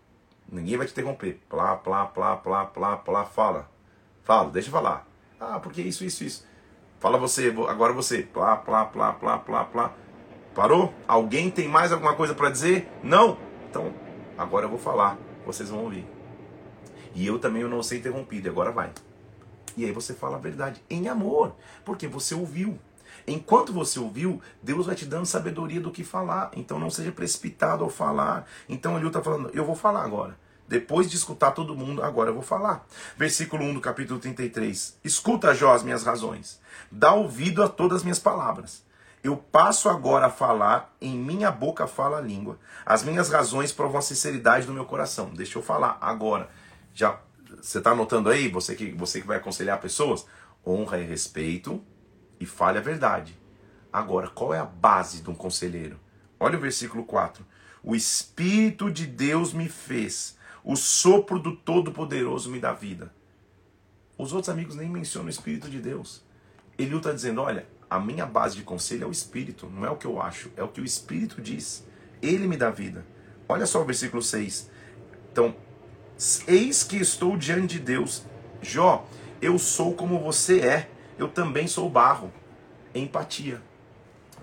Ninguém 0.49 0.77
vai 0.77 0.87
te 0.87 0.91
interromper. 0.91 1.41
Plá, 1.49 1.75
plá, 1.75 2.05
plá, 2.05 2.35
plá, 2.37 2.65
plá, 2.65 2.97
plá, 2.97 3.25
fala. 3.25 3.69
Fala, 4.23 4.49
deixa 4.49 4.69
eu 4.69 4.71
falar. 4.71 5.07
Ah, 5.39 5.59
porque 5.59 5.81
isso, 5.81 6.03
isso, 6.03 6.23
isso. 6.23 6.47
Fala 6.99 7.17
você, 7.17 7.53
agora 7.67 7.93
você. 7.93 8.23
Plá, 8.23 8.55
plá, 8.55 8.85
plá, 8.85 9.13
plá, 9.13 9.37
plá, 9.37 9.65
plá. 9.65 9.93
Parou? 10.55 10.93
Alguém 11.07 11.51
tem 11.51 11.67
mais 11.67 11.91
alguma 11.91 12.15
coisa 12.15 12.33
para 12.33 12.49
dizer? 12.49 12.89
Não? 13.03 13.37
Então, 13.69 13.93
agora 14.37 14.65
eu 14.65 14.69
vou 14.69 14.79
falar. 14.79 15.17
Vocês 15.45 15.69
vão 15.69 15.83
ouvir. 15.83 16.05
E 17.13 17.27
eu 17.27 17.37
também 17.37 17.61
eu 17.61 17.69
não 17.69 17.83
ser 17.83 17.97
interrompido. 17.97 18.49
Agora 18.49 18.71
vai. 18.71 18.91
E 19.77 19.85
aí 19.85 19.91
você 19.91 20.13
fala 20.13 20.35
a 20.35 20.39
verdade 20.39 20.83
em 20.89 21.07
amor, 21.07 21.55
porque 21.85 22.07
você 22.07 22.33
ouviu. 22.33 22.77
Enquanto 23.27 23.71
você 23.71 23.99
ouviu, 23.99 24.41
Deus 24.61 24.87
vai 24.87 24.95
te 24.95 25.05
dando 25.05 25.25
sabedoria 25.25 25.79
do 25.79 25.91
que 25.91 26.03
falar. 26.03 26.49
Então 26.55 26.79
não 26.79 26.89
seja 26.89 27.11
precipitado 27.11 27.83
ao 27.83 27.89
falar. 27.89 28.47
Então 28.67 28.97
ele 28.97 29.05
está 29.05 29.21
falando, 29.21 29.51
eu 29.53 29.63
vou 29.63 29.75
falar 29.75 30.03
agora. 30.03 30.37
Depois 30.67 31.09
de 31.09 31.15
escutar 31.15 31.51
todo 31.51 31.75
mundo, 31.75 32.03
agora 32.03 32.31
eu 32.31 32.33
vou 32.33 32.43
falar. 32.43 32.85
Versículo 33.15 33.63
1 33.63 33.75
do 33.75 33.81
capítulo 33.81 34.19
33. 34.19 34.97
Escuta, 35.03 35.53
Jó, 35.53 35.73
as 35.73 35.83
minhas 35.83 36.03
razões. 36.03 36.59
Dá 36.91 37.13
ouvido 37.13 37.63
a 37.63 37.69
todas 37.69 37.97
as 37.97 38.03
minhas 38.03 38.19
palavras. 38.19 38.83
Eu 39.23 39.37
passo 39.37 39.89
agora 39.89 40.27
a 40.27 40.29
falar, 40.29 40.93
em 41.01 41.17
minha 41.17 41.51
boca 41.51 41.87
fala 41.87 42.17
a 42.17 42.21
língua. 42.21 42.57
As 42.85 43.03
minhas 43.03 43.29
razões 43.29 43.71
provam 43.71 43.99
a 43.99 44.01
sinceridade 44.01 44.65
do 44.65 44.73
meu 44.73 44.85
coração. 44.85 45.31
Deixa 45.33 45.57
eu 45.57 45.63
falar 45.63 45.97
agora. 46.01 46.49
Já 46.93 47.19
você 47.61 47.77
está 47.77 47.91
anotando 47.91 48.29
aí, 48.29 48.47
você 48.47 48.75
que 48.75 48.91
você 48.91 49.21
que 49.21 49.27
vai 49.27 49.37
aconselhar 49.37 49.79
pessoas, 49.79 50.25
honra 50.65 50.99
e 50.99 51.05
respeito 51.05 51.81
e 52.39 52.45
fale 52.45 52.77
a 52.77 52.81
verdade. 52.81 53.37
Agora, 53.91 54.27
qual 54.27 54.53
é 54.53 54.59
a 54.59 54.65
base 54.65 55.21
de 55.21 55.29
um 55.29 55.35
conselheiro? 55.35 55.99
Olha 56.39 56.57
o 56.57 56.61
versículo 56.61 57.03
4. 57.03 57.45
O 57.83 57.95
espírito 57.95 58.91
de 58.91 59.05
Deus 59.05 59.53
me 59.53 59.69
fez, 59.69 60.37
o 60.63 60.75
sopro 60.75 61.39
do 61.39 61.55
Todo-Poderoso 61.55 62.49
me 62.49 62.59
dá 62.59 62.73
vida. 62.73 63.13
Os 64.17 64.33
outros 64.33 64.49
amigos 64.49 64.75
nem 64.75 64.89
mencionam 64.89 65.27
o 65.27 65.31
espírito 65.31 65.69
de 65.69 65.79
Deus. 65.79 66.23
Ele 66.77 66.95
está 66.95 67.11
dizendo, 67.11 67.41
olha, 67.41 67.67
a 67.89 67.99
minha 67.99 68.25
base 68.25 68.55
de 68.55 68.63
conselho 68.63 69.05
é 69.05 69.07
o 69.07 69.11
Espírito, 69.11 69.67
não 69.67 69.85
é 69.85 69.89
o 69.89 69.95
que 69.95 70.05
eu 70.05 70.21
acho, 70.21 70.51
é 70.57 70.63
o 70.63 70.67
que 70.67 70.81
o 70.81 70.85
Espírito 70.85 71.41
diz. 71.41 71.85
Ele 72.21 72.47
me 72.47 72.57
dá 72.57 72.69
vida. 72.69 73.05
Olha 73.47 73.65
só 73.65 73.81
o 73.81 73.85
versículo 73.85 74.21
6. 74.21 74.69
Então, 75.31 75.55
eis 76.47 76.83
que 76.83 76.97
estou 76.97 77.37
diante 77.37 77.77
de 77.77 77.79
Deus. 77.79 78.23
Jó, 78.61 79.05
eu 79.41 79.57
sou 79.59 79.93
como 79.93 80.19
você 80.19 80.59
é, 80.61 80.89
eu 81.17 81.27
também 81.27 81.67
sou 81.67 81.89
barro. 81.89 82.31
Empatia. 82.93 83.61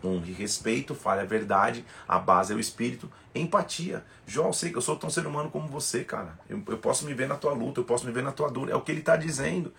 Honre 0.04 0.32
respeito, 0.32 0.94
fale 0.94 1.22
a 1.22 1.24
verdade, 1.24 1.84
a 2.06 2.18
base 2.18 2.52
é 2.52 2.56
o 2.56 2.60
espírito. 2.60 3.10
Empatia. 3.34 4.04
Jó, 4.26 4.46
eu 4.46 4.52
sei 4.52 4.70
que 4.70 4.76
eu 4.76 4.82
sou 4.82 4.96
tão 4.96 5.10
ser 5.10 5.26
humano 5.26 5.50
como 5.50 5.66
você, 5.66 6.04
cara. 6.04 6.38
Eu, 6.48 6.62
eu 6.68 6.78
posso 6.78 7.04
me 7.06 7.14
ver 7.14 7.26
na 7.26 7.36
tua 7.36 7.52
luta, 7.52 7.80
eu 7.80 7.84
posso 7.84 8.06
me 8.06 8.12
ver 8.12 8.22
na 8.22 8.32
tua 8.32 8.50
dor. 8.50 8.68
É 8.70 8.74
o 8.74 8.80
que 8.80 8.92
ele 8.92 9.00
está 9.00 9.16
dizendo. 9.16 9.72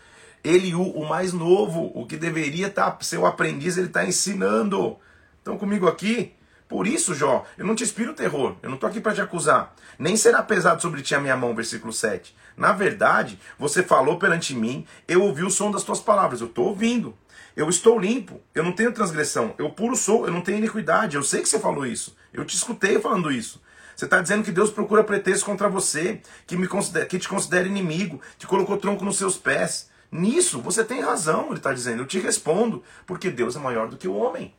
Ele, 0.44 0.76
o, 0.76 0.82
o 0.82 1.08
mais 1.08 1.32
novo, 1.32 1.92
o 1.96 2.06
que 2.06 2.18
deveria 2.18 2.70
tá, 2.70 2.96
ser 3.02 3.18
o 3.18 3.26
aprendiz, 3.26 3.78
ele 3.78 3.88
está 3.88 4.06
ensinando. 4.06 4.98
Estão 5.38 5.58
comigo 5.58 5.88
aqui? 5.88 6.35
Por 6.68 6.88
isso, 6.88 7.14
Jó, 7.14 7.46
eu 7.58 7.66
não 7.66 7.76
te 7.76 7.84
inspiro 7.84 8.14
terror, 8.14 8.56
eu 8.64 8.70
não 8.70 8.76
estou 8.76 8.90
aqui 8.90 9.00
para 9.00 9.14
te 9.14 9.22
acusar. 9.22 9.76
Nem 10.00 10.18
será 10.18 10.42
pesado 10.42 10.82
sobre 10.82 11.02
ti 11.02 11.14
a 11.14 11.20
minha 11.20 11.38
mão, 11.38 11.54
versículo 11.54 11.94
7. 11.94 12.36
Na 12.58 12.72
verdade, 12.72 13.40
você 13.58 13.84
falou 13.84 14.18
perante 14.18 14.56
mim, 14.56 14.86
eu 15.08 15.22
ouvi 15.22 15.44
o 15.44 15.52
som 15.52 15.70
das 15.70 15.84
tuas 15.84 16.00
palavras, 16.00 16.42
eu 16.42 16.48
estou 16.48 16.70
ouvindo. 16.70 17.16
Eu 17.56 17.70
estou 17.70 17.98
limpo, 17.98 18.42
eu 18.54 18.66
não 18.66 18.74
tenho 18.74 18.92
transgressão, 18.92 19.56
eu 19.58 19.70
puro 19.70 19.96
sou, 19.96 20.26
eu 20.26 20.34
não 20.34 20.42
tenho 20.42 20.58
iniquidade. 20.58 21.16
Eu 21.16 21.24
sei 21.24 21.42
que 21.42 21.48
você 21.48 21.58
falou 21.58 21.86
isso, 21.86 22.14
eu 22.34 22.44
te 22.44 22.56
escutei 22.56 23.00
falando 23.00 23.32
isso. 23.32 23.62
Você 23.96 24.04
está 24.04 24.20
dizendo 24.20 24.44
que 24.44 24.52
Deus 24.52 24.70
procura 24.70 25.06
pretexto 25.06 25.46
contra 25.46 25.70
você, 25.70 26.22
que, 26.46 26.58
me 26.58 26.68
considera, 26.68 27.06
que 27.06 27.18
te 27.18 27.30
considera 27.30 27.66
inimigo, 27.66 28.20
que 28.38 28.46
colocou 28.46 28.76
tronco 28.76 29.06
nos 29.06 29.18
seus 29.18 29.38
pés. 29.38 29.90
Nisso 30.12 30.60
você 30.60 30.84
tem 30.84 31.00
razão, 31.00 31.48
ele 31.48 31.58
está 31.58 31.72
dizendo. 31.72 32.02
Eu 32.02 32.06
te 32.06 32.20
respondo, 32.20 32.84
porque 33.06 33.30
Deus 33.30 33.56
é 33.56 33.60
maior 33.60 33.88
do 33.88 33.96
que 33.96 34.08
o 34.08 34.16
homem. 34.16 34.54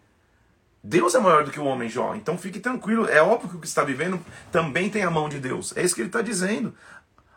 Deus 0.89 1.17
é 1.17 1.19
maior 1.19 1.43
do 1.43 1.51
que 1.51 1.59
o 1.59 1.65
homem, 1.65 1.89
Jó. 1.89 2.15
Então 2.15 2.39
fique 2.39 2.61
tranquilo. 2.61 3.09
É 3.09 3.21
óbvio 3.21 3.51
que 3.51 3.57
o 3.57 3.61
que 3.61 3.67
está 3.67 3.83
vivendo 3.83 4.25
também 4.53 4.89
tem 4.89 5.03
a 5.03 5.11
mão 5.11 5.29
de 5.29 5.41
Deus. 5.41 5.77
É 5.77 5.83
isso 5.83 5.97
que 5.97 6.01
ele 6.01 6.09
está 6.09 6.23
dizendo. 6.23 6.73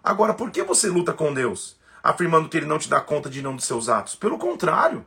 Agora, 0.04 0.36
por 0.36 0.52
que 0.52 0.62
você 0.62 0.88
luta 0.88 1.14
com 1.14 1.34
Deus? 1.34 1.76
Afirmando 2.04 2.48
que 2.48 2.58
ele 2.58 2.68
não 2.68 2.78
te 2.78 2.88
dá 2.88 3.02
conta 3.02 3.28
de 3.28 3.42
nenhum 3.42 3.56
dos 3.56 3.66
seus 3.66 3.90
atos. 3.90 4.14
Pelo 4.14 4.38
contrário. 4.38 5.04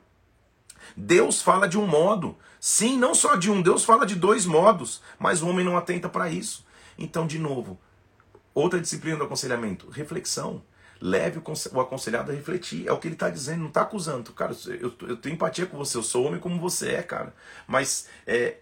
Deus 0.96 1.40
fala 1.40 1.68
de 1.68 1.78
um 1.78 1.86
modo. 1.86 2.36
Sim, 2.58 2.98
não 2.98 3.14
só 3.14 3.36
de 3.36 3.48
um. 3.48 3.62
Deus 3.62 3.84
fala 3.84 4.04
de 4.04 4.16
dois 4.16 4.44
modos. 4.44 5.00
Mas 5.20 5.40
o 5.40 5.48
homem 5.48 5.64
não 5.64 5.76
atenta 5.76 6.08
para 6.08 6.28
isso. 6.28 6.66
Então, 6.98 7.28
de 7.28 7.38
novo, 7.38 7.78
outra 8.52 8.80
disciplina 8.80 9.18
do 9.18 9.24
aconselhamento: 9.24 9.88
reflexão 9.88 10.64
leve 11.02 11.42
o 11.44 11.80
aconselhado 11.80 12.30
a 12.30 12.34
refletir. 12.34 12.86
É 12.86 12.92
o 12.92 12.98
que 12.98 13.08
ele 13.08 13.16
está 13.16 13.28
dizendo, 13.28 13.60
não 13.60 13.68
está 13.68 13.82
acusando. 13.82 14.32
Cara, 14.32 14.54
eu, 14.80 14.92
eu 15.08 15.16
tenho 15.16 15.34
empatia 15.34 15.66
com 15.66 15.76
você, 15.76 15.98
eu 15.98 16.02
sou 16.02 16.24
homem 16.24 16.38
como 16.38 16.60
você 16.60 16.90
é, 16.90 17.02
cara. 17.02 17.34
Mas 17.66 18.06
é, 18.24 18.58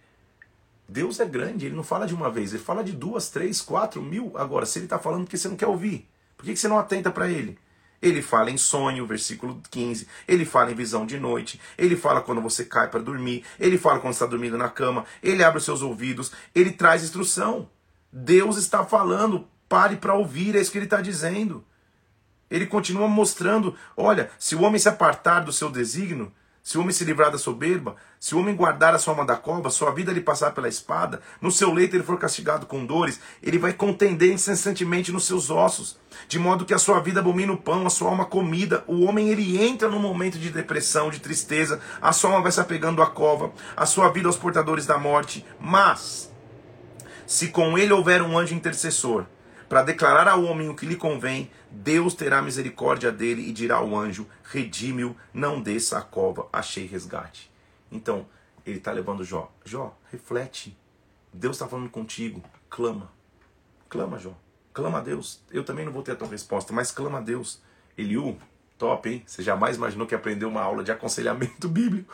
Deus 0.89 1.19
é 1.19 1.25
grande, 1.25 1.67
ele 1.67 1.75
não 1.75 1.83
fala 1.83 2.07
de 2.07 2.15
uma 2.15 2.31
vez, 2.31 2.51
ele 2.51 2.63
fala 2.63 2.83
de 2.83 2.93
duas, 2.93 3.29
três, 3.29 3.61
quatro, 3.61 4.01
mil. 4.01 4.31
Agora, 4.35 4.65
se 4.65 4.79
ele 4.79 4.87
está 4.87 4.97
falando 4.97 5.25
porque 5.25 5.37
você 5.37 5.47
não 5.47 5.55
quer 5.55 5.67
ouvir, 5.67 6.09
por 6.35 6.43
que, 6.43 6.53
que 6.53 6.59
você 6.59 6.67
não 6.67 6.79
atenta 6.79 7.11
para 7.11 7.29
ele? 7.29 7.59
Ele 8.01 8.23
fala 8.23 8.49
em 8.49 8.57
sonho, 8.57 9.05
versículo 9.05 9.61
15. 9.69 10.07
Ele 10.27 10.43
fala 10.43 10.71
em 10.71 10.75
visão 10.75 11.05
de 11.05 11.19
noite. 11.19 11.61
Ele 11.77 11.95
fala 11.95 12.19
quando 12.19 12.41
você 12.41 12.65
cai 12.65 12.89
para 12.89 12.99
dormir. 12.99 13.45
Ele 13.59 13.77
fala 13.77 13.99
quando 13.99 14.13
está 14.13 14.25
dormindo 14.25 14.57
na 14.57 14.69
cama. 14.69 15.05
Ele 15.21 15.43
abre 15.43 15.59
os 15.59 15.65
seus 15.65 15.83
ouvidos. 15.83 16.31
Ele 16.55 16.71
traz 16.71 17.03
instrução. 17.03 17.69
Deus 18.11 18.57
está 18.57 18.83
falando. 18.83 19.47
Pare 19.69 19.97
para 19.97 20.15
ouvir. 20.15 20.55
É 20.55 20.59
isso 20.59 20.71
que 20.71 20.79
ele 20.79 20.85
está 20.85 20.99
dizendo. 20.99 21.63
Ele 22.51 22.67
continua 22.67 23.07
mostrando: 23.07 23.73
olha, 23.95 24.29
se 24.37 24.55
o 24.55 24.61
homem 24.61 24.77
se 24.77 24.89
apartar 24.89 25.39
do 25.39 25.53
seu 25.53 25.71
desígnio, 25.71 26.31
se 26.63 26.77
o 26.77 26.81
homem 26.81 26.93
se 26.93 27.03
livrar 27.03 27.31
da 27.31 27.39
soberba, 27.39 27.95
se 28.19 28.35
o 28.35 28.39
homem 28.39 28.55
guardar 28.55 28.93
a 28.93 28.99
sua 28.99 29.13
alma 29.13 29.25
da 29.25 29.35
cova, 29.35 29.71
sua 29.71 29.89
vida 29.91 30.11
lhe 30.11 30.21
passar 30.21 30.51
pela 30.51 30.67
espada, 30.67 31.19
no 31.41 31.49
seu 31.49 31.73
leito 31.73 31.95
ele 31.95 32.03
for 32.03 32.19
castigado 32.19 32.67
com 32.67 32.85
dores, 32.85 33.19
ele 33.41 33.57
vai 33.57 33.73
contender 33.73 34.31
incessantemente 34.31 35.11
nos 35.11 35.25
seus 35.25 35.49
ossos, 35.49 35.97
de 36.27 36.37
modo 36.37 36.63
que 36.63 36.73
a 36.73 36.77
sua 36.77 36.99
vida 36.99 37.19
abomina 37.19 37.51
o 37.51 37.57
pão, 37.57 37.87
a 37.87 37.89
sua 37.89 38.11
alma 38.11 38.25
comida. 38.25 38.83
O 38.85 39.05
homem 39.05 39.29
ele 39.29 39.59
entra 39.59 39.89
num 39.89 39.99
momento 39.99 40.37
de 40.37 40.51
depressão, 40.51 41.09
de 41.09 41.19
tristeza, 41.19 41.81
a 41.99 42.13
sua 42.13 42.29
alma 42.29 42.43
vai 42.43 42.51
se 42.51 42.59
apegando 42.59 43.01
à 43.01 43.07
cova, 43.07 43.51
a 43.75 43.87
sua 43.87 44.09
vida 44.09 44.27
aos 44.27 44.37
portadores 44.37 44.85
da 44.85 44.99
morte. 44.99 45.43
Mas, 45.59 46.31
se 47.25 47.47
com 47.47 47.75
ele 47.75 47.91
houver 47.91 48.21
um 48.21 48.37
anjo 48.37 48.53
intercessor, 48.53 49.25
para 49.71 49.83
declarar 49.83 50.27
ao 50.27 50.43
homem 50.43 50.67
o 50.67 50.75
que 50.75 50.85
lhe 50.85 50.97
convém, 50.97 51.49
Deus 51.71 52.13
terá 52.13 52.41
misericórdia 52.41 53.09
dele 53.09 53.47
e 53.47 53.53
dirá 53.53 53.77
ao 53.77 53.95
anjo: 53.95 54.27
redime-o, 54.43 55.15
não 55.33 55.61
desça 55.61 55.97
a 55.97 56.01
cova, 56.01 56.49
achei 56.51 56.85
resgate. 56.85 57.49
Então, 57.89 58.27
ele 58.65 58.79
está 58.79 58.91
levando 58.91 59.23
Jó. 59.23 59.49
Jó, 59.63 59.97
reflete. 60.11 60.77
Deus 61.31 61.55
está 61.55 61.69
falando 61.69 61.89
contigo. 61.89 62.43
Clama. 62.69 63.13
Clama, 63.87 64.19
Jó. 64.19 64.33
Clama 64.73 64.97
a 64.97 65.01
Deus. 65.01 65.41
Eu 65.49 65.63
também 65.63 65.85
não 65.85 65.93
vou 65.93 66.03
ter 66.03 66.11
a 66.11 66.15
tua 66.17 66.27
resposta, 66.27 66.73
mas 66.73 66.91
clama 66.91 67.19
a 67.19 67.21
Deus. 67.21 67.61
Eliú, 67.97 68.37
top, 68.77 69.09
hein? 69.09 69.23
Você 69.25 69.41
jamais 69.41 69.77
imaginou 69.77 70.05
que 70.05 70.13
aprendeu 70.13 70.49
uma 70.49 70.61
aula 70.61 70.83
de 70.83 70.91
aconselhamento 70.91 71.69
bíblico 71.71 72.13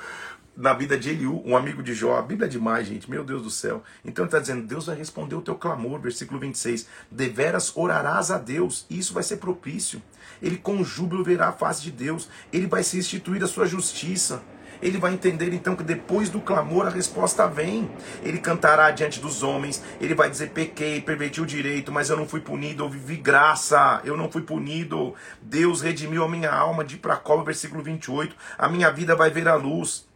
na 0.57 0.73
vida 0.73 0.97
de 0.97 1.11
Eliú, 1.11 1.43
um 1.45 1.55
amigo 1.55 1.83
de 1.83 1.93
Jó. 1.93 2.17
A 2.17 2.21
Bíblia 2.21 2.47
é 2.47 2.49
demais, 2.49 2.87
gente. 2.87 3.09
Meu 3.09 3.23
Deus 3.23 3.43
do 3.43 3.51
céu. 3.51 3.83
Então 4.03 4.23
ele 4.23 4.29
está 4.29 4.39
dizendo: 4.39 4.65
Deus 4.65 4.87
vai 4.87 4.95
responder 4.95 5.35
o 5.35 5.41
teu 5.41 5.53
clamor. 5.53 5.99
Versículo 5.99 6.39
26. 6.39 6.87
Deveras 7.11 7.71
orarás 7.75 8.31
a 8.31 8.39
Deus, 8.39 8.85
e 8.89 8.97
isso 8.97 9.13
vai 9.13 9.21
ser 9.21 9.37
propício. 9.37 10.01
Ele 10.41 10.57
com 10.57 10.83
júbilo 10.83 11.23
verá 11.23 11.49
a 11.49 11.51
face 11.51 11.83
de 11.83 11.91
Deus. 11.91 12.27
Ele 12.51 12.65
vai 12.65 12.83
se 12.83 12.97
instituir 12.97 13.43
a 13.43 13.47
sua 13.47 13.67
justiça. 13.67 14.41
ele 14.81 14.99
vai 14.99 15.13
entender 15.13 15.53
então 15.53 15.75
que 15.75 15.83
depois 15.83 16.29
do 16.29 16.39
clamor 16.39 16.85
a 16.87 16.89
resposta 16.89 17.47
vem. 17.47 17.89
Ele 18.23 18.39
cantará 18.39 18.91
diante 18.91 19.19
dos 19.19 19.43
homens, 19.43 19.83
ele 20.01 20.15
vai 20.15 20.29
dizer: 20.29 20.51
pequei, 20.51 21.01
perverti 21.01 21.39
o 21.39 21.45
direito, 21.45 21.91
mas 21.91 22.09
eu 22.09 22.17
não 22.17 22.27
fui 22.27 22.39
punido, 22.39 22.83
eu 22.83 22.89
vivi 22.89 23.15
graça, 23.15 24.01
eu 24.03 24.17
não 24.17 24.31
fui 24.31 24.41
punido. 24.41 25.13
Deus 25.41 25.81
redimiu 25.81 26.23
a 26.23 26.29
minha 26.29 26.51
alma, 26.51 26.83
de 26.83 26.97
Pracova, 26.97 27.43
versículo 27.43 27.83
28. 27.83 28.35
A 28.57 28.67
minha 28.67 28.91
vida 28.91 29.15
vai 29.15 29.29
ver 29.29 29.47
a 29.47 29.55
luz. 29.55 30.06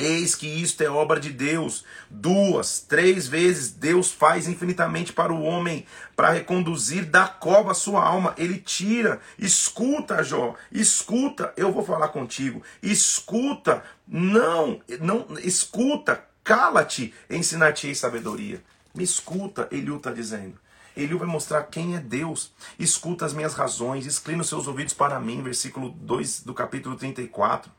Eis 0.00 0.34
que 0.34 0.46
isto 0.46 0.82
é 0.82 0.88
obra 0.88 1.18
de 1.18 1.30
Deus. 1.30 1.84
Duas, 2.10 2.80
três 2.80 3.26
vezes 3.26 3.70
Deus 3.70 4.10
faz 4.10 4.48
infinitamente 4.48 5.12
para 5.12 5.32
o 5.32 5.42
homem, 5.42 5.86
para 6.16 6.30
reconduzir 6.30 7.04
da 7.04 7.26
cova 7.26 7.72
a 7.72 7.74
sua 7.74 8.04
alma. 8.04 8.34
Ele 8.36 8.58
tira. 8.58 9.20
Escuta, 9.38 10.22
Jó, 10.22 10.54
escuta. 10.70 11.52
Eu 11.56 11.72
vou 11.72 11.84
falar 11.84 12.08
contigo. 12.08 12.62
Escuta. 12.82 13.82
Não, 14.06 14.80
não, 15.00 15.26
escuta. 15.42 16.24
Cala-te, 16.42 17.12
ensinar-te 17.28 17.94
sabedoria. 17.94 18.62
Me 18.94 19.04
escuta, 19.04 19.68
Eliú 19.70 19.96
está 19.96 20.10
dizendo. 20.10 20.58
Eliú 20.96 21.18
vai 21.18 21.28
mostrar 21.28 21.62
quem 21.64 21.94
é 21.94 22.00
Deus. 22.00 22.52
Escuta 22.78 23.26
as 23.26 23.32
minhas 23.32 23.54
razões, 23.54 24.06
inclina 24.06 24.40
os 24.42 24.48
seus 24.48 24.66
ouvidos 24.66 24.94
para 24.94 25.20
mim, 25.20 25.42
versículo 25.42 25.90
2 25.90 26.40
do 26.40 26.54
capítulo 26.54 26.96
34 26.96 27.70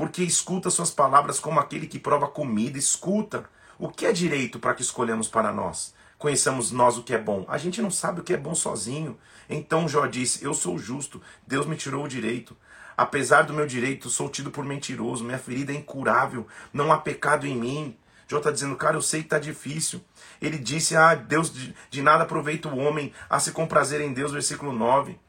porque 0.00 0.22
escuta 0.22 0.70
suas 0.70 0.90
palavras 0.90 1.38
como 1.38 1.60
aquele 1.60 1.86
que 1.86 1.98
prova 1.98 2.26
comida, 2.26 2.78
escuta. 2.78 3.44
O 3.78 3.90
que 3.90 4.06
é 4.06 4.12
direito 4.12 4.58
para 4.58 4.72
que 4.72 4.80
escolhemos 4.80 5.28
para 5.28 5.52
nós? 5.52 5.92
Conheçamos 6.16 6.72
nós 6.72 6.96
o 6.96 7.02
que 7.02 7.12
é 7.12 7.18
bom. 7.18 7.44
A 7.46 7.58
gente 7.58 7.82
não 7.82 7.90
sabe 7.90 8.20
o 8.20 8.24
que 8.24 8.32
é 8.32 8.36
bom 8.38 8.54
sozinho. 8.54 9.18
Então 9.46 9.86
Jó 9.86 10.06
disse: 10.06 10.42
Eu 10.42 10.54
sou 10.54 10.78
justo, 10.78 11.20
Deus 11.46 11.66
me 11.66 11.76
tirou 11.76 12.02
o 12.02 12.08
direito. 12.08 12.56
Apesar 12.96 13.42
do 13.42 13.52
meu 13.52 13.66
direito, 13.66 14.08
sou 14.08 14.30
tido 14.30 14.50
por 14.50 14.64
mentiroso, 14.64 15.22
minha 15.22 15.36
ferida 15.36 15.70
é 15.70 15.76
incurável, 15.76 16.46
não 16.72 16.90
há 16.90 16.96
pecado 16.96 17.46
em 17.46 17.54
mim. 17.54 17.94
Jó 18.26 18.38
está 18.38 18.50
dizendo, 18.50 18.76
cara, 18.76 18.96
eu 18.96 19.02
sei 19.02 19.20
que 19.20 19.26
está 19.26 19.38
difícil. 19.38 20.00
Ele 20.40 20.56
disse, 20.56 20.96
ah, 20.96 21.14
Deus 21.14 21.52
de, 21.52 21.74
de 21.90 22.00
nada 22.00 22.22
aproveita 22.22 22.70
o 22.70 22.78
homem 22.78 23.12
a 23.28 23.38
se 23.38 23.52
comprazer 23.52 24.00
em 24.00 24.14
Deus, 24.14 24.32
versículo 24.32 24.72
9. 24.72 25.20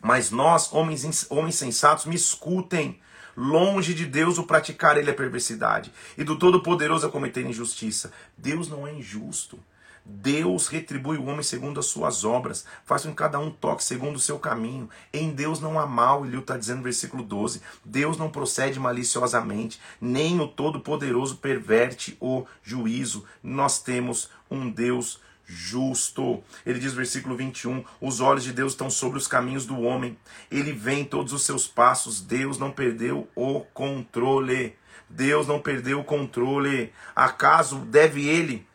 Mas 0.00 0.30
nós, 0.30 0.72
homens, 0.72 1.26
homens 1.28 1.56
sensatos, 1.56 2.06
me 2.06 2.14
escutem. 2.14 2.98
Longe 3.40 3.94
de 3.94 4.04
Deus 4.04 4.36
o 4.36 4.42
praticar 4.42 4.98
ele 4.98 5.12
a 5.12 5.14
perversidade, 5.14 5.92
e 6.16 6.24
do 6.24 6.36
Todo-Poderoso 6.36 7.06
a 7.06 7.08
cometer 7.08 7.46
injustiça. 7.46 8.10
Deus 8.36 8.66
não 8.68 8.84
é 8.84 8.92
injusto. 8.92 9.60
Deus 10.04 10.66
retribui 10.66 11.18
o 11.18 11.26
homem 11.26 11.44
segundo 11.44 11.78
as 11.78 11.86
suas 11.86 12.24
obras, 12.24 12.64
faz 12.84 13.04
com 13.04 13.10
que 13.10 13.14
cada 13.14 13.38
um 13.38 13.48
toque 13.48 13.84
segundo 13.84 14.16
o 14.16 14.18
seu 14.18 14.40
caminho. 14.40 14.90
Em 15.12 15.30
Deus 15.30 15.60
não 15.60 15.78
há 15.78 15.86
mal, 15.86 16.26
ele 16.26 16.36
está 16.36 16.56
dizendo 16.56 16.78
no 16.78 16.82
versículo 16.82 17.22
12. 17.22 17.62
Deus 17.84 18.18
não 18.18 18.28
procede 18.28 18.80
maliciosamente, 18.80 19.78
nem 20.00 20.40
o 20.40 20.48
Todo-Poderoso 20.48 21.36
perverte 21.36 22.16
o 22.20 22.44
juízo. 22.60 23.24
Nós 23.40 23.80
temos 23.80 24.30
um 24.50 24.68
Deus 24.68 25.20
justo. 25.48 26.44
Ele 26.66 26.78
diz 26.78 26.92
versículo 26.92 27.34
21: 27.34 27.82
Os 28.00 28.20
olhos 28.20 28.44
de 28.44 28.52
Deus 28.52 28.72
estão 28.72 28.90
sobre 28.90 29.18
os 29.18 29.26
caminhos 29.26 29.64
do 29.64 29.80
homem, 29.80 30.16
ele 30.50 30.72
vê 30.72 30.94
em 30.94 31.04
todos 31.04 31.32
os 31.32 31.44
seus 31.44 31.66
passos. 31.66 32.20
Deus 32.20 32.58
não 32.58 32.70
perdeu 32.70 33.26
o 33.34 33.60
controle. 33.60 34.76
Deus 35.08 35.46
não 35.46 35.58
perdeu 35.58 36.00
o 36.00 36.04
controle. 36.04 36.92
Acaso 37.16 37.78
deve 37.78 38.28
ele, 38.28 38.68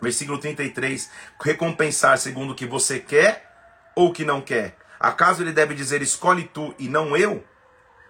versículo 0.00 0.38
33, 0.38 1.10
recompensar 1.42 2.18
segundo 2.18 2.52
o 2.52 2.54
que 2.54 2.66
você 2.66 3.00
quer 3.00 3.52
ou 3.96 4.12
que 4.12 4.24
não 4.24 4.40
quer? 4.40 4.78
Acaso 5.00 5.42
ele 5.42 5.52
deve 5.52 5.74
dizer 5.74 6.02
escolhe 6.02 6.44
tu 6.44 6.72
e 6.78 6.88
não 6.88 7.16
eu? 7.16 7.44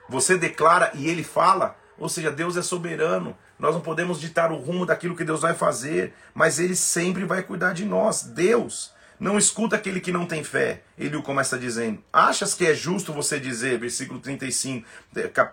Você 0.09 0.36
declara 0.36 0.92
e 0.94 1.09
ele 1.09 1.24
fala? 1.24 1.76
Ou 1.99 2.09
seja, 2.09 2.30
Deus 2.30 2.57
é 2.57 2.62
soberano. 2.62 3.36
Nós 3.59 3.75
não 3.75 3.81
podemos 3.81 4.21
ditar 4.21 4.53
o 4.53 4.57
rumo 4.57 4.85
daquilo 4.85 5.17
que 5.17 5.25
Deus 5.25 5.41
vai 5.41 5.55
fazer, 5.55 6.13
mas 6.35 6.59
Ele 6.59 6.77
sempre 6.77 7.25
vai 7.25 7.43
cuidar 7.43 7.73
de 7.73 7.85
nós. 7.85 8.23
Deus 8.23 8.95
não 9.19 9.39
escuta 9.39 9.77
aquele 9.77 10.01
que 10.01 10.13
não 10.13 10.27
tem 10.27 10.45
fé. 10.45 10.83
Ele 10.99 11.17
o 11.17 11.23
começa 11.23 11.59
dizendo: 11.59 12.03
Achas 12.13 12.55
que 12.55 12.67
é 12.67 12.75
justo 12.75 13.13
você 13.13 13.41
dizer, 13.41 13.79
versículo 13.79 14.21
35, 14.21 14.87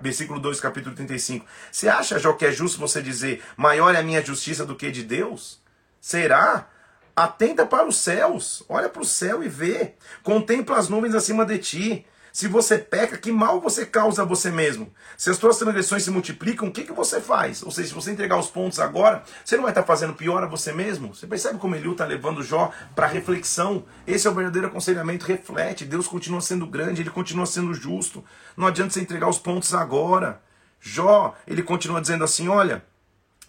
versículo 0.01 0.39
2, 0.39 0.59
capítulo 0.59 0.95
35. 0.95 1.45
Você 1.71 1.87
acha, 1.87 2.19
Jó, 2.19 2.33
que 2.33 2.45
é 2.45 2.51
justo 2.51 2.79
você 2.79 3.01
dizer: 3.01 3.41
Maior 3.55 3.95
é 3.95 3.99
a 3.99 4.03
minha 4.03 4.23
justiça 4.23 4.65
do 4.65 4.75
que 4.75 4.91
de 4.91 5.03
Deus? 5.03 5.61
Será? 6.01 6.67
Atenta 7.15 7.63
para 7.65 7.87
os 7.87 7.97
céus, 7.97 8.63
olha 8.67 8.89
para 8.89 9.01
o 9.01 9.05
céu 9.05 9.43
e 9.43 9.47
vê. 9.47 9.93
Contempla 10.23 10.77
as 10.77 10.89
nuvens 10.89 11.13
acima 11.13 11.45
de 11.45 11.59
ti. 11.59 12.05
Se 12.33 12.47
você 12.47 12.79
peca, 12.79 13.15
que 13.15 13.31
mal 13.31 13.61
você 13.61 13.85
causa 13.85 14.23
a 14.23 14.25
você 14.25 14.49
mesmo? 14.49 14.91
Se 15.15 15.29
as 15.29 15.37
suas 15.37 15.59
transgressões 15.59 16.01
se 16.01 16.09
multiplicam, 16.09 16.67
o 16.67 16.71
que, 16.71 16.83
que 16.83 16.91
você 16.91 17.21
faz? 17.21 17.61
Ou 17.61 17.69
seja, 17.69 17.89
se 17.89 17.93
você 17.93 18.11
entregar 18.11 18.39
os 18.39 18.49
pontos 18.49 18.79
agora, 18.79 19.23
você 19.45 19.55
não 19.55 19.61
vai 19.61 19.71
estar 19.71 19.83
fazendo 19.83 20.15
pior 20.15 20.41
a 20.43 20.47
você 20.47 20.73
mesmo? 20.73 21.13
Você 21.13 21.27
percebe 21.27 21.59
como 21.59 21.75
Eliú 21.75 21.91
está 21.91 22.07
levando 22.07 22.41
Jó 22.41 22.71
para 22.95 23.05
reflexão? 23.05 23.85
Esse 24.07 24.27
é 24.27 24.31
o 24.31 24.33
verdadeiro 24.33 24.65
aconselhamento. 24.65 25.27
Reflete. 25.27 25.85
Deus 25.85 26.07
continua 26.07 26.41
sendo 26.41 26.65
grande, 26.65 27.03
ele 27.03 27.11
continua 27.11 27.45
sendo 27.45 27.71
justo. 27.71 28.25
Não 28.57 28.65
adianta 28.65 28.93
você 28.93 29.01
entregar 29.01 29.29
os 29.29 29.37
pontos 29.37 29.71
agora. 29.75 30.41
Jó, 30.81 31.35
ele 31.45 31.61
continua 31.61 32.01
dizendo 32.01 32.23
assim: 32.23 32.47
olha, 32.47 32.83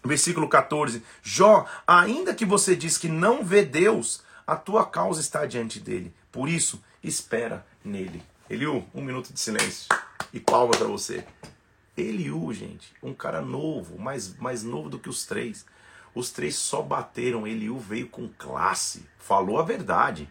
versículo 0.03 0.47
14: 0.47 1.01
Jó, 1.23 1.65
ainda 1.87 2.35
que 2.35 2.45
você 2.45 2.75
diz 2.75 2.99
que 2.99 3.07
não 3.07 3.43
vê 3.43 3.65
Deus, 3.65 4.21
a 4.45 4.55
tua 4.55 4.85
causa 4.85 5.21
está 5.21 5.43
diante 5.47 5.79
dele. 5.79 6.13
Por 6.31 6.47
isso, 6.47 6.79
espera 7.03 7.65
nele. 7.83 8.21
Eliu, 8.47 8.87
um 8.93 9.01
minuto 9.01 9.33
de 9.33 9.39
silêncio 9.39 9.89
e 10.31 10.39
palma 10.39 10.77
para 10.77 10.85
você. 10.85 11.25
Eliu, 11.97 12.53
gente, 12.53 12.93
um 13.01 13.11
cara 13.11 13.41
novo, 13.41 13.97
mais, 13.97 14.37
mais 14.37 14.61
novo 14.61 14.87
do 14.87 14.99
que 14.99 15.09
os 15.09 15.25
três. 15.25 15.65
Os 16.13 16.29
três 16.29 16.55
só 16.55 16.83
bateram, 16.83 17.47
Eliu 17.47 17.79
veio 17.79 18.07
com 18.07 18.29
classe, 18.37 19.03
falou 19.17 19.59
a 19.59 19.63
verdade. 19.63 20.29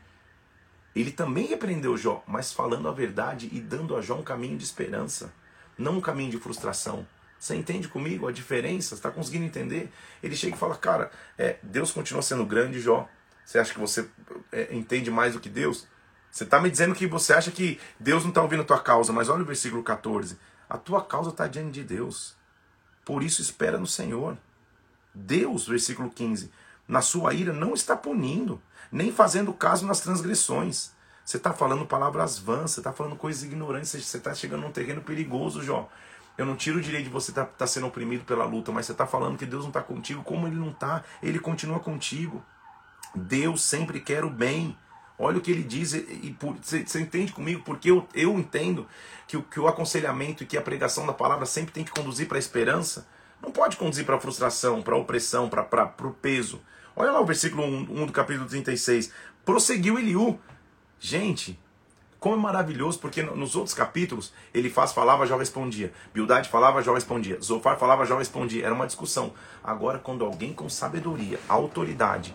Ele 0.94 1.10
também 1.10 1.46
repreendeu 1.46 1.96
Jó, 1.96 2.22
mas 2.24 2.52
falando 2.52 2.86
a 2.86 2.92
verdade 2.92 3.48
e 3.52 3.60
dando 3.60 3.96
a 3.96 4.00
Jó 4.00 4.14
um 4.14 4.22
caminho 4.22 4.56
de 4.56 4.62
esperança, 4.62 5.34
não 5.76 5.98
um 5.98 6.00
caminho 6.00 6.30
de 6.30 6.38
frustração. 6.38 7.04
Você 7.36 7.56
entende 7.56 7.88
comigo 7.88 8.28
a 8.28 8.32
diferença? 8.32 8.94
Está 8.94 9.10
conseguindo 9.10 9.44
entender? 9.44 9.90
Ele 10.22 10.36
chega 10.36 10.54
e 10.54 10.58
fala, 10.58 10.76
cara, 10.76 11.10
é, 11.36 11.56
Deus 11.64 11.90
continua 11.90 12.22
sendo 12.22 12.46
grande, 12.46 12.80
Jó. 12.80 13.08
Você 13.44 13.58
acha 13.58 13.74
que 13.74 13.80
você 13.80 14.08
é, 14.52 14.72
entende 14.72 15.10
mais 15.10 15.32
do 15.34 15.40
que 15.40 15.48
Deus? 15.48 15.88
Você 16.34 16.42
está 16.42 16.60
me 16.60 16.68
dizendo 16.68 16.96
que 16.96 17.06
você 17.06 17.32
acha 17.32 17.52
que 17.52 17.78
Deus 17.96 18.24
não 18.24 18.30
está 18.30 18.42
ouvindo 18.42 18.62
a 18.62 18.64
tua 18.64 18.80
causa, 18.80 19.12
mas 19.12 19.28
olha 19.28 19.42
o 19.42 19.46
versículo 19.46 19.84
14. 19.84 20.36
A 20.68 20.76
tua 20.76 21.00
causa 21.00 21.30
está 21.30 21.46
diante 21.46 21.74
de 21.74 21.84
Deus. 21.84 22.34
Por 23.04 23.22
isso 23.22 23.40
espera 23.40 23.78
no 23.78 23.86
Senhor. 23.86 24.36
Deus, 25.14 25.68
versículo 25.68 26.10
15, 26.10 26.50
na 26.88 27.00
sua 27.00 27.32
ira 27.34 27.52
não 27.52 27.72
está 27.72 27.96
punindo, 27.96 28.60
nem 28.90 29.12
fazendo 29.12 29.52
caso 29.52 29.86
nas 29.86 30.00
transgressões. 30.00 30.90
Você 31.24 31.36
está 31.36 31.52
falando 31.52 31.86
palavras 31.86 32.36
vãs, 32.36 32.72
você 32.72 32.80
está 32.80 32.92
falando 32.92 33.14
coisas 33.14 33.44
ignorantes, 33.44 33.90
você 33.90 34.16
está 34.16 34.34
chegando 34.34 34.62
num 34.62 34.72
terreno 34.72 35.02
perigoso, 35.02 35.62
Jó. 35.62 35.88
Eu 36.36 36.44
não 36.44 36.56
tiro 36.56 36.78
o 36.78 36.82
direito 36.82 37.04
de 37.04 37.10
você 37.10 37.30
estar 37.30 37.44
tá, 37.44 37.52
tá 37.58 37.66
sendo 37.68 37.86
oprimido 37.86 38.24
pela 38.24 38.44
luta, 38.44 38.72
mas 38.72 38.86
você 38.86 38.92
está 38.92 39.06
falando 39.06 39.38
que 39.38 39.46
Deus 39.46 39.62
não 39.62 39.70
está 39.70 39.82
contigo, 39.82 40.24
como 40.24 40.48
Ele 40.48 40.56
não 40.56 40.70
está, 40.70 41.04
Ele 41.22 41.38
continua 41.38 41.78
contigo. 41.78 42.44
Deus 43.14 43.62
sempre 43.62 44.00
quer 44.00 44.24
o 44.24 44.30
bem. 44.30 44.76
Olha 45.18 45.38
o 45.38 45.40
que 45.40 45.50
ele 45.50 45.62
diz, 45.62 45.92
e, 45.94 46.36
você, 46.60 47.00
entende 47.00 47.32
comigo? 47.32 47.62
Porque 47.64 47.90
eu, 47.90 48.06
eu 48.14 48.36
entendo 48.38 48.86
que 49.28 49.36
o, 49.36 49.42
que 49.42 49.60
o 49.60 49.68
aconselhamento 49.68 50.42
e 50.42 50.46
que 50.46 50.56
a 50.56 50.62
pregação 50.62 51.06
da 51.06 51.12
palavra 51.12 51.46
sempre 51.46 51.72
tem 51.72 51.84
que 51.84 51.92
conduzir 51.92 52.26
para 52.26 52.36
a 52.36 52.40
esperança. 52.40 53.06
Não 53.40 53.52
pode 53.52 53.76
conduzir 53.76 54.04
para 54.04 54.16
a 54.16 54.20
frustração, 54.20 54.82
para 54.82 54.94
a 54.94 54.98
opressão, 54.98 55.48
para 55.48 55.92
o 56.02 56.10
peso. 56.10 56.60
Olha 56.96 57.12
lá 57.12 57.20
o 57.20 57.26
versículo 57.26 57.62
1, 57.62 58.02
1 58.02 58.06
do 58.06 58.12
capítulo 58.12 58.48
36. 58.48 59.12
Prosseguiu 59.44 59.98
Eliú. 59.98 60.38
Gente, 60.98 61.60
como 62.18 62.36
é 62.36 62.38
maravilhoso, 62.38 62.98
porque 62.98 63.22
nos 63.22 63.54
outros 63.54 63.74
capítulos 63.74 64.32
ele 64.54 64.70
faz, 64.70 64.92
falava, 64.92 65.26
já 65.26 65.36
respondia. 65.36 65.92
Bildade 66.14 66.48
falava, 66.48 66.80
já 66.82 66.92
respondia. 66.92 67.38
Zofar 67.40 67.78
falava, 67.78 68.06
já 68.06 68.16
respondia. 68.16 68.64
Era 68.64 68.74
uma 68.74 68.86
discussão. 68.86 69.34
Agora, 69.62 69.98
quando 69.98 70.24
alguém 70.24 70.54
com 70.54 70.68
sabedoria, 70.68 71.38
autoridade, 71.48 72.34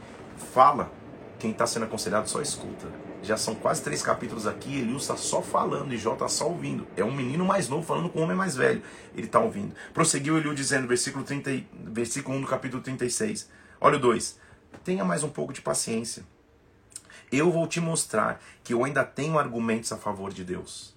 fala, 0.53 0.91
quem 1.39 1.51
está 1.51 1.65
sendo 1.65 1.85
aconselhado 1.85 2.29
só 2.29 2.41
escuta. 2.41 2.87
Já 3.23 3.37
são 3.37 3.55
quase 3.55 3.81
três 3.81 4.01
capítulos 4.01 4.45
aqui, 4.45 4.79
Eliú 4.79 4.97
está 4.97 5.15
só 5.15 5.41
falando 5.41 5.93
e 5.93 5.97
Jó 5.97 6.13
está 6.13 6.27
só 6.27 6.47
ouvindo. 6.47 6.85
É 6.95 7.03
um 7.03 7.15
menino 7.15 7.45
mais 7.45 7.67
novo 7.69 7.85
falando 7.85 8.09
com 8.09 8.19
um 8.19 8.23
homem 8.23 8.35
mais 8.35 8.55
velho. 8.55 8.83
Ele 9.15 9.25
está 9.25 9.39
ouvindo. 9.39 9.73
Prosseguiu 9.93 10.37
Eliú 10.37 10.53
dizendo, 10.53 10.87
versículo, 10.87 11.23
30, 11.23 11.63
versículo 11.85 12.37
1 12.37 12.41
do 12.41 12.47
capítulo 12.47 12.83
36. 12.83 13.49
Olha 13.79 13.97
o 13.97 13.99
2. 13.99 14.37
Tenha 14.83 15.05
mais 15.05 15.23
um 15.23 15.29
pouco 15.29 15.53
de 15.53 15.61
paciência. 15.61 16.23
Eu 17.31 17.51
vou 17.51 17.67
te 17.67 17.79
mostrar 17.79 18.41
que 18.63 18.73
eu 18.73 18.83
ainda 18.83 19.03
tenho 19.03 19.39
argumentos 19.39 19.91
a 19.91 19.97
favor 19.97 20.33
de 20.33 20.43
Deus. 20.43 20.95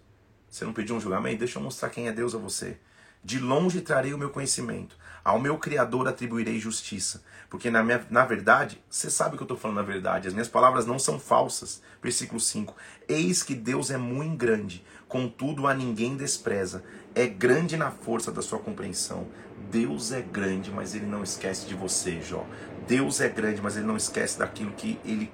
Você 0.51 0.65
não 0.65 0.73
pediu 0.73 0.97
um 0.97 1.01
julgamento? 1.01 1.39
Deixa 1.39 1.59
eu 1.59 1.63
mostrar 1.63 1.91
quem 1.91 2.09
é 2.09 2.13
Deus 2.13 2.35
a 2.35 2.39
você. 2.39 2.79
De 3.25 3.39
longe 3.39 3.81
trarei 3.81 4.13
o 4.13 4.19
meu 4.19 4.31
conhecimento. 4.31 4.97
Ao 5.25 5.39
meu 5.39 5.57
Criador 5.59 6.09
atribuirei 6.09 6.59
justiça. 6.59 7.23
Porque 7.49 7.71
na, 7.71 7.83
minha, 7.83 8.05
na 8.11 8.25
verdade, 8.25 8.83
você 8.89 9.11
sabe 9.11 9.37
que 9.37 9.43
eu 9.43 9.45
estou 9.45 9.59
falando 9.59 9.77
na 9.77 9.83
verdade, 9.83 10.27
as 10.27 10.35
minhas 10.35 10.49
palavras 10.49 10.87
não 10.87 10.99
são 10.99 11.21
falsas. 11.21 11.83
Versículo 12.03 12.41
5: 12.41 12.75
Eis 13.09 13.43
que 13.43 13.55
Deus 13.55 13.91
é 13.91 13.99
muito 13.99 14.37
grande, 14.37 14.85
contudo 15.07 15.67
a 15.67 15.75
ninguém 15.75 16.17
despreza. 16.17 16.83
É 17.15 17.27
grande 17.27 17.77
na 17.77 17.91
força 17.91 18.33
da 18.33 18.41
sua 18.41 18.59
compreensão. 18.59 19.29
Deus 19.71 20.13
é 20.13 20.23
grande, 20.23 20.71
mas 20.71 20.95
ele 20.95 21.07
não 21.07 21.23
esquece 21.23 21.67
de 21.67 21.75
você, 21.75 22.21
Jó. 22.21 22.47
Deus 22.89 23.21
é 23.21 23.29
grande, 23.29 23.61
mas 23.61 23.77
ele 23.77 23.87
não 23.87 23.97
esquece 23.97 24.39
daquilo 24.39 24.73
que 24.73 24.99
ele 25.05 25.33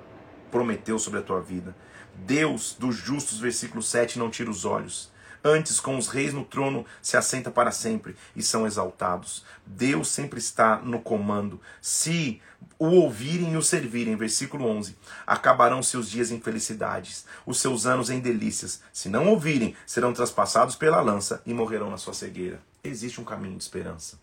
prometeu 0.51 0.99
sobre 0.99 1.21
a 1.21 1.23
tua 1.23 1.41
vida. 1.41 1.75
Deus 2.15 2.77
dos 2.79 2.97
justos, 2.97 3.39
versículo 3.39 3.83
7, 3.83 4.19
não 4.19 4.31
tira 4.31 4.51
os 4.51 4.65
olhos. 4.65 5.11
Antes, 5.43 5.79
com 5.79 5.97
os 5.97 6.09
reis 6.09 6.33
no 6.35 6.45
trono, 6.45 6.85
se 7.01 7.17
assenta 7.17 7.51
para 7.51 7.71
sempre 7.71 8.17
e 8.35 8.43
são 8.43 8.67
exaltados. 8.67 9.45
Deus 9.65 10.09
sempre 10.09 10.39
está 10.39 10.77
no 10.77 11.01
comando. 11.01 11.61
Se 11.81 12.41
o 12.79 12.87
ouvirem 12.87 13.53
e 13.53 13.57
o 13.57 13.63
servirem, 13.63 14.17
versículo 14.17 14.67
11, 14.67 14.97
acabarão 15.27 15.83
seus 15.83 16.11
dias 16.11 16.31
em 16.31 16.41
felicidades, 16.41 17.25
os 17.47 17.61
seus 17.61 17.87
anos 17.87 18.11
em 18.11 18.21
delícias. 18.21 18.81
Se 18.93 19.09
não 19.09 19.29
ouvirem, 19.29 19.77
serão 19.87 20.13
traspassados 20.13 20.77
pela 20.77 21.01
lança 21.01 21.43
e 21.47 21.55
morrerão 21.55 21.91
na 21.91 21.99
sua 21.99 22.15
cegueira. 22.15 22.61
Existe 22.83 23.21
um 23.21 23.25
caminho 23.25 23.57
de 23.57 23.63
esperança. 23.63 24.19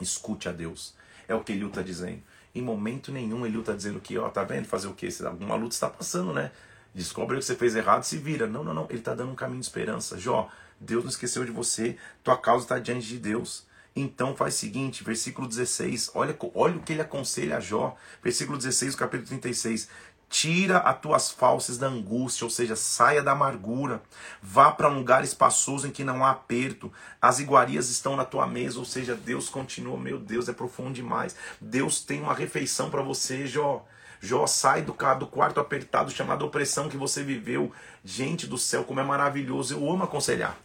Escute 0.00 0.48
a 0.48 0.52
Deus. 0.52 0.94
É 1.28 1.34
o 1.34 1.42
que 1.44 1.52
Eliú 1.52 1.68
está 1.68 1.82
dizendo. 1.82 2.22
Em 2.54 2.62
momento 2.62 3.12
nenhum 3.12 3.46
Eliú 3.46 3.60
está 3.60 3.74
dizendo 3.74 4.00
que, 4.00 4.18
ó, 4.18 4.28
tá 4.28 4.42
vendo 4.42 4.66
fazer 4.66 4.88
o 4.88 4.94
quê? 4.94 5.08
Alguma 5.24 5.54
luta 5.54 5.74
está 5.74 5.88
passando, 5.88 6.32
né? 6.32 6.50
Descobre 6.94 7.36
o 7.36 7.38
que 7.38 7.44
você 7.44 7.54
fez 7.54 7.76
errado, 7.76 8.02
se 8.02 8.16
vira. 8.16 8.46
Não, 8.46 8.64
não, 8.64 8.74
não. 8.74 8.86
Ele 8.88 8.98
está 8.98 9.14
dando 9.14 9.32
um 9.32 9.36
caminho 9.36 9.60
de 9.60 9.66
esperança. 9.66 10.18
Jó, 10.18 10.48
Deus 10.78 11.04
não 11.04 11.10
esqueceu 11.10 11.44
de 11.44 11.50
você. 11.50 11.96
Tua 12.22 12.36
causa 12.36 12.64
está 12.64 12.78
diante 12.78 13.06
de 13.06 13.18
Deus. 13.18 13.68
Então 13.94 14.36
faz 14.36 14.54
o 14.54 14.58
seguinte, 14.58 15.04
versículo 15.04 15.48
16. 15.48 16.12
Olha, 16.14 16.36
olha 16.54 16.76
o 16.76 16.80
que 16.80 16.92
ele 16.92 17.02
aconselha 17.02 17.56
a 17.56 17.60
Jó. 17.60 17.96
Versículo 18.22 18.56
16, 18.56 18.94
capítulo 18.94 19.28
36. 19.28 19.88
Tira 20.28 20.78
as 20.78 21.00
tuas 21.00 21.28
falsas 21.28 21.76
da 21.76 21.88
angústia, 21.88 22.44
ou 22.44 22.50
seja, 22.50 22.76
saia 22.76 23.20
da 23.20 23.32
amargura. 23.32 24.00
Vá 24.40 24.70
para 24.70 24.88
um 24.88 24.94
lugar 24.94 25.24
espaçoso 25.24 25.88
em 25.88 25.90
que 25.90 26.04
não 26.04 26.24
há 26.24 26.30
aperto. 26.30 26.92
As 27.20 27.40
iguarias 27.40 27.90
estão 27.90 28.14
na 28.14 28.24
tua 28.24 28.46
mesa, 28.46 28.78
ou 28.78 28.84
seja, 28.84 29.16
Deus 29.16 29.48
continua. 29.48 29.98
Meu 29.98 30.20
Deus, 30.20 30.48
é 30.48 30.52
profundo 30.52 30.92
demais. 30.92 31.34
Deus 31.60 32.00
tem 32.00 32.20
uma 32.20 32.32
refeição 32.32 32.90
para 32.90 33.02
você, 33.02 33.44
Jó. 33.44 33.84
Jó, 34.20 34.46
sai 34.46 34.82
do, 34.82 34.94
do 35.18 35.26
quarto 35.26 35.60
apertado 35.60 36.10
chamado 36.10 36.44
opressão 36.44 36.88
que 36.88 36.96
você 36.96 37.24
viveu. 37.24 37.72
Gente 38.04 38.46
do 38.46 38.58
céu, 38.58 38.84
como 38.84 39.00
é 39.00 39.02
maravilhoso. 39.02 39.74
Eu 39.74 39.90
amo 39.90 40.04
aconselhar. 40.04 40.58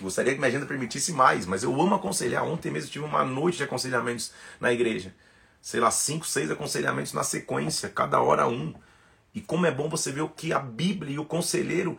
Gostaria 0.00 0.32
que 0.32 0.38
minha 0.38 0.48
agenda 0.48 0.64
permitisse 0.64 1.12
mais, 1.12 1.44
mas 1.44 1.62
eu 1.62 1.78
amo 1.80 1.94
aconselhar. 1.94 2.44
Ontem 2.44 2.70
mesmo 2.70 2.90
tive 2.90 3.04
uma 3.04 3.24
noite 3.24 3.58
de 3.58 3.64
aconselhamentos 3.64 4.32
na 4.58 4.72
igreja. 4.72 5.14
Sei 5.60 5.78
lá, 5.78 5.90
cinco, 5.90 6.26
seis 6.26 6.50
aconselhamentos 6.50 7.12
na 7.12 7.22
sequência, 7.22 7.88
cada 7.88 8.20
hora 8.20 8.48
um. 8.48 8.72
E 9.34 9.40
como 9.40 9.66
é 9.66 9.70
bom 9.70 9.88
você 9.88 10.10
ver 10.10 10.22
o 10.22 10.28
que 10.28 10.52
a 10.52 10.58
Bíblia 10.58 11.16
e 11.16 11.18
o 11.18 11.24
conselheiro 11.24 11.98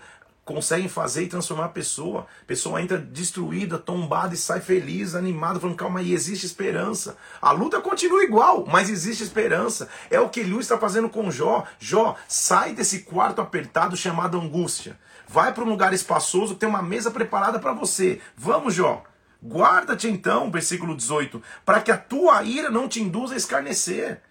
conseguem 0.49 0.89
fazer 0.89 1.25
e 1.25 1.27
transformar 1.27 1.65
a 1.65 1.69
pessoa. 1.69 2.25
A 2.41 2.45
pessoa 2.45 2.81
entra 2.81 2.97
destruída, 2.97 3.77
tombada 3.77 4.33
e 4.33 4.37
sai 4.37 4.59
feliz, 4.59 5.13
animada, 5.13 5.59
falando: 5.59 5.77
calma 5.77 5.99
aí, 5.99 6.11
existe 6.11 6.43
esperança. 6.43 7.15
A 7.39 7.51
luta 7.51 7.79
continua 7.79 8.23
igual, 8.23 8.65
mas 8.65 8.89
existe 8.89 9.23
esperança. 9.23 9.87
É 10.09 10.19
o 10.19 10.27
que 10.27 10.41
Lu 10.41 10.59
está 10.59 10.75
fazendo 10.75 11.07
com 11.07 11.29
Jó. 11.29 11.65
Jó, 11.77 12.15
sai 12.27 12.73
desse 12.73 13.01
quarto 13.01 13.41
apertado 13.41 13.95
chamado 13.95 14.39
angústia. 14.41 14.97
Vai 15.27 15.53
para 15.53 15.63
um 15.63 15.69
lugar 15.69 15.93
espaçoso, 15.93 16.55
tem 16.55 16.67
uma 16.67 16.81
mesa 16.81 17.11
preparada 17.11 17.59
para 17.59 17.73
você. 17.73 18.19
Vamos, 18.35 18.73
Jó. 18.73 19.03
Guarda-te 19.41 20.07
então, 20.07 20.49
versículo 20.49 20.97
18, 20.97 21.41
para 21.63 21.79
que 21.79 21.91
a 21.91 21.97
tua 21.97 22.41
ira 22.41 22.71
não 22.71 22.89
te 22.89 23.01
induza 23.01 23.35
a 23.35 23.37
escarnecer 23.37 24.21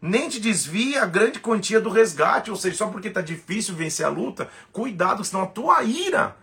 nem 0.00 0.28
te 0.28 0.38
desvia 0.38 1.02
a 1.02 1.06
grande 1.06 1.40
quantia 1.40 1.80
do 1.80 1.90
resgate, 1.90 2.50
ou 2.50 2.56
seja, 2.56 2.76
só 2.76 2.86
porque 2.88 3.08
está 3.08 3.20
difícil 3.20 3.74
vencer 3.74 4.06
a 4.06 4.08
luta, 4.08 4.48
cuidado, 4.72 5.24
senão 5.24 5.42
a 5.42 5.46
tua 5.46 5.82
ira 5.82 6.36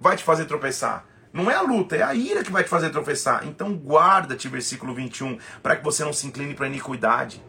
vai 0.00 0.16
te 0.16 0.24
fazer 0.24 0.44
tropeçar. 0.44 1.04
Não 1.32 1.50
é 1.50 1.54
a 1.54 1.62
luta, 1.62 1.96
é 1.96 2.02
a 2.02 2.14
ira 2.14 2.42
que 2.42 2.52
vai 2.52 2.64
te 2.64 2.70
fazer 2.70 2.90
tropeçar. 2.90 3.46
Então 3.46 3.72
guarda-te, 3.74 4.48
versículo 4.48 4.94
21, 4.94 5.38
para 5.62 5.76
que 5.76 5.84
você 5.84 6.04
não 6.04 6.12
se 6.12 6.26
incline 6.26 6.54
para 6.54 6.66
a 6.66 6.68
iniquidade. 6.68 7.42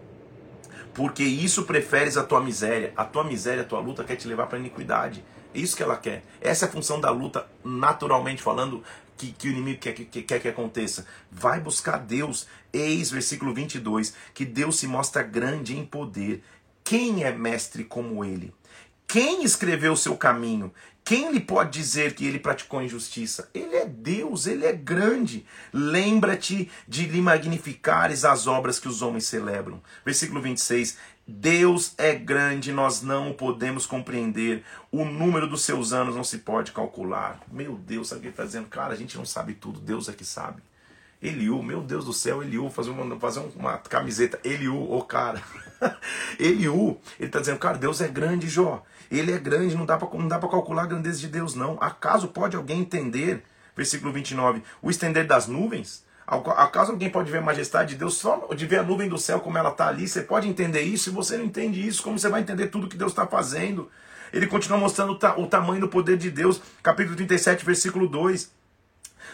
Porque 0.93 1.23
isso 1.23 1.63
preferes 1.63 2.17
a 2.17 2.23
tua 2.23 2.41
miséria. 2.41 2.93
A 2.95 3.05
tua 3.05 3.23
miséria, 3.23 3.61
a 3.61 3.65
tua 3.65 3.79
luta 3.79 4.03
quer 4.03 4.15
te 4.15 4.27
levar 4.27 4.47
para 4.47 4.57
a 4.57 4.59
iniquidade. 4.59 5.23
É 5.53 5.59
isso 5.59 5.75
que 5.75 5.83
ela 5.83 5.97
quer. 5.97 6.23
Essa 6.41 6.65
é 6.65 6.67
a 6.67 6.71
função 6.71 6.99
da 6.99 7.09
luta, 7.09 7.47
naturalmente 7.63 8.41
falando, 8.41 8.83
que, 9.17 9.31
que 9.31 9.47
o 9.47 9.51
inimigo 9.51 9.79
quer 9.79 9.93
que, 9.93 10.05
que, 10.05 10.23
quer 10.23 10.39
que 10.39 10.47
aconteça. 10.47 11.05
Vai 11.31 11.59
buscar 11.59 11.97
Deus. 11.97 12.47
Eis, 12.71 13.09
versículo 13.11 13.53
22, 13.53 14.13
que 14.33 14.45
Deus 14.45 14.79
se 14.79 14.87
mostra 14.87 15.23
grande 15.23 15.77
em 15.77 15.85
poder. 15.85 16.43
Quem 16.83 17.23
é 17.23 17.31
mestre 17.31 17.83
como 17.83 18.23
ele? 18.23 18.53
Quem 19.07 19.43
escreveu 19.43 19.93
o 19.93 19.97
seu 19.97 20.15
caminho? 20.15 20.71
Quem 21.03 21.31
lhe 21.31 21.39
pode 21.39 21.71
dizer 21.71 22.13
que 22.13 22.27
ele 22.27 22.37
praticou 22.37 22.83
injustiça? 22.83 23.49
Ele 23.51 23.75
é 23.75 23.85
Deus, 23.85 24.45
ele 24.45 24.63
é 24.63 24.71
grande. 24.71 25.43
Lembra-te 25.73 26.69
de 26.87 27.07
lhe 27.07 27.19
magnificares 27.19 28.23
as 28.23 28.45
obras 28.45 28.79
que 28.79 28.87
os 28.87 29.01
homens 29.01 29.25
celebram. 29.25 29.81
Versículo 30.05 30.39
26. 30.39 30.97
Deus 31.27 31.93
é 31.97 32.13
grande, 32.13 32.71
nós 32.71 33.01
não 33.01 33.31
o 33.31 33.33
podemos 33.33 33.87
compreender. 33.87 34.63
O 34.91 35.03
número 35.03 35.47
dos 35.47 35.63
seus 35.63 35.93
anos 35.93 36.15
não 36.15 36.23
se 36.23 36.39
pode 36.39 36.71
calcular. 36.71 37.39
Meu 37.51 37.75
Deus, 37.75 38.09
sabe 38.09 38.19
o 38.19 38.21
que 38.21 38.27
ele 38.27 38.33
está 38.33 38.45
dizendo? 38.45 38.67
Cara, 38.67 38.93
a 38.93 38.97
gente 38.97 39.17
não 39.17 39.25
sabe 39.25 39.55
tudo, 39.55 39.79
Deus 39.79 40.09
é 40.09 40.13
que 40.13 40.25
sabe. 40.25 40.61
Eliú, 41.21 41.61
meu 41.61 41.81
Deus 41.81 42.05
do 42.05 42.13
céu, 42.13 42.41
Eliú, 42.41 42.69
fazer 42.69 42.91
uma, 42.91 43.19
fazer 43.19 43.41
uma 43.55 43.77
camiseta, 43.77 44.39
Eliú, 44.43 44.75
ô 44.75 44.97
oh, 44.97 45.03
cara. 45.03 45.41
Eliú, 46.39 46.97
ele 47.19 47.27
está 47.27 47.39
dizendo, 47.39 47.59
cara, 47.59 47.77
Deus 47.77 47.99
é 47.99 48.07
grande, 48.07 48.47
Jó. 48.47 48.83
Ele 49.11 49.31
é 49.31 49.37
grande, 49.37 49.75
não 49.75 49.85
dá 49.85 49.97
para 49.97 50.49
calcular 50.49 50.83
a 50.83 50.87
grandeza 50.87 51.19
de 51.19 51.27
Deus, 51.27 51.55
não. 51.55 51.77
Acaso 51.81 52.29
pode 52.29 52.55
alguém 52.55 52.79
entender, 52.79 53.43
versículo 53.75 54.13
29, 54.13 54.63
o 54.81 54.89
estender 54.89 55.27
das 55.27 55.47
nuvens? 55.47 56.05
Acaso 56.25 56.91
alguém 56.91 57.09
pode 57.09 57.31
ver 57.31 57.39
a 57.39 57.41
majestade 57.41 57.89
de 57.89 57.95
Deus 57.95 58.13
só 58.13 58.47
de 58.55 58.65
ver 58.67 58.77
a 58.77 58.83
nuvem 58.83 59.09
do 59.09 59.17
céu 59.17 59.39
como 59.39 59.57
ela 59.57 59.69
está 59.69 59.87
ali? 59.87 60.07
Você 60.07 60.21
pode 60.21 60.47
entender 60.47 60.81
isso? 60.81 61.05
Se 61.05 61.09
você 61.09 61.37
não 61.37 61.45
entende 61.45 61.85
isso, 61.85 62.03
como 62.03 62.19
você 62.19 62.29
vai 62.29 62.41
entender 62.41 62.67
tudo 62.67 62.87
que 62.87 62.95
Deus 62.95 63.11
está 63.11 63.25
fazendo? 63.25 63.89
Ele 64.31 64.45
continua 64.45 64.77
mostrando 64.77 65.13
o, 65.13 65.15
ta 65.17 65.35
o 65.39 65.47
tamanho 65.47 65.81
do 65.81 65.89
poder 65.89 66.17
de 66.17 66.29
Deus. 66.29 66.61
Capítulo 66.83 67.15
37, 67.15 67.65
versículo 67.65 68.07
2. 68.07 68.58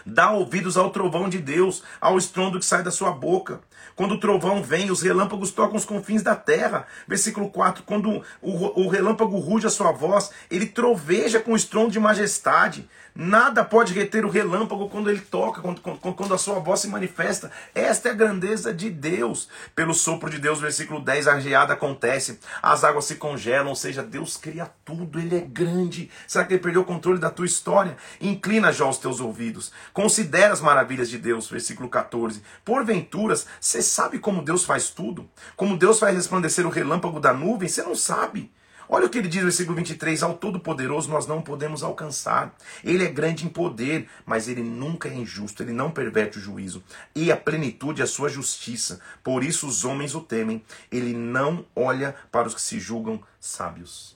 Dá 0.05 0.29
ouvidos 0.29 0.77
ao 0.77 0.91
trovão 0.91 1.27
de 1.27 1.39
Deus, 1.39 1.81
ao 1.99 2.17
estrondo 2.17 2.59
que 2.59 2.65
sai 2.65 2.83
da 2.83 2.91
sua 2.91 3.11
boca. 3.11 3.59
Quando 3.95 4.13
o 4.13 4.19
trovão 4.19 4.61
vem, 4.61 4.91
os 4.91 5.01
relâmpagos 5.01 5.49
tocam 5.49 5.77
os 5.77 5.85
confins 5.85 6.21
da 6.21 6.35
terra. 6.35 6.85
Versículo 7.07 7.49
4. 7.49 7.83
Quando 7.83 8.21
o, 8.41 8.81
o 8.83 8.87
relâmpago 8.87 9.39
ruge 9.39 9.65
a 9.65 9.69
sua 9.71 9.91
voz, 9.91 10.29
ele 10.51 10.67
troveja 10.67 11.39
com 11.39 11.55
estrondo 11.55 11.91
de 11.91 11.99
majestade. 11.99 12.87
Nada 13.17 13.63
pode 13.63 13.93
reter 13.93 14.25
o 14.25 14.29
relâmpago 14.29 14.89
quando 14.89 15.09
ele 15.09 15.21
toca, 15.21 15.61
quando, 15.61 15.79
quando, 15.79 16.33
a 16.33 16.37
sua 16.37 16.59
voz 16.59 16.81
se 16.81 16.89
manifesta. 16.89 17.49
Esta 17.73 18.09
é 18.09 18.11
a 18.11 18.15
grandeza 18.15 18.73
de 18.73 18.89
Deus. 18.89 19.47
Pelo 19.73 19.93
sopro 19.93 20.29
de 20.29 20.37
Deus, 20.37 20.59
versículo 20.59 20.99
10, 20.99 21.29
a 21.29 21.39
geada 21.39 21.71
acontece, 21.71 22.37
as 22.61 22.83
águas 22.83 23.05
se 23.05 23.15
congelam, 23.15 23.69
ou 23.69 23.75
seja, 23.75 24.03
Deus 24.03 24.35
cria 24.35 24.69
tudo, 24.83 25.17
Ele 25.17 25.37
é 25.37 25.39
grande. 25.39 26.11
Será 26.27 26.43
que 26.43 26.55
Ele 26.55 26.61
perdeu 26.61 26.81
o 26.81 26.85
controle 26.85 27.17
da 27.17 27.29
tua 27.29 27.45
história? 27.45 27.95
Inclina 28.19 28.73
já 28.73 28.85
os 28.85 28.97
teus 28.97 29.21
ouvidos. 29.21 29.71
Considera 29.93 30.51
as 30.51 30.59
maravilhas 30.59 31.09
de 31.09 31.17
Deus, 31.17 31.49
versículo 31.49 31.87
14. 31.87 32.43
Porventuras, 32.65 33.47
você 33.61 33.81
sabe 33.81 34.19
como 34.19 34.43
Deus 34.43 34.65
faz 34.65 34.89
tudo? 34.89 35.25
Como 35.55 35.77
Deus 35.77 35.99
faz 35.99 36.17
resplandecer 36.17 36.67
o 36.67 36.69
relâmpago 36.69 37.21
da 37.21 37.33
nuvem? 37.33 37.69
Você 37.69 37.81
não 37.81 37.95
sabe. 37.95 38.51
Olha 38.87 39.07
o 39.07 39.09
que 39.09 39.17
ele 39.17 39.27
diz 39.27 39.41
no 39.41 39.47
versículo 39.47 39.75
23: 39.75 40.21
Ao 40.23 40.37
Todo-Poderoso 40.37 41.09
nós 41.09 41.25
não 41.25 41.41
podemos 41.41 41.83
alcançar. 41.83 42.55
Ele 42.83 43.03
é 43.03 43.11
grande 43.11 43.45
em 43.45 43.49
poder, 43.49 44.07
mas 44.25 44.47
ele 44.47 44.61
nunca 44.61 45.09
é 45.09 45.13
injusto, 45.13 45.63
ele 45.63 45.73
não 45.73 45.91
perverte 45.91 46.37
o 46.37 46.41
juízo. 46.41 46.83
E 47.15 47.31
a 47.31 47.37
plenitude 47.37 48.01
é 48.01 48.03
a 48.03 48.07
sua 48.07 48.29
justiça. 48.29 48.99
Por 49.23 49.43
isso 49.43 49.67
os 49.67 49.83
homens 49.83 50.13
o 50.13 50.21
temem. 50.21 50.63
Ele 50.91 51.13
não 51.13 51.65
olha 51.75 52.15
para 52.31 52.47
os 52.47 52.53
que 52.53 52.61
se 52.61 52.79
julgam 52.79 53.21
sábios. 53.39 54.15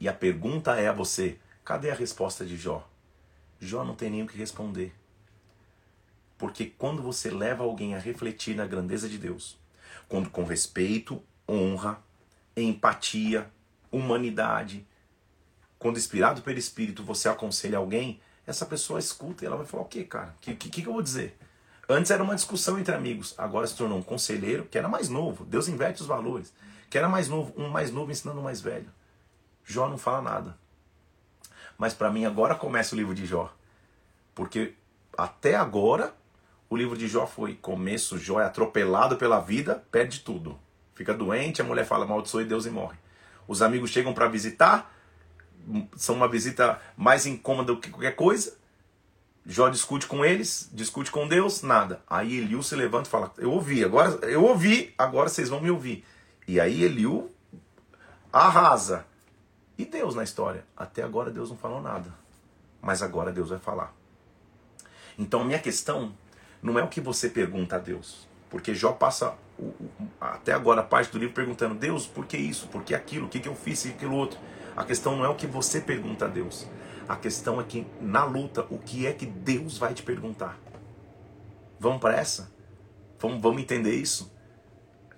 E 0.00 0.08
a 0.08 0.12
pergunta 0.12 0.74
é 0.76 0.88
a 0.88 0.92
você: 0.92 1.38
cadê 1.64 1.90
a 1.90 1.94
resposta 1.94 2.44
de 2.44 2.56
Jó? 2.56 2.88
Jó 3.60 3.84
não 3.84 3.94
tem 3.94 4.10
nem 4.10 4.22
o 4.22 4.26
que 4.26 4.38
responder. 4.38 4.94
Porque 6.36 6.66
quando 6.66 7.02
você 7.02 7.30
leva 7.30 7.64
alguém 7.64 7.94
a 7.94 7.98
refletir 7.98 8.54
na 8.54 8.64
grandeza 8.64 9.08
de 9.08 9.18
Deus, 9.18 9.58
quando 10.08 10.30
com 10.30 10.44
respeito, 10.44 11.20
honra, 11.48 12.00
empatia, 12.62 13.50
humanidade. 13.90 14.86
Quando 15.78 15.98
inspirado 15.98 16.42
pelo 16.42 16.58
Espírito 16.58 17.02
você 17.02 17.28
aconselha 17.28 17.78
alguém, 17.78 18.20
essa 18.46 18.66
pessoa 18.66 18.98
escuta 18.98 19.44
e 19.44 19.46
ela 19.46 19.56
vai 19.56 19.66
falar: 19.66 19.82
o 19.82 19.86
que, 19.86 20.04
cara? 20.04 20.34
O 20.36 20.40
que, 20.40 20.54
que, 20.54 20.82
que 20.82 20.88
eu 20.88 20.92
vou 20.92 21.02
dizer? 21.02 21.38
Antes 21.88 22.10
era 22.10 22.22
uma 22.22 22.34
discussão 22.34 22.78
entre 22.78 22.94
amigos, 22.94 23.34
agora 23.38 23.66
se 23.66 23.74
tornou 23.74 23.98
um 23.98 24.02
conselheiro 24.02 24.66
que 24.66 24.76
era 24.76 24.88
mais 24.88 25.08
novo. 25.08 25.44
Deus 25.46 25.68
inverte 25.68 26.02
os 26.02 26.06
valores. 26.06 26.52
Que 26.90 26.98
era 26.98 27.08
mais 27.08 27.28
novo, 27.28 27.52
um 27.56 27.68
mais 27.68 27.90
novo 27.90 28.10
ensinando 28.10 28.40
o 28.40 28.44
mais 28.44 28.60
velho. 28.60 28.90
Jó 29.64 29.88
não 29.88 29.98
fala 29.98 30.22
nada. 30.22 30.58
Mas 31.78 31.94
para 31.94 32.10
mim 32.10 32.24
agora 32.24 32.54
começa 32.54 32.94
o 32.94 32.98
livro 32.98 33.14
de 33.14 33.24
Jó. 33.24 33.54
Porque 34.34 34.74
até 35.16 35.54
agora, 35.54 36.14
o 36.68 36.76
livro 36.76 36.96
de 36.96 37.08
Jó 37.08 37.26
foi 37.26 37.54
começo, 37.54 38.18
Jó 38.18 38.40
é 38.40 38.44
atropelado 38.44 39.16
pela 39.16 39.40
vida, 39.40 39.84
perde 39.90 40.20
tudo. 40.20 40.58
Fica 40.98 41.14
doente, 41.14 41.62
a 41.62 41.64
mulher 41.64 41.86
fala, 41.86 42.04
amaldiçoe 42.04 42.44
Deus 42.44 42.66
e 42.66 42.70
morre. 42.70 42.96
Os 43.46 43.62
amigos 43.62 43.90
chegam 43.90 44.12
para 44.12 44.26
visitar, 44.26 44.92
são 45.94 46.16
uma 46.16 46.26
visita 46.26 46.82
mais 46.96 47.24
incômoda 47.24 47.72
do 47.72 47.80
que 47.80 47.88
qualquer 47.88 48.16
coisa. 48.16 48.58
Jó 49.46 49.68
discute 49.68 50.08
com 50.08 50.24
eles, 50.24 50.68
discute 50.72 51.12
com 51.12 51.28
Deus, 51.28 51.62
nada. 51.62 52.02
Aí 52.04 52.38
Eliu 52.38 52.64
se 52.64 52.74
levanta 52.74 53.06
e 53.08 53.12
fala: 53.12 53.32
Eu 53.38 53.52
ouvi, 53.52 53.84
agora 53.84 54.10
eu 54.26 54.42
ouvi, 54.42 54.92
agora 54.98 55.28
vocês 55.28 55.48
vão 55.48 55.60
me 55.60 55.70
ouvir. 55.70 56.04
E 56.48 56.58
aí 56.58 56.82
Eliu 56.82 57.30
arrasa. 58.32 59.06
E 59.78 59.84
Deus 59.84 60.16
na 60.16 60.24
história? 60.24 60.64
Até 60.76 61.04
agora 61.04 61.30
Deus 61.30 61.48
não 61.48 61.56
falou 61.56 61.80
nada. 61.80 62.12
Mas 62.82 63.04
agora 63.04 63.30
Deus 63.30 63.50
vai 63.50 63.60
falar. 63.60 63.94
Então, 65.16 65.44
minha 65.44 65.60
questão 65.60 66.12
não 66.60 66.76
é 66.76 66.82
o 66.82 66.88
que 66.88 67.00
você 67.00 67.28
pergunta 67.28 67.76
a 67.76 67.78
Deus. 67.78 68.26
Porque 68.50 68.74
Jó 68.74 68.90
passa 68.90 69.38
até 70.20 70.52
agora 70.52 70.80
a 70.80 70.84
parte 70.84 71.12
do 71.12 71.18
livro 71.18 71.34
perguntando: 71.34 71.74
Deus, 71.74 72.06
por 72.06 72.26
que 72.26 72.36
isso? 72.36 72.68
Por 72.68 72.82
que 72.82 72.94
aquilo? 72.94 73.26
O 73.26 73.28
que, 73.28 73.40
que 73.40 73.48
eu 73.48 73.54
fiz 73.54 73.84
e 73.84 73.88
aquilo 73.88 74.14
outro? 74.14 74.38
A 74.76 74.84
questão 74.84 75.16
não 75.16 75.24
é 75.24 75.28
o 75.28 75.34
que 75.34 75.46
você 75.46 75.80
pergunta 75.80 76.26
a 76.26 76.28
Deus. 76.28 76.66
A 77.08 77.16
questão 77.16 77.60
é 77.60 77.64
que 77.64 77.86
na 78.00 78.24
luta, 78.24 78.66
o 78.70 78.78
que 78.78 79.06
é 79.06 79.12
que 79.12 79.26
Deus 79.26 79.78
vai 79.78 79.94
te 79.94 80.02
perguntar? 80.02 80.58
Vamos 81.80 82.00
para 82.00 82.16
essa? 82.16 82.52
Vamos, 83.18 83.40
vamos 83.40 83.62
entender 83.62 83.94
isso? 83.94 84.32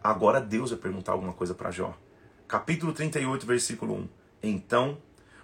Agora 0.03 0.41
Deus 0.41 0.71
vai 0.71 0.79
perguntar 0.79 1.13
alguma 1.13 1.33
coisa 1.33 1.55
para 1.55 1.71
Jó. 1.71 1.95
Capítulo 2.47 2.93
38, 2.93 3.45
versículo 3.47 3.95
1. 3.95 4.09
Então 4.43 4.99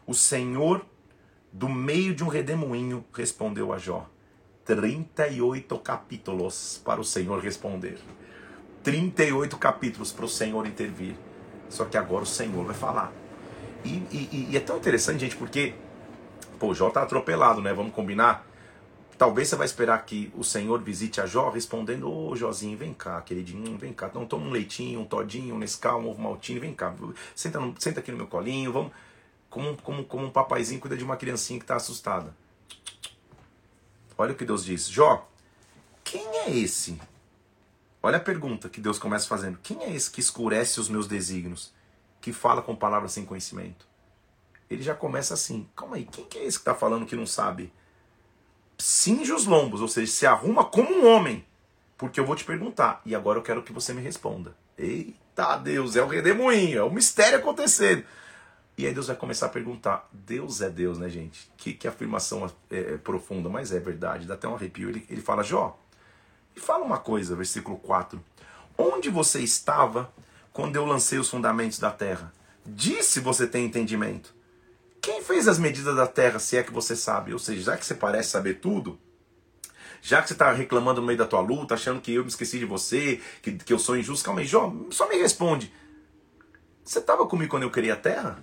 o 0.07 0.15
Senhor, 0.15 0.87
do 1.53 1.69
meio 1.69 2.15
de 2.15 2.23
um 2.23 2.29
redemoinho, 2.29 3.05
respondeu 3.13 3.73
a 3.73 3.79
Jó. 3.79 4.09
38 4.65 5.79
capítulos 5.81 6.81
para 6.85 7.01
o 7.01 7.05
Senhor 7.05 7.41
responder. 7.41 7.99
38 8.87 9.59
capítulos 9.59 10.13
para 10.13 10.25
o 10.25 10.29
Senhor 10.29 10.65
intervir. 10.65 11.17
Só 11.69 11.85
que 11.85 11.97
agora 11.97 12.23
o 12.23 12.27
Senhor 12.27 12.65
vai 12.65 12.75
falar. 12.75 13.13
E, 13.85 13.89
e, 14.13 14.49
e 14.53 14.57
é 14.57 14.61
tão 14.61 14.77
interessante, 14.77 15.19
gente, 15.19 15.35
porque 15.35 15.75
pô, 16.57 16.73
Jó 16.73 16.89
tá 16.89 17.03
atropelado, 17.03 17.61
né? 17.61 17.75
Vamos 17.75 17.93
combinar? 17.93 18.47
Talvez 19.19 19.49
você 19.49 19.57
vai 19.57 19.67
esperar 19.67 20.07
que 20.07 20.33
o 20.37 20.45
Senhor 20.45 20.81
visite 20.81 21.21
a 21.21 21.27
Jó 21.27 21.51
respondendo: 21.51 22.09
Ô 22.09 22.29
oh, 22.31 22.37
Jozinho, 22.37 22.79
vem 22.79 22.95
cá, 22.95 23.21
queridinho, 23.23 23.77
vem 23.77 23.93
cá. 23.93 24.07
Então 24.07 24.25
toma 24.25 24.47
um 24.47 24.51
leitinho, 24.53 25.01
um 25.01 25.05
todinho, 25.05 25.57
um 25.57 25.59
Nescau, 25.59 26.01
um 26.01 26.09
ovo 26.09 26.23
maltinho, 26.23 26.61
vem 26.61 26.73
cá. 26.73 26.95
Senta, 27.35 27.59
no, 27.59 27.75
senta 27.81 27.99
aqui 27.99 28.13
no 28.13 28.19
meu 28.19 28.29
colinho, 28.29 28.73
vamos. 28.73 28.93
Como, 29.51 29.77
como, 29.83 30.05
como 30.05 30.27
um 30.27 30.31
papaizinho 30.31 30.81
cuida 30.81 30.97
de 30.97 31.03
uma 31.03 31.17
criancinha 31.17 31.59
que 31.59 31.65
está 31.65 31.75
assustada. 31.75 32.33
Olha 34.17 34.31
o 34.31 34.37
que 34.37 34.45
Deus 34.45 34.65
diz: 34.65 34.87
Jó, 34.87 35.29
quem 36.05 36.25
é 36.25 36.51
esse? 36.51 36.97
Olha 38.07 38.19
a 38.19 38.21
pergunta 38.21 38.69
que 38.69 38.81
Deus 38.81 39.01
começa 39.01 39.27
fazendo: 39.27 39.59
Quem 39.61 39.83
é 39.83 39.93
esse 39.93 40.09
que 40.09 40.21
escurece 40.21 40.79
os 40.79 40.89
meus 40.89 41.09
desígnios? 41.09 41.75
Que 42.21 42.33
fala 42.33 42.63
com 42.63 42.77
palavras 42.77 43.11
sem 43.11 43.25
conhecimento? 43.25 43.85
Ele 44.71 44.81
já 44.81 44.95
começa 44.95 45.35
assim: 45.35 45.69
Calma 45.75 45.97
aí, 45.97 46.05
quem 46.05 46.25
que 46.25 46.39
é 46.39 46.45
esse 46.45 46.57
que 46.57 46.63
está 46.63 46.73
falando 46.73 47.05
que 47.05 47.17
não 47.17 47.27
sabe? 47.27 47.73
Cinge 48.79 49.33
os 49.33 49.45
lombos, 49.45 49.81
ou 49.81 49.89
seja, 49.89 50.13
se 50.13 50.25
arruma 50.25 50.65
como 50.65 50.89
um 50.89 51.05
homem, 51.05 51.45
porque 51.99 52.21
eu 52.21 52.25
vou 52.25 52.37
te 52.37 52.45
perguntar 52.45 53.03
e 53.05 53.13
agora 53.13 53.41
eu 53.41 53.43
quero 53.43 53.65
que 53.65 53.73
você 53.73 53.93
me 53.93 54.01
responda. 54.01 54.57
Eita 54.79 55.57
Deus, 55.57 55.97
é 55.97 56.03
o 56.03 56.07
redemoinho, 56.07 56.79
é 56.79 56.85
o 56.85 56.93
mistério 56.93 57.41
acontecendo. 57.41 58.05
E 58.79 58.87
aí 58.87 58.95
Deus 58.95 59.09
vai 59.09 59.17
começar 59.17 59.47
a 59.47 59.49
perguntar: 59.49 60.09
Deus 60.13 60.61
é 60.61 60.71
Deus, 60.71 60.97
né, 60.97 61.09
gente? 61.09 61.51
Que, 61.57 61.73
que 61.73 61.89
afirmação 61.89 62.47
é, 62.71 62.79
é 62.79 62.99
profunda, 62.99 63.49
mas 63.49 63.73
é 63.73 63.81
verdade, 63.81 64.29
dá 64.29 64.35
até 64.35 64.47
um 64.47 64.55
arrepio. 64.55 64.91
Ele, 64.91 65.05
ele 65.11 65.21
fala: 65.21 65.43
Jó, 65.43 65.77
e 66.57 66.61
fala 66.61 66.85
uma 66.85 66.99
coisa, 66.99 67.37
versículo 67.37 67.77
4: 67.77 68.19
Onde 68.79 69.11
você 69.11 69.41
estava 69.41 70.11
quando 70.53 70.75
eu 70.75 70.87
lancei 70.87 71.19
os 71.19 71.29
fundamentos 71.29 71.79
da 71.79 71.91
terra? 71.91 72.33
Disse 72.65 73.21
você 73.21 73.47
tem 73.47 73.67
entendimento. 73.67 74.35
Quem 75.01 75.23
fez 75.23 75.47
as 75.47 75.59
medidas 75.59 75.95
da 75.95 76.07
terra, 76.07 76.39
se 76.39 76.57
é 76.57 76.63
que 76.63 76.73
você 76.73 76.97
sabe? 76.97 77.33
Ou 77.33 77.39
seja, 77.39 77.63
já 77.63 77.77
que 77.77 77.87
você 77.87 77.95
parece 77.95 78.31
saber 78.31 78.55
tudo, 78.55 78.99
já 80.03 80.21
que 80.21 80.29
você 80.29 80.35
está 80.35 80.51
reclamando 80.51 81.01
no 81.01 81.07
meio 81.07 81.19
da 81.19 81.27
tua 81.27 81.41
luta, 81.41 81.75
achando 81.75 82.01
que 82.01 82.15
eu 82.15 82.23
me 82.23 82.29
esqueci 82.29 82.59
de 82.59 82.65
você, 82.65 83.21
que, 83.43 83.53
que 83.53 83.73
eu 83.73 83.79
sou 83.79 83.97
injusto, 83.97 84.25
calma 84.25 84.41
aí, 84.41 84.47
Jó, 84.47 84.75
só 84.91 85.09
me 85.09 85.17
responde. 85.17 85.73
Você 86.83 86.99
estava 86.99 87.27
comigo 87.27 87.51
quando 87.51 87.65
eu 87.65 87.71
criei 87.71 87.93
a 87.93 87.97
terra? 87.97 88.43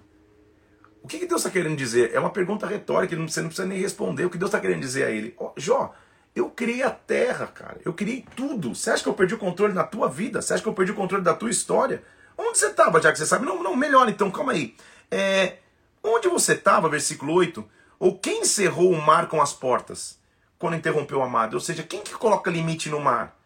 O 1.02 1.08
que, 1.08 1.20
que 1.20 1.26
Deus 1.26 1.42
está 1.42 1.50
querendo 1.50 1.76
dizer? 1.76 2.14
É 2.14 2.20
uma 2.20 2.30
pergunta 2.30 2.66
retórica, 2.66 3.16
você 3.16 3.42
não 3.42 3.50
precisa 3.50 3.68
nem 3.68 3.80
responder. 3.80 4.26
O 4.26 4.30
que 4.30 4.38
Deus 4.38 4.50
está 4.50 4.60
querendo 4.60 4.80
dizer 4.80 5.06
a 5.06 5.12
ele? 5.12 5.34
Oh, 5.38 5.52
Jó, 5.58 5.94
eu 6.36 6.50
criei 6.50 6.82
a 6.82 6.90
terra, 6.90 7.48
cara. 7.48 7.80
Eu 7.86 7.94
criei 7.94 8.26
tudo. 8.36 8.74
Você 8.74 8.90
acha 8.90 9.04
que 9.04 9.10
eu 9.10 9.14
perdi 9.14 9.36
o 9.36 9.38
controle 9.38 9.74
na 9.74 9.84
tua 9.84 10.10
vida? 10.10 10.42
Você 10.42 10.54
acha 10.54 10.64
que 10.64 10.70
eu 10.70 10.74
perdi 10.74 10.92
o 10.92 10.96
controle 10.96 11.24
da 11.24 11.34
tua 11.34 11.50
história? 11.50 12.04
Onde 12.38 12.58
você 12.58 12.68
estava, 12.68 13.02
já 13.02 13.12
que 13.12 13.20
você 13.20 13.26
sabe? 13.26 13.46
Não, 13.46 13.62
não, 13.62 13.76
melhor 13.76 14.10
então, 14.10 14.32
calma 14.32 14.54
aí. 14.54 14.76
É, 15.12 15.58
onde 16.04 16.28
você 16.28 16.54
estava, 16.54 16.90
versículo 16.90 17.34
8? 17.34 17.64
Ou 18.00 18.18
quem 18.18 18.42
encerrou 18.42 18.92
o 18.92 19.02
mar 19.02 19.28
com 19.28 19.42
as 19.42 19.54
portas 19.54 20.20
quando 20.58 20.76
interrompeu 20.76 21.22
a 21.22 21.30
mar? 21.30 21.54
Ou 21.54 21.60
seja, 21.60 21.84
quem 21.84 22.02
que 22.02 22.14
coloca 22.14 22.50
limite 22.50 22.90
no 22.90 23.00
mar? 23.00 23.38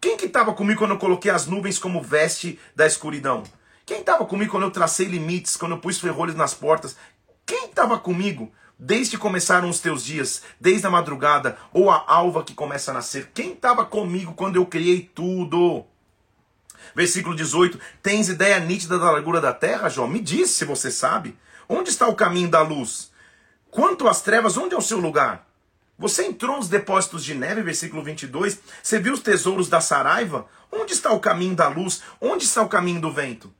Quem 0.00 0.18
que 0.18 0.26
estava 0.26 0.52
comigo 0.52 0.80
quando 0.80 0.90
eu 0.90 0.98
coloquei 0.98 1.30
as 1.30 1.46
nuvens 1.46 1.78
como 1.78 2.02
veste 2.02 2.60
da 2.76 2.86
escuridão? 2.86 3.42
Quem 3.86 4.00
estava 4.00 4.26
comigo 4.26 4.50
quando 4.50 4.64
eu 4.64 4.70
tracei 4.70 5.06
limites, 5.06 5.56
quando 5.56 5.72
eu 5.72 5.78
pus 5.78 5.98
ferrolhos 5.98 6.34
nas 6.34 6.52
portas? 6.52 6.94
Quem 7.46 7.66
estava 7.66 7.98
comigo 7.98 8.52
desde 8.78 9.12
que 9.12 9.22
começaram 9.22 9.68
os 9.68 9.80
teus 9.80 10.04
dias, 10.04 10.42
desde 10.60 10.86
a 10.86 10.90
madrugada 10.90 11.56
ou 11.72 11.90
a 11.90 12.04
alva 12.06 12.44
que 12.44 12.54
começa 12.54 12.90
a 12.90 12.94
nascer? 12.94 13.30
Quem 13.32 13.52
estava 13.52 13.84
comigo 13.84 14.34
quando 14.34 14.56
eu 14.56 14.66
criei 14.66 15.10
tudo? 15.14 15.84
Versículo 16.94 17.34
18: 17.34 17.78
Tens 18.02 18.28
ideia 18.28 18.58
nítida 18.60 18.98
da 18.98 19.10
largura 19.10 19.40
da 19.40 19.52
terra, 19.52 19.88
João? 19.88 20.08
Me 20.08 20.20
diz 20.20 20.50
se 20.50 20.64
você 20.64 20.90
sabe. 20.90 21.36
Onde 21.68 21.90
está 21.90 22.06
o 22.08 22.14
caminho 22.14 22.50
da 22.50 22.60
luz? 22.60 23.10
Quanto 23.70 24.06
às 24.06 24.20
trevas, 24.20 24.56
onde 24.56 24.74
é 24.74 24.78
o 24.78 24.82
seu 24.82 24.98
lugar? 24.98 25.48
Você 25.98 26.26
entrou 26.26 26.56
nos 26.56 26.68
depósitos 26.68 27.24
de 27.24 27.34
neve, 27.34 27.62
versículo 27.62 28.02
22. 28.02 28.58
Você 28.82 28.98
viu 28.98 29.14
os 29.14 29.20
tesouros 29.20 29.68
da 29.68 29.80
Saraiva? 29.80 30.46
Onde 30.70 30.92
está 30.92 31.12
o 31.12 31.20
caminho 31.20 31.54
da 31.54 31.68
luz? 31.68 32.02
Onde 32.20 32.44
está 32.44 32.62
o 32.62 32.68
caminho 32.68 33.00
do 33.00 33.12
vento? 33.12 33.52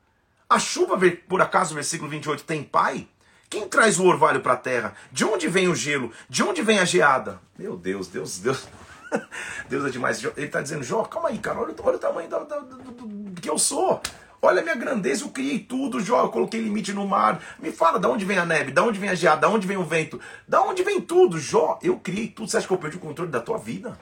A 0.48 0.58
chuva, 0.58 0.98
por 1.28 1.40
acaso, 1.40 1.74
versículo 1.74 2.10
28, 2.10 2.44
tem 2.44 2.62
pai? 2.62 3.08
Quem 3.54 3.68
traz 3.68 4.00
o 4.00 4.06
orvalho 4.06 4.40
para 4.40 4.54
a 4.54 4.56
terra? 4.56 4.94
De 5.12 5.24
onde 5.24 5.46
vem 5.46 5.68
o 5.68 5.76
gelo? 5.76 6.10
De 6.28 6.42
onde 6.42 6.60
vem 6.60 6.80
a 6.80 6.84
geada? 6.84 7.38
Meu 7.56 7.76
Deus, 7.76 8.08
Deus, 8.08 8.40
Deus. 8.40 8.66
Deus 9.70 9.86
é 9.86 9.90
demais. 9.90 10.24
Ele 10.24 10.46
está 10.46 10.60
dizendo, 10.60 10.82
Jó, 10.82 11.04
calma 11.04 11.28
aí, 11.28 11.38
cara, 11.38 11.60
olha, 11.60 11.72
olha 11.80 11.94
o 11.94 11.98
tamanho 12.00 12.28
do, 12.28 12.38
do, 12.40 13.06
do, 13.06 13.40
que 13.40 13.48
eu 13.48 13.56
sou. 13.56 14.02
Olha 14.42 14.60
a 14.60 14.64
minha 14.64 14.74
grandeza, 14.74 15.22
eu 15.22 15.28
criei 15.28 15.60
tudo, 15.60 16.00
Jó, 16.00 16.22
eu 16.22 16.30
coloquei 16.30 16.60
limite 16.60 16.92
no 16.92 17.06
mar. 17.06 17.40
Me 17.60 17.70
fala, 17.70 18.00
de 18.00 18.08
onde 18.08 18.24
vem 18.24 18.38
a 18.38 18.44
neve? 18.44 18.72
De 18.72 18.80
onde 18.80 18.98
vem 18.98 19.10
a 19.10 19.14
geada? 19.14 19.46
De 19.46 19.54
onde 19.54 19.68
vem 19.68 19.76
o 19.76 19.84
vento? 19.84 20.20
De 20.48 20.56
onde 20.56 20.82
vem 20.82 21.00
tudo, 21.00 21.38
Jó? 21.38 21.78
Eu 21.80 21.96
criei 22.00 22.26
tudo. 22.26 22.50
Você 22.50 22.56
acha 22.56 22.66
que 22.66 22.72
eu 22.72 22.78
perdi 22.78 22.96
o 22.96 23.00
controle 23.00 23.30
da 23.30 23.40
tua 23.40 23.56
vida? 23.56 23.96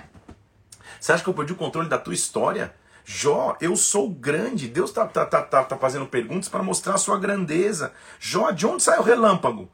Você 0.98 1.12
acha 1.12 1.22
que 1.22 1.28
eu 1.28 1.34
perdi 1.34 1.53
o 1.53 1.57
controle 1.57 1.90
da 1.90 1.98
tua 1.98 2.14
história? 2.14 2.74
Jó, 3.05 3.57
eu 3.61 3.76
sou 3.76 4.09
grande. 4.09 4.68
Deus 4.68 4.90
está 4.90 5.07
tá, 5.07 5.26
tá, 5.26 5.42
tá, 5.42 5.64
tá 5.64 5.76
fazendo 5.76 6.07
perguntas 6.07 6.48
para 6.48 6.62
mostrar 6.62 6.94
a 6.94 6.98
sua 6.98 7.18
grandeza. 7.18 7.92
Jó, 8.18 8.50
de 8.50 8.66
onde 8.66 8.82
sai 8.82 8.98
o 8.98 9.03
relâmpago? 9.03 9.70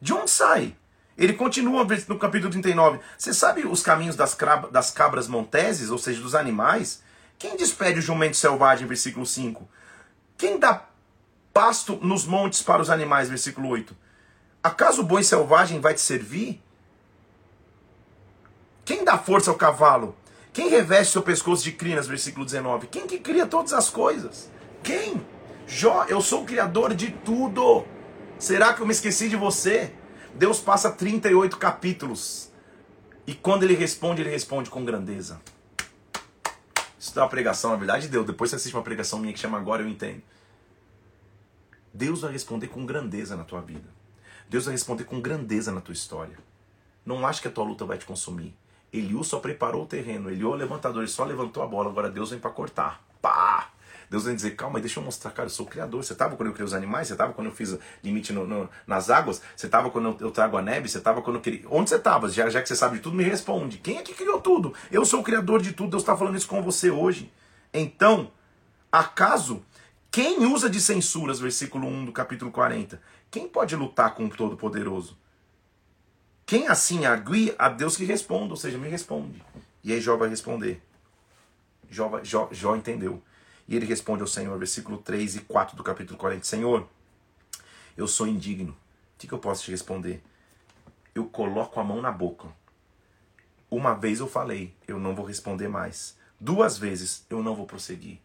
De 0.00 0.12
onde 0.12 0.30
sai? 0.30 0.76
Ele 1.16 1.34
continua 1.34 1.86
no 2.08 2.18
capítulo 2.18 2.50
39. 2.50 3.00
Você 3.18 3.34
sabe 3.34 3.66
os 3.66 3.82
caminhos 3.82 4.16
das, 4.16 4.36
das 4.70 4.90
cabras 4.90 5.28
monteses, 5.28 5.90
ou 5.90 5.98
seja, 5.98 6.22
dos 6.22 6.34
animais? 6.34 7.02
Quem 7.38 7.56
despede 7.56 7.98
o 7.98 8.02
jumento 8.02 8.36
selvagem, 8.36 8.86
versículo 8.86 9.26
5? 9.26 9.68
Quem 10.38 10.58
dá 10.58 10.86
pasto 11.52 11.98
nos 12.02 12.24
montes 12.24 12.62
para 12.62 12.80
os 12.80 12.88
animais, 12.88 13.28
versículo 13.28 13.68
8? 13.68 13.94
Acaso 14.62 15.02
o 15.02 15.04
boi 15.04 15.22
selvagem 15.22 15.80
vai 15.80 15.92
te 15.92 16.00
servir? 16.00 16.62
Quem 18.84 19.04
dá 19.04 19.18
força 19.18 19.50
ao 19.50 19.56
cavalo? 19.56 20.16
Quem 20.52 20.68
reveste 20.68 21.12
seu 21.12 21.22
pescoço 21.22 21.62
de 21.62 21.72
crinas, 21.72 22.08
versículo 22.08 22.44
19? 22.44 22.88
Quem 22.88 23.06
que 23.06 23.18
cria 23.18 23.46
todas 23.46 23.72
as 23.72 23.88
coisas? 23.88 24.50
Quem? 24.82 25.24
Jó, 25.66 26.04
eu 26.08 26.20
sou 26.20 26.42
o 26.42 26.46
criador 26.46 26.94
de 26.94 27.12
tudo. 27.12 27.84
Será 28.38 28.74
que 28.74 28.80
eu 28.80 28.86
me 28.86 28.92
esqueci 28.92 29.28
de 29.28 29.36
você? 29.36 29.92
Deus 30.34 30.58
passa 30.58 30.90
38 30.90 31.56
capítulos. 31.56 32.50
E 33.26 33.34
quando 33.34 33.62
ele 33.62 33.74
responde, 33.74 34.22
ele 34.22 34.30
responde 34.30 34.70
com 34.70 34.84
grandeza. 34.84 35.40
Isso 36.98 37.14
dá 37.14 37.22
uma 37.22 37.28
pregação, 37.28 37.70
na 37.70 37.76
verdade 37.76 38.08
deu. 38.08 38.24
Depois 38.24 38.50
você 38.50 38.56
assiste 38.56 38.74
uma 38.74 38.82
pregação 38.82 39.20
minha 39.20 39.32
que 39.32 39.38
chama 39.38 39.56
Agora 39.56 39.82
Eu 39.82 39.88
Entendo. 39.88 40.22
Deus 41.94 42.22
vai 42.22 42.32
responder 42.32 42.68
com 42.68 42.84
grandeza 42.84 43.36
na 43.36 43.44
tua 43.44 43.60
vida. 43.60 43.88
Deus 44.48 44.64
vai 44.64 44.74
responder 44.74 45.04
com 45.04 45.20
grandeza 45.20 45.70
na 45.70 45.80
tua 45.80 45.92
história. 45.92 46.38
Não 47.06 47.24
ache 47.24 47.40
que 47.40 47.48
a 47.48 47.50
tua 47.50 47.64
luta 47.64 47.84
vai 47.84 47.98
te 47.98 48.04
consumir. 48.04 48.54
Eliú 48.92 49.22
só 49.22 49.38
preparou 49.38 49.84
o 49.84 49.86
terreno. 49.86 50.30
Eliú 50.30 50.48
é 50.48 50.52
o 50.52 50.56
levantador, 50.56 51.02
ele 51.02 51.10
só 51.10 51.24
levantou 51.24 51.62
a 51.62 51.66
bola. 51.66 51.90
Agora 51.90 52.10
Deus 52.10 52.30
vem 52.30 52.38
para 52.38 52.50
cortar. 52.50 53.02
Pá! 53.22 53.70
Deus 54.10 54.24
vai 54.24 54.34
dizer, 54.34 54.56
calma, 54.56 54.80
deixa 54.80 54.98
eu 54.98 55.04
mostrar, 55.04 55.30
cara, 55.30 55.46
eu 55.46 55.50
sou 55.50 55.64
o 55.64 55.68
criador. 55.68 56.02
Você 56.02 56.12
estava 56.12 56.34
quando 56.34 56.48
eu 56.48 56.52
criei 56.52 56.66
os 56.66 56.74
animais? 56.74 57.06
Você 57.06 57.14
estava 57.14 57.32
quando 57.32 57.46
eu 57.46 57.52
fiz 57.52 57.78
limite 58.02 58.32
no, 58.32 58.44
no, 58.44 58.68
nas 58.84 59.08
águas? 59.08 59.40
Você 59.54 59.66
estava 59.66 59.88
quando 59.88 60.08
eu, 60.08 60.16
eu, 60.26 60.30
trago 60.32 60.56
a 60.56 60.62
neve? 60.62 60.88
Você 60.88 60.98
estava 60.98 61.22
quando 61.22 61.36
eu 61.36 61.42
queria... 61.42 61.62
Onde 61.70 61.90
você 61.90 61.94
estava? 61.94 62.28
Já, 62.28 62.50
já 62.50 62.60
que 62.60 62.66
você 62.66 62.74
sabe 62.74 62.96
de 62.96 63.02
tudo, 63.02 63.14
me 63.14 63.22
responde. 63.22 63.78
Quem 63.78 63.98
é 63.98 64.02
que 64.02 64.12
criou 64.12 64.40
tudo? 64.40 64.74
Eu 64.90 65.04
sou 65.04 65.20
o 65.20 65.22
criador 65.22 65.62
de 65.62 65.72
tudo, 65.72 65.90
Deus 65.90 66.02
está 66.02 66.16
falando 66.16 66.36
isso 66.36 66.48
com 66.48 66.60
você 66.60 66.90
hoje. 66.90 67.32
Então, 67.72 68.32
acaso, 68.90 69.62
quem 70.10 70.44
usa 70.44 70.68
de 70.68 70.80
censuras, 70.80 71.38
versículo 71.38 71.86
1 71.86 72.06
do 72.06 72.12
capítulo 72.12 72.50
40, 72.50 73.00
quem 73.30 73.46
pode 73.46 73.76
lutar 73.76 74.12
com 74.16 74.26
o 74.26 74.28
Todo-Poderoso? 74.28 75.16
Quem 76.50 76.66
assim 76.66 77.04
argui 77.04 77.54
a 77.56 77.68
Deus 77.68 77.96
que 77.96 78.04
responda, 78.04 78.54
ou 78.54 78.56
seja, 78.56 78.76
me 78.76 78.88
responde. 78.88 79.40
E 79.84 79.92
aí 79.92 80.00
Jó 80.00 80.16
vai 80.16 80.28
responder. 80.28 80.82
Jó, 81.88 82.10
Jó, 82.24 82.48
Jó 82.50 82.74
entendeu. 82.74 83.22
E 83.68 83.76
ele 83.76 83.86
responde 83.86 84.22
ao 84.22 84.26
Senhor, 84.26 84.58
versículo 84.58 84.98
3 84.98 85.36
e 85.36 85.40
4 85.42 85.76
do 85.76 85.84
capítulo 85.84 86.18
40. 86.18 86.44
Senhor, 86.44 86.88
eu 87.96 88.08
sou 88.08 88.26
indigno. 88.26 88.72
O 88.72 88.76
que, 89.16 89.28
que 89.28 89.32
eu 89.32 89.38
posso 89.38 89.62
te 89.62 89.70
responder? 89.70 90.24
Eu 91.14 91.26
coloco 91.26 91.78
a 91.78 91.84
mão 91.84 92.02
na 92.02 92.10
boca. 92.10 92.48
Uma 93.70 93.94
vez 93.94 94.18
eu 94.18 94.26
falei, 94.26 94.74
eu 94.88 94.98
não 94.98 95.14
vou 95.14 95.24
responder 95.24 95.68
mais. 95.68 96.18
Duas 96.40 96.76
vezes 96.76 97.24
eu 97.30 97.44
não 97.44 97.54
vou 97.54 97.64
prosseguir. 97.64 98.18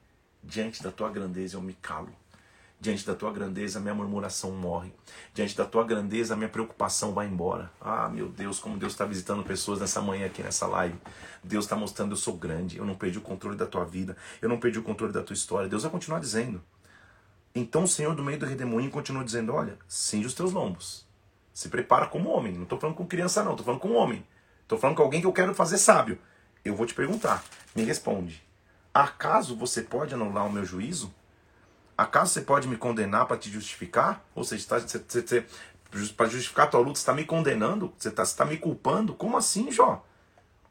Diante 0.44 0.82
da 0.82 0.92
tua 0.92 1.12
grandeza 1.12 1.58
eu 1.58 1.62
me 1.62 1.76
calo. 1.76 2.12
Diante 2.80 3.06
da 3.06 3.16
tua 3.16 3.32
grandeza, 3.32 3.80
minha 3.80 3.94
murmuração 3.94 4.52
morre. 4.52 4.94
Diante 5.34 5.56
da 5.56 5.66
tua 5.66 5.84
grandeza, 5.84 6.36
minha 6.36 6.50
preocupação 6.50 7.14
vai 7.14 7.26
embora. 7.26 7.72
Ah, 7.82 8.10
meu 8.10 8.28
Deus, 8.28 8.60
como 8.60 8.78
Deus 8.78 8.94
está 8.94 9.06
visitando 9.06 9.44
pessoas 9.44 9.80
nessa 9.80 10.02
manhã 10.02 10.28
aqui 10.28 10.44
nessa 10.44 10.68
live. 10.68 11.00
Deus 11.44 11.66
está 11.66 11.76
mostrando 11.76 12.12
eu 12.12 12.18
sou 12.18 12.36
grande, 12.36 12.78
eu 12.78 12.86
não 12.86 12.96
perdi 12.96 13.18
o 13.18 13.22
controle 13.22 13.58
da 13.58 13.66
tua 13.66 13.86
vida, 13.86 14.16
eu 14.42 14.50
não 14.50 14.60
perdi 14.60 14.78
o 14.78 14.84
controle 14.84 15.14
da 15.14 15.24
tua 15.24 15.34
história. 15.34 15.70
Deus 15.70 15.84
vai 15.84 15.92
continuar 15.92 16.20
dizendo. 16.20 16.62
Então 17.56 17.84
o 17.86 17.88
Senhor 17.88 18.14
do 18.14 18.24
meio 18.24 18.38
do 18.38 18.46
redemoinho 18.46 18.92
continua 18.92 19.24
dizendo: 19.24 19.54
Olha, 19.54 19.78
cinge 19.88 20.28
os 20.28 20.34
teus 20.34 20.52
lombos. 20.52 21.08
Se 21.54 21.70
prepara 21.70 22.06
como 22.06 22.30
homem. 22.30 22.54
Não 22.54 22.64
estou 22.64 22.78
falando 22.78 22.98
com 22.98 23.08
criança, 23.08 23.42
não, 23.42 23.52
estou 23.52 23.66
falando 23.66 23.80
com 23.80 23.94
homem. 23.94 24.26
Estou 24.62 24.78
falando 24.78 24.98
com 24.98 25.04
alguém 25.04 25.22
que 25.22 25.28
eu 25.28 25.32
quero 25.32 25.56
fazer 25.56 25.78
sábio. 25.78 26.20
Eu 26.66 26.76
vou 26.76 26.86
te 26.86 26.94
perguntar, 26.94 27.44
me 27.74 27.84
responde. 27.84 28.44
Acaso 28.94 29.56
você 29.56 29.82
pode 29.82 30.14
anular 30.14 30.46
o 30.46 30.52
meu 30.52 30.66
juízo? 30.66 31.14
Acaso 31.98 32.34
você 32.34 32.42
pode 32.42 32.68
me 32.68 32.76
condenar 32.76 33.26
para 33.26 33.38
te 33.38 33.50
justificar? 33.50 34.22
Ou 34.36 34.44
seja, 34.44 34.68
tá, 34.68 34.76
para 36.18 36.28
justificar 36.28 36.66
a 36.66 36.70
tua 36.70 36.80
luta, 36.82 36.96
você 36.96 37.02
está 37.02 37.14
me 37.14 37.24
condenando? 37.24 37.94
Você 37.98 38.10
está 38.10 38.26
tá 38.26 38.46
me 38.46 38.58
culpando? 38.58 39.14
Como 39.14 39.38
assim, 39.38 39.72
Jó? 39.72 40.06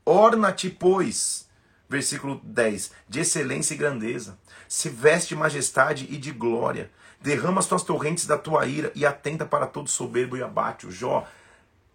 Orna-te, 0.05 0.69
pois, 0.69 1.49
versículo 1.89 2.41
10, 2.45 2.93
de 3.09 3.21
excelência 3.21 3.73
e 3.73 3.79
grandeza. 3.79 4.39
Se 4.69 4.91
veste 4.91 5.31
de 5.31 5.37
majestade 5.37 6.07
e 6.11 6.19
de 6.19 6.31
glória. 6.31 6.91
Derrama 7.21 7.59
as 7.59 7.67
tuas 7.67 7.83
torrentes 7.83 8.27
da 8.27 8.37
tua 8.37 8.67
ira 8.67 8.93
e 8.95 9.07
atenta 9.07 9.47
para 9.47 9.67
todo 9.67 9.89
soberbo 9.89 10.37
e 10.37 10.43
abate. 10.43 10.87
O 10.87 10.91
Jó, 10.91 11.27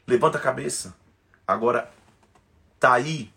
levanta 0.07 0.39
a 0.39 0.41
cabeça. 0.41 0.95
Agora, 1.47 1.91
tá 2.79 2.93
aí 2.93 3.31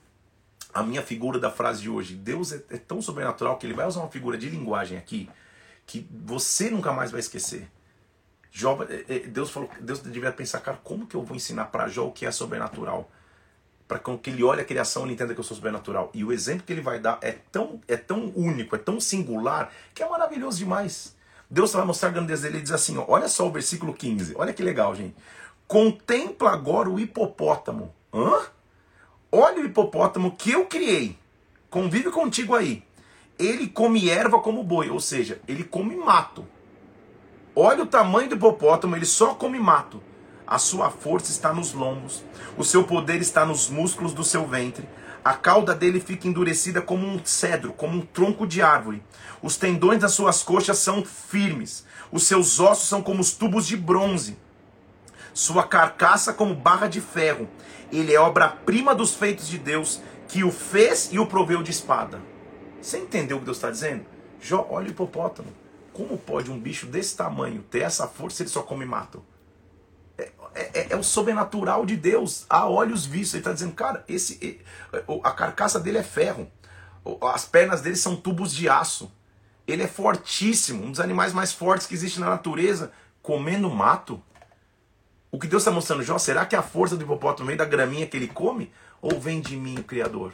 a 0.72 0.82
minha 0.82 1.02
figura 1.02 1.38
da 1.38 1.50
frase 1.50 1.82
de 1.82 1.90
hoje. 1.90 2.14
Deus 2.14 2.50
é, 2.50 2.64
é 2.70 2.78
tão 2.78 3.02
sobrenatural 3.02 3.58
que 3.58 3.66
ele 3.66 3.74
vai 3.74 3.86
usar 3.86 4.00
uma 4.00 4.08
figura 4.08 4.38
de 4.38 4.48
linguagem 4.48 4.96
aqui 4.96 5.28
que 5.86 6.06
você 6.10 6.70
nunca 6.70 6.92
mais 6.92 7.10
vai 7.10 7.20
esquecer. 7.20 7.70
Jó, 8.50 8.78
é, 8.88 9.04
é, 9.08 9.18
Deus 9.20 9.50
falou, 9.50 9.70
Deus 9.80 10.00
devia 10.00 10.30
pensar, 10.30 10.60
cara, 10.60 10.78
como 10.82 11.06
que 11.06 11.16
eu 11.16 11.22
vou 11.22 11.36
ensinar 11.36 11.66
para 11.66 11.88
Jó 11.88 12.06
o 12.06 12.12
que 12.12 12.26
é 12.26 12.30
sobrenatural? 12.30 13.10
Para 13.88 13.98
que 13.98 14.30
ele 14.30 14.44
olhe 14.44 14.60
a 14.60 14.64
criação 14.64 15.06
e 15.06 15.12
entenda 15.12 15.34
que 15.34 15.40
eu 15.40 15.44
sou 15.44 15.56
sobrenatural. 15.56 16.10
E 16.14 16.24
o 16.24 16.32
exemplo 16.32 16.64
que 16.64 16.72
ele 16.72 16.80
vai 16.80 16.98
dar 16.98 17.18
é 17.22 17.32
tão, 17.32 17.80
é 17.88 17.96
tão 17.96 18.32
único, 18.36 18.76
é 18.76 18.78
tão 18.78 19.00
singular, 19.00 19.72
que 19.94 20.02
é 20.02 20.08
maravilhoso 20.08 20.58
demais. 20.58 21.16
Deus 21.50 21.72
vai 21.72 21.84
mostrar 21.84 22.08
a 22.10 22.12
grandeza 22.12 22.42
dele 22.42 22.58
e 22.58 22.62
diz 22.62 22.72
assim: 22.72 22.96
ó, 22.96 23.04
olha 23.08 23.28
só 23.28 23.46
o 23.46 23.52
versículo 23.52 23.92
15, 23.92 24.34
olha 24.36 24.52
que 24.52 24.62
legal, 24.62 24.94
gente. 24.94 25.14
Contempla 25.66 26.50
agora 26.50 26.88
o 26.88 27.00
hipopótamo. 27.00 27.94
Hã? 28.12 28.46
Olha 29.30 29.62
o 29.62 29.66
hipopótamo 29.66 30.36
que 30.36 30.52
eu 30.52 30.66
criei. 30.66 31.18
Convive 31.70 32.10
contigo 32.10 32.54
aí 32.54 32.82
ele 33.44 33.66
come 33.66 34.08
erva 34.08 34.38
como 34.38 34.62
boi, 34.62 34.90
ou 34.90 35.00
seja, 35.00 35.40
ele 35.48 35.64
come 35.64 35.96
mato. 35.96 36.46
Olha 37.54 37.82
o 37.82 37.86
tamanho 37.86 38.28
do 38.28 38.36
hipopótamo, 38.36 38.96
ele 38.96 39.04
só 39.04 39.34
come 39.34 39.58
mato. 39.58 40.02
A 40.46 40.58
sua 40.58 40.90
força 40.90 41.30
está 41.30 41.52
nos 41.52 41.72
lombos, 41.72 42.24
o 42.56 42.64
seu 42.64 42.84
poder 42.84 43.20
está 43.20 43.44
nos 43.44 43.68
músculos 43.68 44.14
do 44.14 44.24
seu 44.24 44.46
ventre. 44.46 44.88
A 45.24 45.34
cauda 45.34 45.74
dele 45.74 46.00
fica 46.00 46.26
endurecida 46.26 46.82
como 46.82 47.06
um 47.06 47.24
cedro, 47.24 47.72
como 47.72 47.96
um 47.96 48.00
tronco 48.00 48.46
de 48.46 48.60
árvore. 48.60 49.02
Os 49.40 49.56
tendões 49.56 50.00
das 50.00 50.12
suas 50.12 50.42
coxas 50.42 50.78
são 50.78 51.04
firmes, 51.04 51.86
os 52.10 52.24
seus 52.24 52.58
ossos 52.58 52.88
são 52.88 53.02
como 53.02 53.20
os 53.20 53.32
tubos 53.32 53.66
de 53.66 53.76
bronze. 53.76 54.36
Sua 55.32 55.62
carcaça 55.62 56.32
como 56.32 56.54
barra 56.54 56.88
de 56.88 57.00
ferro. 57.00 57.48
Ele 57.90 58.12
é 58.12 58.20
obra-prima 58.20 58.94
dos 58.94 59.14
feitos 59.14 59.48
de 59.48 59.58
Deus, 59.58 60.00
que 60.28 60.44
o 60.44 60.50
fez 60.50 61.10
e 61.12 61.18
o 61.18 61.26
proveu 61.26 61.62
de 61.62 61.70
espada. 61.70 62.31
Você 62.82 62.98
entendeu 62.98 63.36
o 63.36 63.40
que 63.40 63.46
Deus 63.46 63.58
está 63.58 63.70
dizendo? 63.70 64.04
Jó, 64.40 64.66
olha 64.68 64.88
o 64.88 64.90
hipopótamo. 64.90 65.48
Como 65.92 66.18
pode 66.18 66.50
um 66.50 66.58
bicho 66.58 66.86
desse 66.86 67.16
tamanho 67.16 67.62
ter 67.62 67.80
essa 67.80 68.08
força 68.08 68.38
se 68.38 68.42
ele 68.42 68.50
só 68.50 68.62
come 68.62 68.84
mato? 68.84 69.24
É, 70.18 70.32
é, 70.54 70.86
é, 70.90 70.96
o 70.96 71.02
sobrenatural 71.02 71.86
de 71.86 71.96
Deus 71.96 72.44
a 72.50 72.68
olhos 72.68 73.06
vistos. 73.06 73.34
Ele 73.34 73.40
está 73.40 73.52
dizendo, 73.52 73.72
cara, 73.72 74.04
esse, 74.08 74.60
a 75.22 75.30
carcaça 75.30 75.78
dele 75.78 75.98
é 75.98 76.02
ferro. 76.02 76.50
As 77.32 77.44
pernas 77.44 77.80
dele 77.80 77.96
são 77.96 78.16
tubos 78.16 78.52
de 78.52 78.68
aço. 78.68 79.12
Ele 79.66 79.84
é 79.84 79.88
fortíssimo, 79.88 80.84
um 80.84 80.90
dos 80.90 81.00
animais 81.00 81.32
mais 81.32 81.52
fortes 81.52 81.86
que 81.86 81.94
existe 81.94 82.18
na 82.18 82.28
natureza, 82.28 82.92
comendo 83.22 83.70
mato. 83.70 84.20
O 85.30 85.38
que 85.38 85.46
Deus 85.46 85.62
está 85.62 85.70
mostrando, 85.70 86.02
Jó, 86.02 86.18
será 86.18 86.44
que 86.44 86.56
a 86.56 86.62
força 86.62 86.96
do 86.96 87.04
hipopótamo 87.04 87.46
vem 87.46 87.56
da 87.56 87.64
graminha 87.64 88.06
que 88.06 88.16
ele 88.16 88.26
come? 88.26 88.72
Ou 89.00 89.20
vem 89.20 89.40
de 89.40 89.56
mim, 89.56 89.76
Criador? 89.76 90.32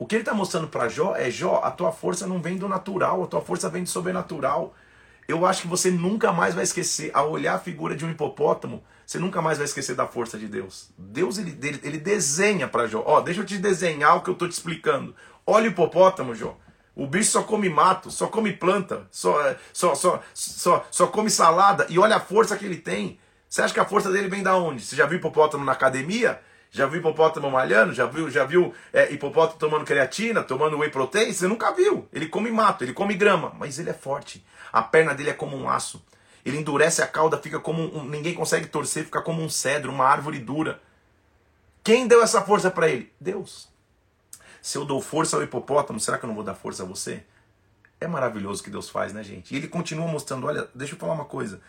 O 0.00 0.06
que 0.06 0.14
ele 0.14 0.22
está 0.22 0.32
mostrando 0.32 0.66
para 0.66 0.88
Jó 0.88 1.14
é: 1.14 1.30
Jó, 1.30 1.60
a 1.62 1.70
tua 1.70 1.92
força 1.92 2.26
não 2.26 2.40
vem 2.40 2.56
do 2.56 2.66
natural, 2.66 3.22
a 3.22 3.26
tua 3.26 3.42
força 3.42 3.68
vem 3.68 3.82
do 3.82 3.88
sobrenatural. 3.90 4.74
Eu 5.28 5.44
acho 5.44 5.60
que 5.60 5.68
você 5.68 5.90
nunca 5.90 6.32
mais 6.32 6.54
vai 6.54 6.64
esquecer, 6.64 7.10
a 7.12 7.22
olhar 7.22 7.54
a 7.54 7.58
figura 7.58 7.94
de 7.94 8.06
um 8.06 8.10
hipopótamo, 8.10 8.82
você 9.04 9.18
nunca 9.18 9.42
mais 9.42 9.58
vai 9.58 9.66
esquecer 9.66 9.94
da 9.94 10.06
força 10.06 10.38
de 10.38 10.48
Deus. 10.48 10.90
Deus, 10.96 11.36
ele, 11.36 11.56
ele, 11.62 11.80
ele 11.82 11.98
desenha 11.98 12.66
para 12.66 12.86
Jó. 12.86 13.04
Ó, 13.06 13.20
deixa 13.20 13.42
eu 13.42 13.44
te 13.44 13.58
desenhar 13.58 14.16
o 14.16 14.22
que 14.22 14.30
eu 14.30 14.32
estou 14.32 14.48
te 14.48 14.52
explicando. 14.52 15.14
Olha 15.46 15.68
o 15.68 15.72
hipopótamo, 15.72 16.34
Jó. 16.34 16.56
O 16.96 17.06
bicho 17.06 17.30
só 17.30 17.42
come 17.42 17.68
mato, 17.68 18.10
só 18.10 18.26
come 18.26 18.54
planta, 18.54 19.06
só, 19.10 19.54
só, 19.70 19.94
só, 19.94 20.22
só, 20.32 20.86
só 20.90 21.06
come 21.08 21.28
salada. 21.28 21.86
E 21.90 21.98
olha 21.98 22.16
a 22.16 22.20
força 22.20 22.56
que 22.56 22.64
ele 22.64 22.78
tem. 22.78 23.18
Você 23.46 23.60
acha 23.60 23.74
que 23.74 23.80
a 23.80 23.84
força 23.84 24.10
dele 24.10 24.28
vem 24.28 24.42
da 24.42 24.56
onde? 24.56 24.82
Você 24.82 24.96
já 24.96 25.04
viu 25.04 25.18
hipopótamo 25.18 25.62
na 25.62 25.72
academia? 25.72 26.40
Já 26.70 26.86
viu 26.86 27.00
hipopótamo 27.00 27.50
malhando? 27.50 27.92
Já 27.92 28.06
viu, 28.06 28.30
já 28.30 28.44
viu 28.44 28.72
é, 28.92 29.12
hipopótamo 29.12 29.58
tomando 29.58 29.84
creatina, 29.84 30.42
tomando 30.42 30.78
whey 30.78 30.90
protein? 30.90 31.32
Você 31.32 31.48
nunca 31.48 31.72
viu. 31.72 32.08
Ele 32.12 32.28
come 32.28 32.50
mato, 32.50 32.84
ele 32.84 32.92
come 32.92 33.14
grama, 33.14 33.52
mas 33.58 33.78
ele 33.78 33.90
é 33.90 33.94
forte. 33.94 34.44
A 34.72 34.80
perna 34.82 35.14
dele 35.14 35.30
é 35.30 35.34
como 35.34 35.56
um 35.56 35.68
aço. 35.68 36.02
Ele 36.44 36.58
endurece 36.58 37.02
a 37.02 37.06
cauda, 37.06 37.36
fica 37.38 37.58
como 37.58 37.82
um, 37.82 38.04
ninguém 38.04 38.34
consegue 38.34 38.66
torcer, 38.66 39.04
fica 39.04 39.20
como 39.20 39.42
um 39.42 39.48
cedro, 39.48 39.92
uma 39.92 40.06
árvore 40.06 40.38
dura. 40.38 40.80
Quem 41.82 42.06
deu 42.06 42.22
essa 42.22 42.40
força 42.42 42.70
para 42.70 42.88
ele? 42.88 43.12
Deus. 43.20 43.68
Se 44.62 44.78
eu 44.78 44.84
dou 44.84 45.00
força 45.00 45.36
ao 45.36 45.42
hipopótamo, 45.42 45.98
será 45.98 46.18
que 46.18 46.24
eu 46.24 46.28
não 46.28 46.34
vou 46.34 46.44
dar 46.44 46.54
força 46.54 46.82
a 46.82 46.86
você? 46.86 47.24
É 48.00 48.06
maravilhoso 48.06 48.60
o 48.60 48.64
que 48.64 48.70
Deus 48.70 48.88
faz, 48.88 49.12
né, 49.12 49.22
gente? 49.22 49.52
E 49.52 49.56
ele 49.56 49.68
continua 49.68 50.06
mostrando, 50.06 50.46
olha, 50.46 50.68
deixa 50.74 50.94
eu 50.94 50.98
falar 50.98 51.14
uma 51.14 51.24
coisa. 51.24 51.60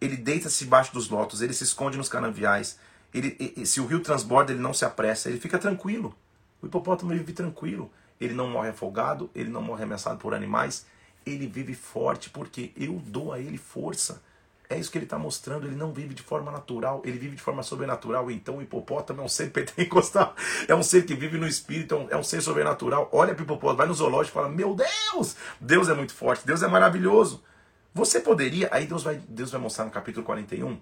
Ele 0.00 0.16
deita-se 0.16 0.64
debaixo 0.64 0.92
dos 0.92 1.08
lotos, 1.08 1.42
ele 1.42 1.52
se 1.52 1.64
esconde 1.64 1.96
nos 1.96 2.08
canaviais, 2.08 2.78
ele, 3.14 3.64
se 3.64 3.80
o 3.80 3.86
rio 3.86 4.00
transborda, 4.00 4.52
ele 4.52 4.60
não 4.60 4.74
se 4.74 4.84
apressa, 4.84 5.28
ele 5.30 5.38
fica 5.38 5.56
tranquilo. 5.56 6.14
O 6.60 6.66
hipopótamo 6.66 7.12
vive 7.12 7.32
tranquilo. 7.32 7.90
Ele 8.20 8.34
não 8.34 8.48
morre 8.50 8.70
afogado, 8.70 9.30
ele 9.34 9.50
não 9.50 9.62
morre 9.62 9.84
ameaçado 9.84 10.18
por 10.18 10.34
animais. 10.34 10.84
Ele 11.24 11.46
vive 11.46 11.74
forte 11.74 12.28
porque 12.28 12.72
eu 12.76 13.00
dou 13.06 13.32
a 13.32 13.38
ele 13.38 13.56
força. 13.56 14.20
É 14.68 14.78
isso 14.78 14.90
que 14.90 14.98
ele 14.98 15.04
está 15.04 15.18
mostrando. 15.18 15.66
Ele 15.66 15.76
não 15.76 15.92
vive 15.92 16.12
de 16.12 16.22
forma 16.22 16.50
natural, 16.50 17.02
ele 17.04 17.18
vive 17.18 17.36
de 17.36 17.42
forma 17.42 17.62
sobrenatural. 17.62 18.30
Então 18.30 18.56
o 18.56 18.62
hipopótamo 18.62 19.20
é 19.20 19.24
um 19.24 19.28
ser 19.28 19.50
pentecostal, 19.52 20.34
é 20.66 20.74
um 20.74 20.82
ser 20.82 21.04
que 21.06 21.14
vive 21.14 21.38
no 21.38 21.46
espírito, 21.46 22.06
é 22.10 22.16
um 22.16 22.24
ser 22.24 22.40
sobrenatural. 22.40 23.08
Olha 23.12 23.34
para 23.34 23.42
o 23.42 23.44
hipopótamo, 23.44 23.76
vai 23.76 23.86
no 23.86 23.94
zoológico 23.94 24.36
e 24.36 24.40
fala: 24.42 24.52
Meu 24.52 24.74
Deus, 24.74 25.36
Deus 25.60 25.88
é 25.88 25.94
muito 25.94 26.14
forte, 26.14 26.46
Deus 26.46 26.62
é 26.62 26.66
maravilhoso. 26.66 27.44
Você 27.92 28.18
poderia, 28.18 28.68
aí 28.72 28.86
Deus 28.86 29.04
vai, 29.04 29.16
Deus 29.28 29.52
vai 29.52 29.60
mostrar 29.60 29.84
no 29.84 29.90
capítulo 29.90 30.26
41 30.26 30.80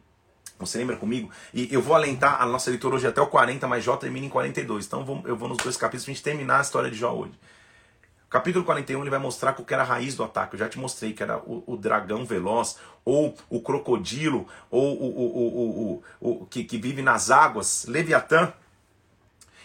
você 0.67 0.79
lembra 0.79 0.97
comigo? 0.97 1.31
E 1.53 1.69
eu 1.73 1.83
vou 1.83 1.95
alentar 1.95 2.41
a 2.41 2.47
nossa 2.47 2.71
leitura 2.71 2.97
hoje 2.97 3.07
até 3.07 3.21
o 3.21 3.27
40, 3.27 3.67
mas 3.67 3.85
Jó 3.85 3.97
termina 3.97 4.27
em 4.27 4.29
42. 4.29 4.87
Então 4.87 5.23
eu 5.27 5.37
vou 5.37 5.49
nos 5.49 5.59
dois 5.59 5.77
capítulos 5.77 6.05
para 6.05 6.13
a 6.13 6.15
gente 6.15 6.25
terminar 6.25 6.59
a 6.59 6.63
história 6.63 6.91
de 6.91 6.97
Jó 6.97 7.13
hoje. 7.13 7.33
Capítulo 8.29 8.65
41 8.65 9.01
ele 9.01 9.11
vai 9.11 9.19
mostrar 9.19 9.53
qual 9.53 9.65
que 9.65 9.75
era 9.75 9.83
a 9.83 9.87
raiz 9.87 10.17
do 10.17 10.25
ataque. 10.25 10.55
Eu 10.55 10.59
já 10.59 10.69
te 10.69 10.79
mostrei 10.79 11.13
que 11.13 11.23
era 11.23 11.39
o, 11.39 11.63
o 11.67 11.77
dragão 11.77 12.25
veloz, 12.25 12.79
ou 13.05 13.35
o 13.51 13.61
crocodilo, 13.61 14.47
ou 14.71 14.99
o, 14.99 16.03
o, 16.21 16.41
o, 16.43 16.47
que, 16.47 16.65
que 16.65 16.79
vive 16.79 17.03
nas 17.03 17.31
águas, 17.31 17.85
Leviatã. 17.87 18.53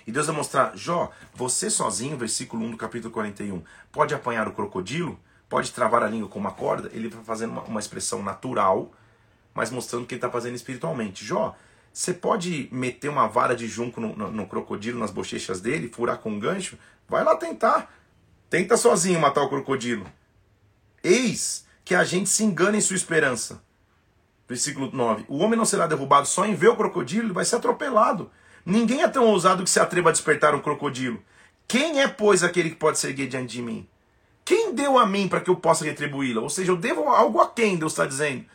E 0.05 0.11
Deus 0.11 0.27
vai 0.27 0.35
mostrar, 0.35 0.75
Jó, 0.75 1.11
você 1.33 1.69
sozinho, 1.69 2.17
versículo 2.17 2.65
1 2.65 2.71
do 2.71 2.77
capítulo 2.77 3.13
41, 3.13 3.63
pode 3.91 4.13
apanhar 4.13 4.47
o 4.47 4.53
crocodilo? 4.53 5.17
pode 5.49 5.71
travar 5.71 6.03
a 6.03 6.07
língua 6.07 6.27
com 6.27 6.39
uma 6.39 6.51
corda, 6.51 6.89
ele 6.93 7.07
vai 7.07 7.23
fazendo 7.23 7.51
uma, 7.51 7.61
uma 7.63 7.79
expressão 7.79 8.21
natural, 8.21 8.91
mas 9.57 9.71
mostrando 9.71 10.05
que 10.05 10.13
ele 10.13 10.19
está 10.19 10.29
fazendo 10.29 10.53
espiritualmente. 10.53 11.25
Jó, 11.25 11.55
você 11.91 12.13
pode 12.13 12.69
meter 12.71 13.09
uma 13.09 13.25
vara 13.25 13.55
de 13.55 13.67
junco 13.67 13.99
no, 13.99 14.15
no, 14.15 14.31
no, 14.31 14.45
crocodilo, 14.45 14.99
nas 14.99 15.09
bochechas 15.09 15.59
dele, 15.59 15.89
furar 15.91 16.19
com 16.19 16.29
um 16.29 16.39
gancho? 16.39 16.77
Vai 17.09 17.23
lá 17.23 17.35
tentar. 17.35 17.91
Tenta 18.51 18.77
sozinho 18.77 19.19
matar 19.19 19.41
o 19.41 19.49
crocodilo. 19.49 20.05
Eis 21.03 21.65
que 21.83 21.95
a 21.95 22.03
gente 22.03 22.29
se 22.29 22.43
engana 22.43 22.77
em 22.77 22.81
sua 22.81 22.95
esperança. 22.95 23.59
Versículo 24.47 24.91
9. 24.93 25.25
O 25.27 25.39
homem 25.39 25.57
não 25.57 25.65
será 25.65 25.87
derrubado 25.87 26.27
só 26.27 26.45
em 26.45 26.53
ver 26.53 26.67
o 26.67 26.75
crocodilo, 26.75 27.25
ele 27.25 27.33
vai 27.33 27.43
ser 27.43 27.55
atropelado. 27.55 28.29
Ninguém 28.63 29.01
é 29.01 29.07
tão 29.07 29.25
ousado 29.25 29.63
que 29.63 29.69
se 29.71 29.79
atreva 29.79 30.09
a 30.09 30.11
despertar 30.11 30.53
um 30.53 30.61
crocodilo. 30.61 31.19
Quem 31.67 31.99
é, 31.99 32.07
pois, 32.07 32.43
aquele 32.43 32.69
que 32.69 32.75
pode 32.75 32.99
ser 32.99 33.07
erguer 33.07 33.27
diante 33.27 33.53
de 33.53 33.63
mim? 33.63 33.87
Quem 34.45 34.75
deu 34.75 34.99
a 34.99 35.05
mim 35.07 35.27
para 35.27 35.41
que 35.41 35.49
eu 35.49 35.55
possa 35.55 35.83
retribuí-la? 35.83 36.43
Ou 36.43 36.49
seja, 36.49 36.71
eu 36.71 36.77
devo 36.77 37.09
algo 37.09 37.41
a 37.41 37.49
quem, 37.49 37.75
Deus 37.75 37.93
está 37.93 38.05
dizendo. 38.05 38.45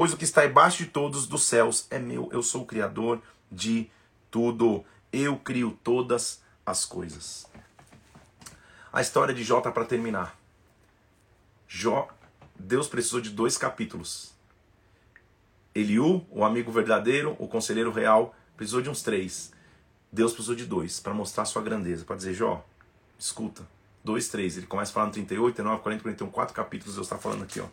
Pois 0.00 0.14
o 0.14 0.16
que 0.16 0.24
está 0.24 0.46
embaixo 0.46 0.78
de 0.78 0.86
todos 0.88 1.26
dos 1.26 1.42
céus 1.42 1.86
é 1.90 1.98
meu. 1.98 2.30
Eu 2.32 2.42
sou 2.42 2.62
o 2.62 2.66
Criador 2.66 3.20
de 3.52 3.90
tudo. 4.30 4.82
Eu 5.12 5.36
crio 5.36 5.78
todas 5.84 6.42
as 6.64 6.86
coisas. 6.86 7.46
A 8.90 9.02
história 9.02 9.34
de 9.34 9.44
Jó 9.44 9.58
está 9.58 9.70
para 9.70 9.84
terminar. 9.84 10.40
Jó, 11.68 12.08
Deus 12.58 12.88
precisou 12.88 13.20
de 13.20 13.28
dois 13.28 13.58
capítulos. 13.58 14.32
Eliú, 15.74 16.26
o 16.30 16.46
amigo 16.46 16.72
verdadeiro, 16.72 17.36
o 17.38 17.46
conselheiro 17.46 17.92
real, 17.92 18.34
precisou 18.56 18.80
de 18.80 18.88
uns 18.88 19.02
três. 19.02 19.52
Deus 20.10 20.32
precisou 20.32 20.56
de 20.56 20.64
dois 20.64 20.98
para 20.98 21.12
mostrar 21.12 21.44
sua 21.44 21.60
grandeza, 21.60 22.06
para 22.06 22.16
dizer, 22.16 22.32
Jó, 22.32 22.66
escuta. 23.18 23.68
Dois, 24.02 24.28
três. 24.28 24.56
Ele 24.56 24.66
começa 24.66 24.98
no 25.04 25.12
38, 25.12 25.56
39, 25.56 25.82
40, 25.82 26.02
41, 26.02 26.30
quatro 26.30 26.54
capítulos 26.54 26.94
Deus 26.94 27.06
está 27.06 27.18
falando 27.18 27.42
aqui, 27.42 27.60
ó. 27.60 27.66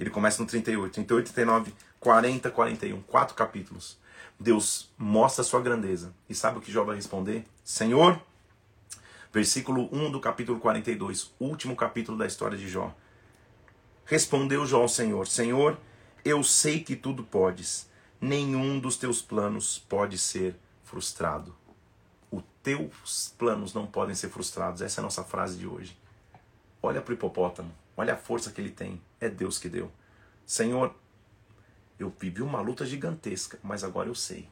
Ele 0.00 0.08
começa 0.08 0.42
no 0.42 0.48
38, 0.48 0.94
38, 0.94 1.32
39, 1.34 1.74
40, 2.00 2.50
41, 2.50 3.02
quatro 3.02 3.34
capítulos. 3.34 3.98
Deus 4.38 4.90
mostra 4.96 5.42
a 5.42 5.44
sua 5.44 5.60
grandeza. 5.60 6.14
E 6.26 6.34
sabe 6.34 6.56
o 6.56 6.60
que 6.62 6.72
Jó 6.72 6.84
vai 6.84 6.96
responder? 6.96 7.44
Senhor, 7.62 8.18
versículo 9.30 9.90
1 9.92 10.10
do 10.10 10.18
capítulo 10.18 10.58
42, 10.58 11.34
último 11.38 11.76
capítulo 11.76 12.16
da 12.16 12.26
história 12.26 12.56
de 12.56 12.66
Jó. 12.66 12.96
Respondeu 14.06 14.64
Jó 14.64 14.80
ao 14.80 14.88
Senhor: 14.88 15.26
Senhor, 15.26 15.76
eu 16.24 16.42
sei 16.42 16.82
que 16.82 16.96
tudo 16.96 17.22
podes, 17.22 17.86
nenhum 18.18 18.80
dos 18.80 18.96
teus 18.96 19.20
planos 19.20 19.84
pode 19.86 20.16
ser 20.16 20.56
frustrado. 20.82 21.54
Os 22.30 22.42
teus 22.62 23.34
planos 23.36 23.74
não 23.74 23.86
podem 23.86 24.14
ser 24.14 24.30
frustrados. 24.30 24.80
Essa 24.80 25.00
é 25.00 25.02
a 25.02 25.04
nossa 25.04 25.24
frase 25.24 25.58
de 25.58 25.66
hoje. 25.66 25.94
Olha 26.82 27.02
para 27.02 27.12
o 27.12 27.14
hipopótamo, 27.14 27.70
olha 27.94 28.14
a 28.14 28.16
força 28.16 28.50
que 28.50 28.62
ele 28.62 28.70
tem. 28.70 28.98
É 29.20 29.28
Deus 29.28 29.58
que 29.58 29.68
deu. 29.68 29.92
Senhor, 30.46 30.94
eu 31.98 32.12
vivi 32.18 32.42
uma 32.42 32.60
luta 32.60 32.86
gigantesca, 32.86 33.58
mas 33.62 33.84
agora 33.84 34.08
eu 34.08 34.14
sei. 34.14 34.48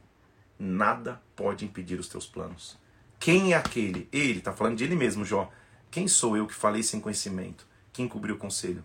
Nada 0.59 1.21
pode 1.35 1.65
impedir 1.65 1.99
os 1.99 2.09
teus 2.09 2.27
planos. 2.27 2.77
Quem 3.19 3.53
é 3.53 3.57
aquele? 3.57 4.09
Ele, 4.13 4.39
está 4.39 4.53
falando 4.53 4.77
de 4.77 4.85
ele 4.85 4.95
mesmo, 4.95 5.25
Jó. 5.25 5.51
Quem 5.91 6.07
sou 6.07 6.37
eu 6.37 6.47
que 6.47 6.55
falei 6.55 6.83
sem 6.83 7.01
conhecimento? 7.01 7.67
Quem 7.93 8.07
cobriu 8.07 8.35
o 8.35 8.39
conselho? 8.39 8.85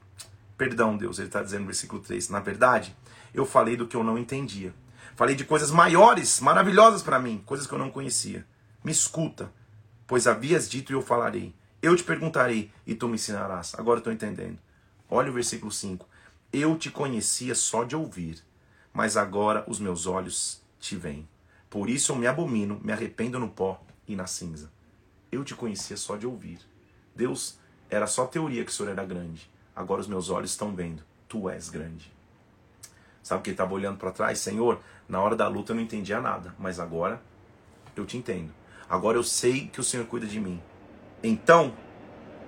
Perdão, 0.58 0.96
Deus, 0.96 1.20
ele 1.20 1.28
está 1.28 1.44
dizendo 1.44 1.62
no 1.62 1.68
versículo 1.68 2.02
3. 2.02 2.30
Na 2.30 2.40
verdade, 2.40 2.96
eu 3.34 3.46
falei 3.46 3.76
do 3.76 3.88
que 3.88 3.96
eu 3.96 4.04
não 4.04 4.18
entendia. 4.18 4.74
Falei 5.16 5.36
de 5.36 5.46
coisas 5.46 5.70
maiores, 5.70 6.40
maravilhosas 6.40 7.04
para 7.04 7.20
mim, 7.20 7.44
coisas 7.46 7.68
que 7.68 7.74
eu 7.74 7.80
não 7.80 7.92
conhecia. 7.92 8.46
Me 8.84 8.92
escuta, 8.92 9.52
pois 10.08 10.26
havias 10.26 10.70
dito 10.70 10.92
e 10.92 10.96
eu 10.96 11.02
falarei. 11.02 11.54
Eu 11.82 11.96
te 11.96 12.04
perguntarei 12.04 12.72
e 12.88 12.96
tu 12.96 13.08
me 13.08 13.16
ensinarás. 13.16 13.76
Agora 13.78 14.00
estou 14.00 14.14
entendendo. 14.14 14.58
Olha 15.16 15.30
o 15.30 15.34
versículo 15.34 15.72
5. 15.72 16.08
Eu 16.52 16.76
te 16.76 16.90
conhecia 16.90 17.54
só 17.54 17.84
de 17.84 17.96
ouvir, 17.96 18.44
mas 18.92 19.16
agora 19.16 19.64
os 19.68 19.80
meus 19.80 20.08
olhos 20.08 20.60
te 20.80 20.96
veem. 20.96 21.30
Por 21.70 21.88
isso 21.88 22.12
eu 22.12 22.16
me 22.16 22.26
abomino, 22.26 22.82
me 22.84 22.92
arrependo 22.92 23.38
no 23.38 23.48
pó 23.48 23.80
e 24.08 24.16
na 24.16 24.26
cinza. 24.26 24.72
Eu 25.32 25.44
te 25.44 25.54
conhecia 25.54 25.98
só 25.98 26.18
de 26.18 26.26
ouvir. 26.26 26.58
Deus, 27.16 27.60
era 27.92 28.08
só 28.08 28.26
teoria 28.26 28.66
que 28.66 28.72
o 28.72 28.74
Senhor 28.74 28.90
era 28.90 29.06
grande. 29.06 29.48
Agora 29.76 30.02
os 30.02 30.08
meus 30.08 30.32
olhos 30.32 30.50
estão 30.50 30.74
vendo. 30.74 31.04
Tu 31.30 31.48
és 31.48 31.70
grande. 31.70 32.12
Sabe 33.22 33.44
que 33.44 33.52
ele 33.52 33.54
estava 33.54 33.76
olhando 33.76 34.00
para 34.00 34.12
trás? 34.12 34.40
Senhor, 34.40 34.80
na 35.08 35.22
hora 35.22 35.36
da 35.36 35.48
luta 35.48 35.74
eu 35.74 35.76
não 35.76 35.84
entendia 35.84 36.20
nada, 36.20 36.56
mas 36.58 36.80
agora 36.80 37.22
eu 37.96 38.04
te 38.04 38.18
entendo. 38.18 38.52
Agora 38.90 39.16
eu 39.16 39.24
sei 39.24 39.68
que 39.68 39.80
o 39.80 39.84
Senhor 39.84 40.08
cuida 40.08 40.26
de 40.26 40.40
mim. 40.40 40.60
Então, 41.22 41.72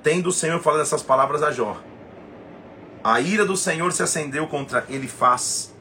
tendo 0.02 0.30
o 0.30 0.34
Senhor 0.34 0.60
falado 0.64 0.82
essas 0.82 1.04
palavras 1.04 1.44
a 1.44 1.52
Jó, 1.52 1.80
a 3.06 3.22
ira 3.22 3.46
do 3.46 3.56
Senhor 3.56 3.94
se 3.94 4.02
acendeu 4.02 4.48
contra 4.48 4.84
ele 4.90 5.08
faz 5.08 5.72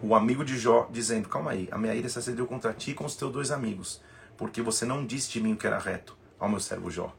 o 0.00 0.14
amigo 0.14 0.42
de 0.42 0.56
Jó, 0.58 0.88
dizendo: 0.90 1.28
Calma 1.28 1.50
aí, 1.50 1.68
a 1.70 1.76
minha 1.76 1.94
ira 1.94 2.08
se 2.08 2.18
acendeu 2.18 2.46
contra 2.46 2.72
ti 2.72 2.94
com 2.94 3.04
os 3.04 3.14
teus 3.14 3.30
dois 3.30 3.50
amigos, 3.50 4.00
porque 4.38 4.62
você 4.62 4.86
não 4.86 5.04
disse 5.04 5.30
de 5.30 5.38
mim 5.38 5.52
o 5.52 5.56
que 5.58 5.66
era 5.66 5.78
reto 5.78 6.16
ao 6.40 6.48
meu 6.48 6.58
servo 6.58 6.90
Jó. 6.90 7.14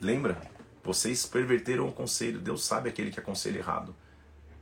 Lembra? 0.00 0.40
Vocês 0.84 1.26
perverteram 1.26 1.88
o 1.88 1.92
conselho. 1.92 2.38
Deus 2.38 2.64
sabe 2.64 2.88
aquele 2.88 3.10
que 3.10 3.18
aconselha 3.18 3.58
errado. 3.58 3.92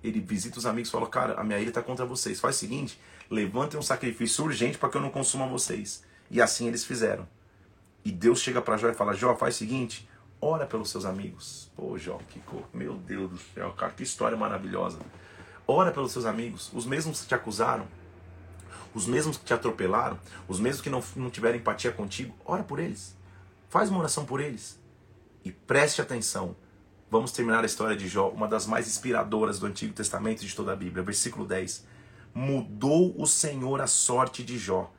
Ele 0.02 0.20
visita 0.20 0.58
os 0.58 0.64
amigos 0.64 0.88
e 0.88 0.92
fala: 0.92 1.06
Cara, 1.06 1.38
a 1.38 1.44
minha 1.44 1.58
ira 1.58 1.68
está 1.68 1.82
contra 1.82 2.06
vocês. 2.06 2.40
Faz 2.40 2.56
o 2.56 2.58
seguinte: 2.60 2.98
levantem 3.30 3.78
um 3.78 3.82
sacrifício 3.82 4.42
urgente 4.42 4.78
para 4.78 4.88
que 4.88 4.96
eu 4.96 5.02
não 5.02 5.10
consuma 5.10 5.46
vocês. 5.46 6.02
E 6.30 6.40
assim 6.40 6.66
eles 6.66 6.82
fizeram. 6.82 7.28
E 8.02 8.10
Deus 8.10 8.40
chega 8.40 8.62
para 8.62 8.78
Jó 8.78 8.88
e 8.88 8.94
fala: 8.94 9.12
Jó, 9.12 9.36
faz 9.36 9.56
o 9.56 9.58
seguinte: 9.58 10.08
ora 10.42 10.66
pelos 10.66 10.90
seus 10.90 11.04
amigos. 11.04 11.70
Pô, 11.76 11.96
Jó, 11.96 12.18
que 12.28 12.40
cor. 12.40 12.64
Meu 12.74 12.94
Deus 12.94 13.30
do 13.30 13.38
céu, 13.38 13.72
cara, 13.72 13.92
que 13.92 14.02
história 14.02 14.36
maravilhosa. 14.36 14.98
Ora 15.66 15.92
pelos 15.92 16.10
seus 16.10 16.26
amigos, 16.26 16.70
os 16.74 16.84
mesmos 16.84 17.20
que 17.20 17.28
te 17.28 17.34
acusaram, 17.34 17.86
os 18.92 19.06
mesmos 19.06 19.36
que 19.36 19.44
te 19.44 19.54
atropelaram, 19.54 20.18
os 20.48 20.58
mesmos 20.58 20.82
que 20.82 20.90
não, 20.90 21.02
não 21.14 21.30
tiveram 21.30 21.56
empatia 21.56 21.92
contigo. 21.92 22.34
Ora 22.44 22.64
por 22.64 22.80
eles. 22.80 23.16
Faz 23.68 23.88
uma 23.88 24.00
oração 24.00 24.26
por 24.26 24.40
eles. 24.40 24.78
E 25.44 25.52
preste 25.52 26.02
atenção. 26.02 26.56
Vamos 27.08 27.30
terminar 27.30 27.62
a 27.62 27.66
história 27.66 27.96
de 27.96 28.08
Jó, 28.08 28.28
uma 28.28 28.48
das 28.48 28.66
mais 28.66 28.88
inspiradoras 28.88 29.58
do 29.58 29.66
Antigo 29.66 29.94
Testamento 29.94 30.42
e 30.42 30.46
de 30.46 30.56
toda 30.56 30.72
a 30.72 30.76
Bíblia. 30.76 31.04
Versículo 31.04 31.46
10. 31.46 31.86
Mudou 32.34 33.14
o 33.16 33.26
Senhor 33.26 33.80
a 33.80 33.86
sorte 33.86 34.42
de 34.42 34.58
Jó 34.58 34.90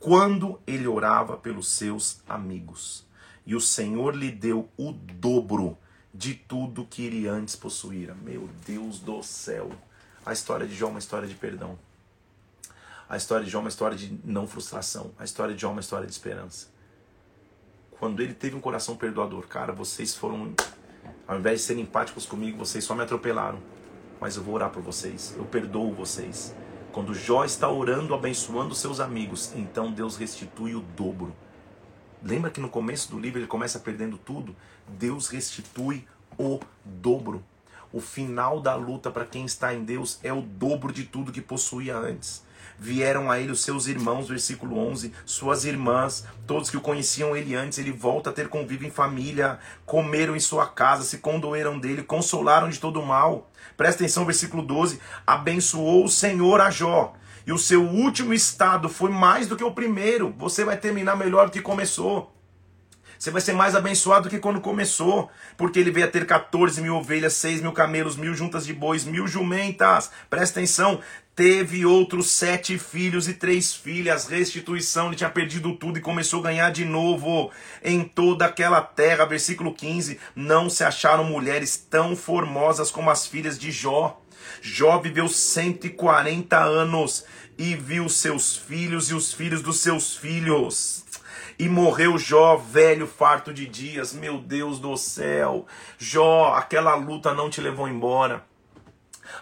quando 0.00 0.60
ele 0.66 0.88
orava 0.88 1.36
pelos 1.36 1.68
seus 1.68 2.20
amigos. 2.28 3.06
E 3.46 3.54
o 3.54 3.60
Senhor 3.60 4.14
lhe 4.14 4.30
deu 4.30 4.68
o 4.76 4.92
dobro 4.92 5.76
de 6.12 6.34
tudo 6.34 6.86
que 6.86 7.04
ele 7.04 7.26
antes 7.26 7.56
possuíra. 7.56 8.14
Meu 8.14 8.48
Deus 8.66 8.98
do 8.98 9.22
céu. 9.22 9.70
A 10.24 10.32
história 10.32 10.66
de 10.66 10.74
Jó 10.74 10.86
é 10.86 10.90
uma 10.90 10.98
história 10.98 11.28
de 11.28 11.34
perdão. 11.34 11.78
A 13.08 13.16
história 13.16 13.44
de 13.44 13.50
Jó 13.50 13.58
é 13.58 13.62
uma 13.62 13.68
história 13.68 13.96
de 13.96 14.18
não 14.24 14.46
frustração. 14.46 15.12
A 15.18 15.24
história 15.24 15.54
de 15.54 15.60
Jó 15.60 15.68
é 15.68 15.72
uma 15.72 15.80
história 15.80 16.06
de 16.06 16.12
esperança 16.12 16.72
quando 18.02 18.20
ele 18.20 18.34
teve 18.34 18.56
um 18.56 18.60
coração 18.60 18.96
perdoador, 18.96 19.46
cara, 19.46 19.72
vocês 19.72 20.12
foram, 20.12 20.52
ao 21.24 21.38
invés 21.38 21.60
de 21.60 21.66
serem 21.66 21.84
empáticos 21.84 22.26
comigo, 22.26 22.58
vocês 22.58 22.82
só 22.82 22.96
me 22.96 23.02
atropelaram. 23.04 23.60
Mas 24.20 24.36
eu 24.36 24.42
vou 24.42 24.56
orar 24.56 24.70
por 24.70 24.82
vocês, 24.82 25.32
eu 25.38 25.44
perdoo 25.44 25.94
vocês. 25.94 26.52
Quando 26.90 27.14
Jó 27.14 27.44
está 27.44 27.70
orando, 27.70 28.12
abençoando 28.12 28.74
seus 28.74 28.98
amigos, 28.98 29.52
então 29.54 29.92
Deus 29.92 30.16
restitui 30.16 30.74
o 30.74 30.80
dobro. 30.80 31.32
Lembra 32.22 32.50
que 32.50 32.60
no 32.60 32.68
começo 32.68 33.10
do 33.10 33.18
livro 33.18 33.40
ele 33.40 33.46
começa 33.46 33.78
perdendo 33.78 34.16
tudo? 34.16 34.54
Deus 34.86 35.28
restitui 35.28 36.06
o 36.38 36.60
dobro. 36.84 37.42
O 37.92 38.00
final 38.00 38.60
da 38.60 38.74
luta 38.74 39.10
para 39.10 39.26
quem 39.26 39.44
está 39.44 39.74
em 39.74 39.84
Deus 39.84 40.18
é 40.22 40.32
o 40.32 40.40
dobro 40.40 40.92
de 40.92 41.04
tudo 41.04 41.32
que 41.32 41.40
possuía 41.40 41.96
antes 41.96 42.42
vieram 42.82 43.30
a 43.30 43.38
ele 43.38 43.52
os 43.52 43.62
seus 43.62 43.86
irmãos, 43.86 44.28
versículo 44.28 44.76
11, 44.76 45.12
suas 45.24 45.64
irmãs, 45.64 46.24
todos 46.48 46.68
que 46.68 46.76
o 46.76 46.80
conheciam 46.80 47.36
ele 47.36 47.54
antes, 47.54 47.78
ele 47.78 47.92
volta 47.92 48.30
a 48.30 48.32
ter 48.32 48.48
convívio 48.48 48.88
em 48.88 48.90
família, 48.90 49.60
comeram 49.86 50.34
em 50.34 50.40
sua 50.40 50.66
casa, 50.66 51.04
se 51.04 51.18
condoeram 51.18 51.78
dele, 51.78 52.02
consolaram 52.02 52.68
de 52.68 52.80
todo 52.80 53.00
o 53.00 53.06
mal. 53.06 53.48
Presta 53.76 54.02
atenção, 54.02 54.24
versículo 54.26 54.64
12, 54.64 54.98
abençoou 55.24 56.04
o 56.04 56.08
Senhor 56.08 56.60
a 56.60 56.70
Jó, 56.70 57.14
e 57.46 57.52
o 57.52 57.58
seu 57.58 57.82
último 57.82 58.32
estado 58.32 58.88
foi 58.88 59.10
mais 59.10 59.46
do 59.46 59.56
que 59.56 59.64
o 59.64 59.72
primeiro, 59.72 60.34
você 60.36 60.64
vai 60.64 60.76
terminar 60.76 61.16
melhor 61.16 61.46
do 61.46 61.52
que 61.52 61.60
começou. 61.60 62.32
Você 63.18 63.30
vai 63.30 63.40
ser 63.40 63.52
mais 63.52 63.76
abençoado 63.76 64.24
do 64.24 64.30
que 64.30 64.40
quando 64.40 64.60
começou, 64.60 65.30
porque 65.56 65.78
ele 65.78 65.92
veio 65.92 66.06
a 66.06 66.10
ter 66.10 66.26
14 66.26 66.80
mil 66.80 66.96
ovelhas, 66.96 67.34
6 67.34 67.60
mil 67.60 67.70
camelos, 67.70 68.16
mil 68.16 68.34
juntas 68.34 68.66
de 68.66 68.74
bois, 68.74 69.04
mil 69.04 69.28
jumentas. 69.28 70.10
Presta 70.28 70.58
atenção, 70.58 71.00
Teve 71.34 71.86
outros 71.86 72.30
sete 72.30 72.78
filhos 72.78 73.26
e 73.26 73.32
três 73.32 73.74
filhas. 73.74 74.26
Restituição, 74.26 75.06
ele 75.06 75.16
tinha 75.16 75.30
perdido 75.30 75.74
tudo 75.76 75.98
e 75.98 76.02
começou 76.02 76.40
a 76.40 76.42
ganhar 76.42 76.70
de 76.70 76.84
novo 76.84 77.50
em 77.82 78.04
toda 78.04 78.44
aquela 78.44 78.82
terra. 78.82 79.24
Versículo 79.24 79.72
15: 79.72 80.20
Não 80.36 80.68
se 80.68 80.84
acharam 80.84 81.24
mulheres 81.24 81.74
tão 81.74 82.14
formosas 82.14 82.90
como 82.90 83.10
as 83.10 83.26
filhas 83.26 83.58
de 83.58 83.70
Jó. 83.70 84.21
Jó 84.60 84.98
viveu 84.98 85.28
140 85.28 86.58
anos 86.58 87.24
e 87.58 87.74
viu 87.74 88.08
seus 88.08 88.56
filhos 88.56 89.10
e 89.10 89.14
os 89.14 89.32
filhos 89.32 89.62
dos 89.62 89.80
seus 89.80 90.16
filhos. 90.16 91.04
E 91.58 91.68
morreu 91.68 92.18
Jó, 92.18 92.56
velho, 92.56 93.06
farto 93.06 93.52
de 93.52 93.66
dias. 93.66 94.12
Meu 94.12 94.38
Deus 94.38 94.78
do 94.78 94.96
céu. 94.96 95.66
Jó, 95.98 96.54
aquela 96.54 96.94
luta 96.94 97.34
não 97.34 97.50
te 97.50 97.60
levou 97.60 97.88
embora. 97.88 98.44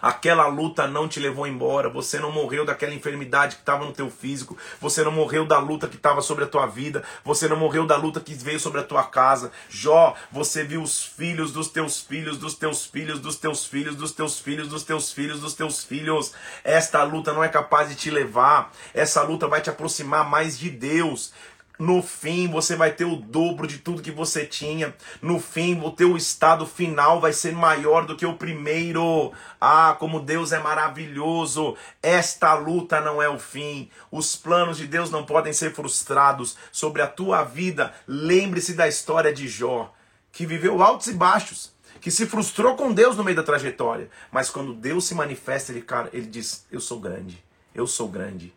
Aquela 0.01 0.47
luta 0.47 0.87
não 0.87 1.07
te 1.07 1.19
levou 1.19 1.47
embora. 1.47 1.89
Você 1.89 2.19
não 2.19 2.31
morreu 2.31 2.65
daquela 2.65 2.93
enfermidade 2.93 3.55
que 3.55 3.61
estava 3.61 3.85
no 3.85 3.93
teu 3.93 4.09
físico. 4.09 4.57
Você 4.79 5.03
não 5.03 5.11
morreu 5.11 5.45
da 5.45 5.57
luta 5.59 5.87
que 5.87 5.95
estava 5.95 6.21
sobre 6.21 6.43
a 6.43 6.47
tua 6.47 6.65
vida. 6.65 7.03
Você 7.23 7.47
não 7.47 7.57
morreu 7.57 7.85
da 7.85 7.97
luta 7.97 8.19
que 8.19 8.33
veio 8.33 8.59
sobre 8.59 8.79
a 8.79 8.83
tua 8.83 9.03
casa. 9.03 9.51
Jó, 9.69 10.15
você 10.31 10.63
viu 10.63 10.81
os 10.81 11.03
filhos 11.03 11.51
dos 11.51 11.69
teus 11.69 11.99
filhos, 11.99 12.37
dos 12.37 12.55
teus 12.55 12.85
filhos, 12.85 13.19
dos 13.19 13.37
teus 13.37 13.65
filhos, 13.65 13.95
dos 13.95 14.11
teus 14.11 14.39
filhos, 14.39 14.67
dos 14.67 14.83
teus 14.83 15.11
filhos, 15.11 15.39
dos 15.39 15.53
teus 15.53 15.83
filhos. 15.83 16.33
Esta 16.63 17.03
luta 17.03 17.33
não 17.33 17.43
é 17.43 17.49
capaz 17.49 17.89
de 17.89 17.95
te 17.95 18.09
levar. 18.09 18.71
Essa 18.93 19.21
luta 19.21 19.47
vai 19.47 19.61
te 19.61 19.69
aproximar 19.69 20.29
mais 20.29 20.57
de 20.57 20.69
Deus. 20.69 21.33
No 21.79 22.03
fim, 22.03 22.47
você 22.47 22.75
vai 22.75 22.91
ter 22.91 23.05
o 23.05 23.15
dobro 23.15 23.65
de 23.65 23.79
tudo 23.79 24.03
que 24.03 24.11
você 24.11 24.45
tinha. 24.45 24.95
No 25.21 25.39
fim, 25.39 25.79
o 25.81 25.89
teu 25.89 26.15
estado 26.15 26.65
final 26.65 27.19
vai 27.19 27.33
ser 27.33 27.53
maior 27.53 28.05
do 28.05 28.15
que 28.15 28.25
o 28.25 28.37
primeiro. 28.37 29.31
Ah, 29.59 29.95
como 29.97 30.19
Deus 30.19 30.51
é 30.51 30.59
maravilhoso! 30.59 31.75
Esta 32.03 32.53
luta 32.53 33.01
não 33.01 33.19
é 33.21 33.27
o 33.27 33.39
fim. 33.39 33.89
Os 34.11 34.35
planos 34.35 34.77
de 34.77 34.85
Deus 34.85 35.09
não 35.09 35.25
podem 35.25 35.53
ser 35.53 35.73
frustrados 35.73 36.55
sobre 36.71 37.01
a 37.01 37.07
tua 37.07 37.43
vida. 37.43 37.93
Lembre-se 38.07 38.73
da 38.73 38.87
história 38.87 39.33
de 39.33 39.47
Jó, 39.47 39.91
que 40.31 40.45
viveu 40.45 40.83
altos 40.83 41.07
e 41.07 41.13
baixos, 41.13 41.73
que 41.99 42.11
se 42.11 42.27
frustrou 42.27 42.75
com 42.75 42.93
Deus 42.93 43.17
no 43.17 43.23
meio 43.23 43.37
da 43.37 43.43
trajetória. 43.43 44.09
Mas 44.31 44.51
quando 44.51 44.73
Deus 44.73 45.05
se 45.05 45.15
manifesta, 45.15 45.71
ele, 45.71 45.81
cara, 45.81 46.09
ele 46.13 46.27
diz: 46.27 46.63
Eu 46.71 46.79
sou 46.79 46.99
grande, 46.99 47.43
eu 47.73 47.87
sou 47.87 48.07
grande, 48.07 48.53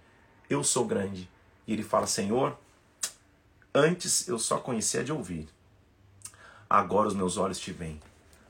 eu 0.51 0.62
sou 0.62 0.85
grande. 0.85 1.27
E 1.67 1.73
ele 1.73 1.83
fala: 1.83 2.07
Senhor 2.07 2.55
Antes 3.77 4.29
eu 4.29 4.39
só 4.39 4.59
conhecia 4.59 5.03
de 5.03 5.11
ouvir. 5.11 5.49
Agora 6.70 7.09
os 7.09 7.14
meus 7.14 7.37
olhos 7.37 7.59
te 7.59 7.72
veem. 7.72 8.01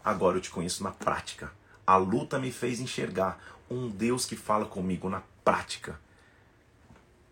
Agora 0.04 0.36
eu 0.36 0.40
te 0.40 0.50
conheço 0.50 0.84
na 0.84 0.90
prática. 0.90 1.50
A 1.86 1.96
luta 1.96 2.38
me 2.38 2.52
fez 2.52 2.78
enxergar 2.78 3.42
um 3.70 3.88
Deus 3.88 4.26
que 4.26 4.36
fala 4.36 4.66
comigo 4.66 5.08
na 5.08 5.22
prática. 5.42 5.98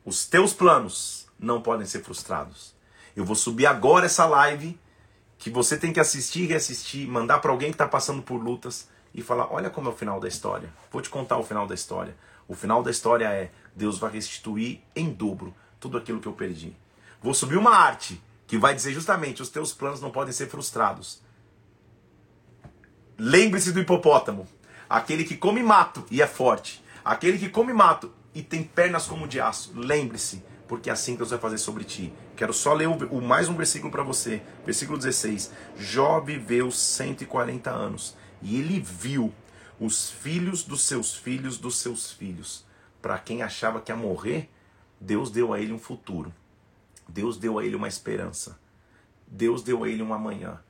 Os 0.07 0.25
teus 0.25 0.55
planos 0.55 1.29
não 1.39 1.61
podem 1.61 1.87
ser 1.87 2.03
frustrados. 2.03 2.75
Eu 3.15 3.27
vou 3.27 3.37
subir 3.37 3.67
agora 3.67 4.07
essa 4.07 4.25
live 4.25 4.81
que 5.37 5.51
você 5.51 5.77
tem 5.77 5.93
que 5.93 6.01
assistir 6.01 6.45
e 6.45 6.47
reassistir, 6.47 7.07
mandar 7.07 7.41
para 7.41 7.51
alguém 7.51 7.69
que 7.69 7.75
está 7.75 7.87
passando 7.87 8.23
por 8.23 8.43
lutas 8.43 8.89
e 9.13 9.21
falar: 9.21 9.53
olha 9.53 9.69
como 9.69 9.91
é 9.91 9.93
o 9.93 9.97
final 9.97 10.19
da 10.19 10.29
história. 10.29 10.73
Vou 10.91 11.03
te 11.03 11.11
contar 11.11 11.37
o 11.37 11.45
final 11.45 11.67
da 11.67 11.75
história. 11.75 12.17
O 12.49 12.55
final 12.55 12.83
da 12.83 12.91
história 12.91 13.27
é: 13.27 13.53
Deus 13.77 13.99
vai 13.99 14.11
restituir 14.13 14.81
em 14.97 15.11
dobro 15.11 15.55
tudo 15.79 15.99
aquilo 15.99 16.21
que 16.21 16.29
eu 16.29 16.33
perdi. 16.33 16.75
Vou 17.23 17.35
subir 17.35 17.57
uma 17.57 17.75
arte 17.75 18.23
que 18.47 18.59
vai 18.59 18.75
dizer 18.75 18.93
justamente: 18.93 19.41
os 19.41 19.49
teus 19.49 19.73
planos 19.73 20.01
não 20.01 20.11
podem 20.11 20.33
ser 20.33 20.49
frustrados. 20.49 21.23
Lembre-se 23.19 23.73
do 23.73 23.81
hipopótamo, 23.81 24.47
aquele 24.89 25.25
que 25.25 25.37
come 25.37 25.63
mato 25.63 26.05
e 26.11 26.21
é 26.21 26.27
forte, 26.27 26.83
aquele 27.05 27.39
que 27.39 27.49
come 27.49 27.73
mato 27.73 28.13
e 28.35 28.43
tem 28.43 28.63
pernas 28.63 29.07
como 29.07 29.29
de 29.29 29.41
aço. 29.41 29.73
Lembre-se, 29.75 30.43
porque 30.67 30.91
é 30.91 30.93
assim 30.93 31.13
que 31.13 31.19
Deus 31.19 31.31
vai 31.31 31.39
fazer 31.39 31.59
sobre 31.59 31.85
ti. 31.85 32.13
Quero 32.37 32.53
só 32.53 32.73
ler 32.73 32.89
o, 32.89 32.95
o 33.17 33.23
mais 33.23 33.49
um 33.49 33.55
versículo 33.55 33.93
para 33.93 34.03
você, 34.03 34.43
versículo 34.65 34.99
16. 34.99 35.53
Jó 35.77 36.21
viveu 36.21 36.71
140 36.71 37.71
anos 37.71 38.17
e 38.41 38.59
ele 38.59 38.81
viu 38.81 39.33
os 39.79 40.11
filhos 40.11 40.63
dos 40.65 40.83
seus 40.83 41.15
filhos 41.15 41.59
dos 41.59 41.79
seus 41.79 42.11
filhos. 42.11 42.65
Para 43.01 43.19
quem 43.19 43.43
achava 43.43 43.81
que 43.81 43.93
ia 43.93 43.97
morrer, 43.97 44.51
Deus 45.01 45.31
deu 45.31 45.53
a 45.53 45.61
ele 45.61 45.73
um 45.73 45.79
futuro. 45.79 46.33
Deus 47.09 47.37
deu 47.37 47.59
a 47.59 47.65
ele 47.65 47.77
uma 47.77 47.89
esperança. 47.89 48.59
Deus 49.27 49.63
deu 49.63 49.85
a 49.85 49.89
ele 49.89 50.03
um 50.03 50.13
amanhã. 50.13 50.61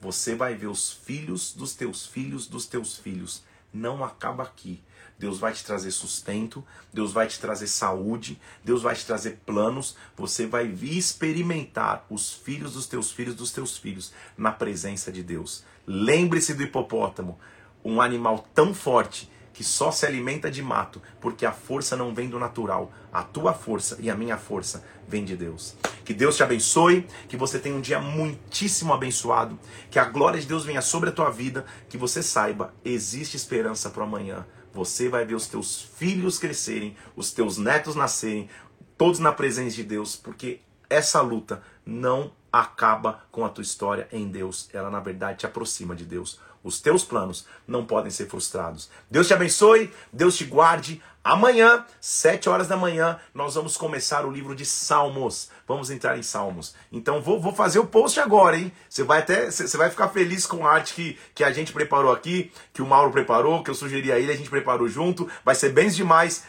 Você 0.00 0.34
vai 0.34 0.54
ver 0.54 0.66
os 0.66 0.92
filhos 0.92 1.54
dos 1.54 1.74
teus 1.74 2.06
filhos 2.06 2.46
dos 2.46 2.66
teus 2.66 2.96
filhos. 2.96 3.44
Não 3.72 4.04
acaba 4.04 4.42
aqui. 4.42 4.82
Deus 5.18 5.38
vai 5.38 5.52
te 5.52 5.64
trazer 5.64 5.90
sustento, 5.90 6.62
Deus 6.92 7.12
vai 7.12 7.26
te 7.26 7.40
trazer 7.40 7.66
saúde, 7.66 8.38
Deus 8.62 8.82
vai 8.82 8.94
te 8.94 9.06
trazer 9.06 9.40
planos. 9.46 9.96
Você 10.16 10.46
vai 10.46 10.66
experimentar 10.66 12.04
os 12.10 12.32
filhos 12.32 12.74
dos 12.74 12.86
teus 12.86 13.10
filhos 13.10 13.34
dos 13.34 13.50
teus 13.50 13.78
filhos 13.78 14.12
na 14.36 14.52
presença 14.52 15.10
de 15.10 15.22
Deus. 15.22 15.64
Lembre-se 15.86 16.54
do 16.54 16.62
hipopótamo, 16.62 17.38
um 17.84 18.00
animal 18.00 18.46
tão 18.54 18.74
forte 18.74 19.30
que 19.56 19.64
só 19.64 19.90
se 19.90 20.04
alimenta 20.04 20.50
de 20.50 20.62
mato, 20.62 21.00
porque 21.18 21.46
a 21.46 21.50
força 21.50 21.96
não 21.96 22.14
vem 22.14 22.28
do 22.28 22.38
natural. 22.38 22.92
A 23.10 23.22
tua 23.22 23.54
força 23.54 23.96
e 23.98 24.10
a 24.10 24.14
minha 24.14 24.36
força 24.36 24.84
vem 25.08 25.24
de 25.24 25.34
Deus. 25.34 25.74
Que 26.04 26.12
Deus 26.12 26.36
te 26.36 26.42
abençoe, 26.42 27.06
que 27.26 27.38
você 27.38 27.58
tenha 27.58 27.74
um 27.74 27.80
dia 27.80 27.98
muitíssimo 27.98 28.92
abençoado, 28.92 29.58
que 29.90 29.98
a 29.98 30.04
glória 30.04 30.38
de 30.38 30.46
Deus 30.46 30.66
venha 30.66 30.82
sobre 30.82 31.08
a 31.08 31.12
tua 31.12 31.30
vida, 31.30 31.64
que 31.88 31.96
você 31.96 32.22
saiba, 32.22 32.74
existe 32.84 33.34
esperança 33.34 33.88
para 33.88 34.02
o 34.02 34.04
amanhã. 34.04 34.46
Você 34.74 35.08
vai 35.08 35.24
ver 35.24 35.34
os 35.34 35.46
teus 35.46 35.80
filhos 35.80 36.38
crescerem, 36.38 36.94
os 37.16 37.32
teus 37.32 37.56
netos 37.56 37.94
nascerem, 37.94 38.50
todos 38.98 39.18
na 39.18 39.32
presença 39.32 39.74
de 39.74 39.84
Deus, 39.84 40.16
porque 40.16 40.60
essa 40.90 41.22
luta 41.22 41.62
não 41.84 42.30
acaba 42.52 43.22
com 43.30 43.42
a 43.42 43.48
tua 43.48 43.62
história 43.62 44.06
em 44.12 44.28
Deus, 44.28 44.68
ela 44.74 44.90
na 44.90 45.00
verdade 45.00 45.38
te 45.38 45.46
aproxima 45.46 45.94
de 45.96 46.04
Deus. 46.04 46.38
Os 46.66 46.80
teus 46.80 47.04
planos 47.04 47.46
não 47.64 47.86
podem 47.86 48.10
ser 48.10 48.26
frustrados. 48.26 48.90
Deus 49.08 49.28
te 49.28 49.34
abençoe, 49.34 49.88
Deus 50.12 50.36
te 50.36 50.44
guarde. 50.44 51.00
Amanhã, 51.22 51.84
sete 52.00 52.48
horas 52.48 52.66
da 52.66 52.76
manhã, 52.76 53.20
nós 53.32 53.54
vamos 53.54 53.76
começar 53.76 54.26
o 54.26 54.32
livro 54.32 54.52
de 54.52 54.66
Salmos. 54.66 55.48
Vamos 55.64 55.90
entrar 55.90 56.18
em 56.18 56.24
Salmos. 56.24 56.74
Então 56.90 57.22
vou, 57.22 57.40
vou 57.40 57.54
fazer 57.54 57.78
o 57.78 57.86
post 57.86 58.18
agora, 58.18 58.56
hein? 58.58 58.72
Você 58.88 59.04
vai 59.04 59.20
até 59.20 59.48
você 59.48 59.76
vai 59.76 59.90
ficar 59.90 60.08
feliz 60.08 60.44
com 60.44 60.66
a 60.66 60.72
arte 60.72 60.94
que, 60.94 61.18
que 61.36 61.44
a 61.44 61.52
gente 61.52 61.72
preparou 61.72 62.12
aqui, 62.12 62.50
que 62.72 62.82
o 62.82 62.86
Mauro 62.86 63.12
preparou, 63.12 63.62
que 63.62 63.70
eu 63.70 63.74
sugeri 63.74 64.10
a 64.10 64.18
ele, 64.18 64.32
a 64.32 64.36
gente 64.36 64.50
preparou 64.50 64.88
junto. 64.88 65.30
Vai 65.44 65.54
ser 65.54 65.68
bem 65.68 65.88
demais 65.88 66.42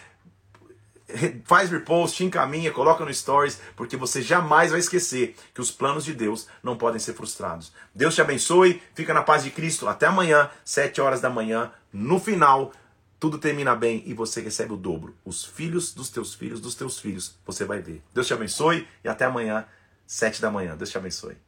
faz 1.46 1.70
repost, 1.70 2.24
encaminha, 2.24 2.72
coloca 2.72 3.04
no 3.06 3.14
stories, 3.14 3.60
porque 3.76 3.96
você 3.96 4.22
jamais 4.22 4.72
vai 4.72 4.80
esquecer 4.80 5.36
que 5.54 5.62
os 5.62 5.72
planos 5.72 6.04
de 6.04 6.14
Deus 6.14 6.48
não 6.62 6.78
podem 6.78 7.00
ser 7.00 7.14
frustrados. 7.14 7.72
Deus 7.94 8.16
te 8.16 8.22
abençoe, 8.22 8.82
fica 8.94 9.14
na 9.14 9.24
paz 9.24 9.44
de 9.44 9.52
Cristo. 9.52 9.88
Até 9.88 10.06
amanhã, 10.08 10.50
7 10.66 11.00
horas 11.02 11.22
da 11.22 11.30
manhã. 11.30 11.72
No 11.92 12.20
final, 12.20 12.72
tudo 13.20 13.38
termina 13.38 13.76
bem 13.76 14.04
e 14.06 14.14
você 14.14 14.42
recebe 14.42 14.74
o 14.74 14.78
dobro. 14.78 15.16
Os 15.26 15.44
filhos 15.44 15.94
dos 15.94 16.10
teus 16.10 16.36
filhos, 16.36 16.60
dos 16.60 16.76
teus 16.76 17.00
filhos, 17.00 17.36
você 17.46 17.66
vai 17.66 17.80
ver. 17.80 18.04
Deus 18.14 18.28
te 18.28 18.34
abençoe 18.34 18.88
e 19.04 19.08
até 19.08 19.26
amanhã, 19.26 19.66
7 20.06 20.42
da 20.42 20.52
manhã. 20.52 20.76
Deus 20.76 20.90
te 20.90 20.98
abençoe. 20.98 21.47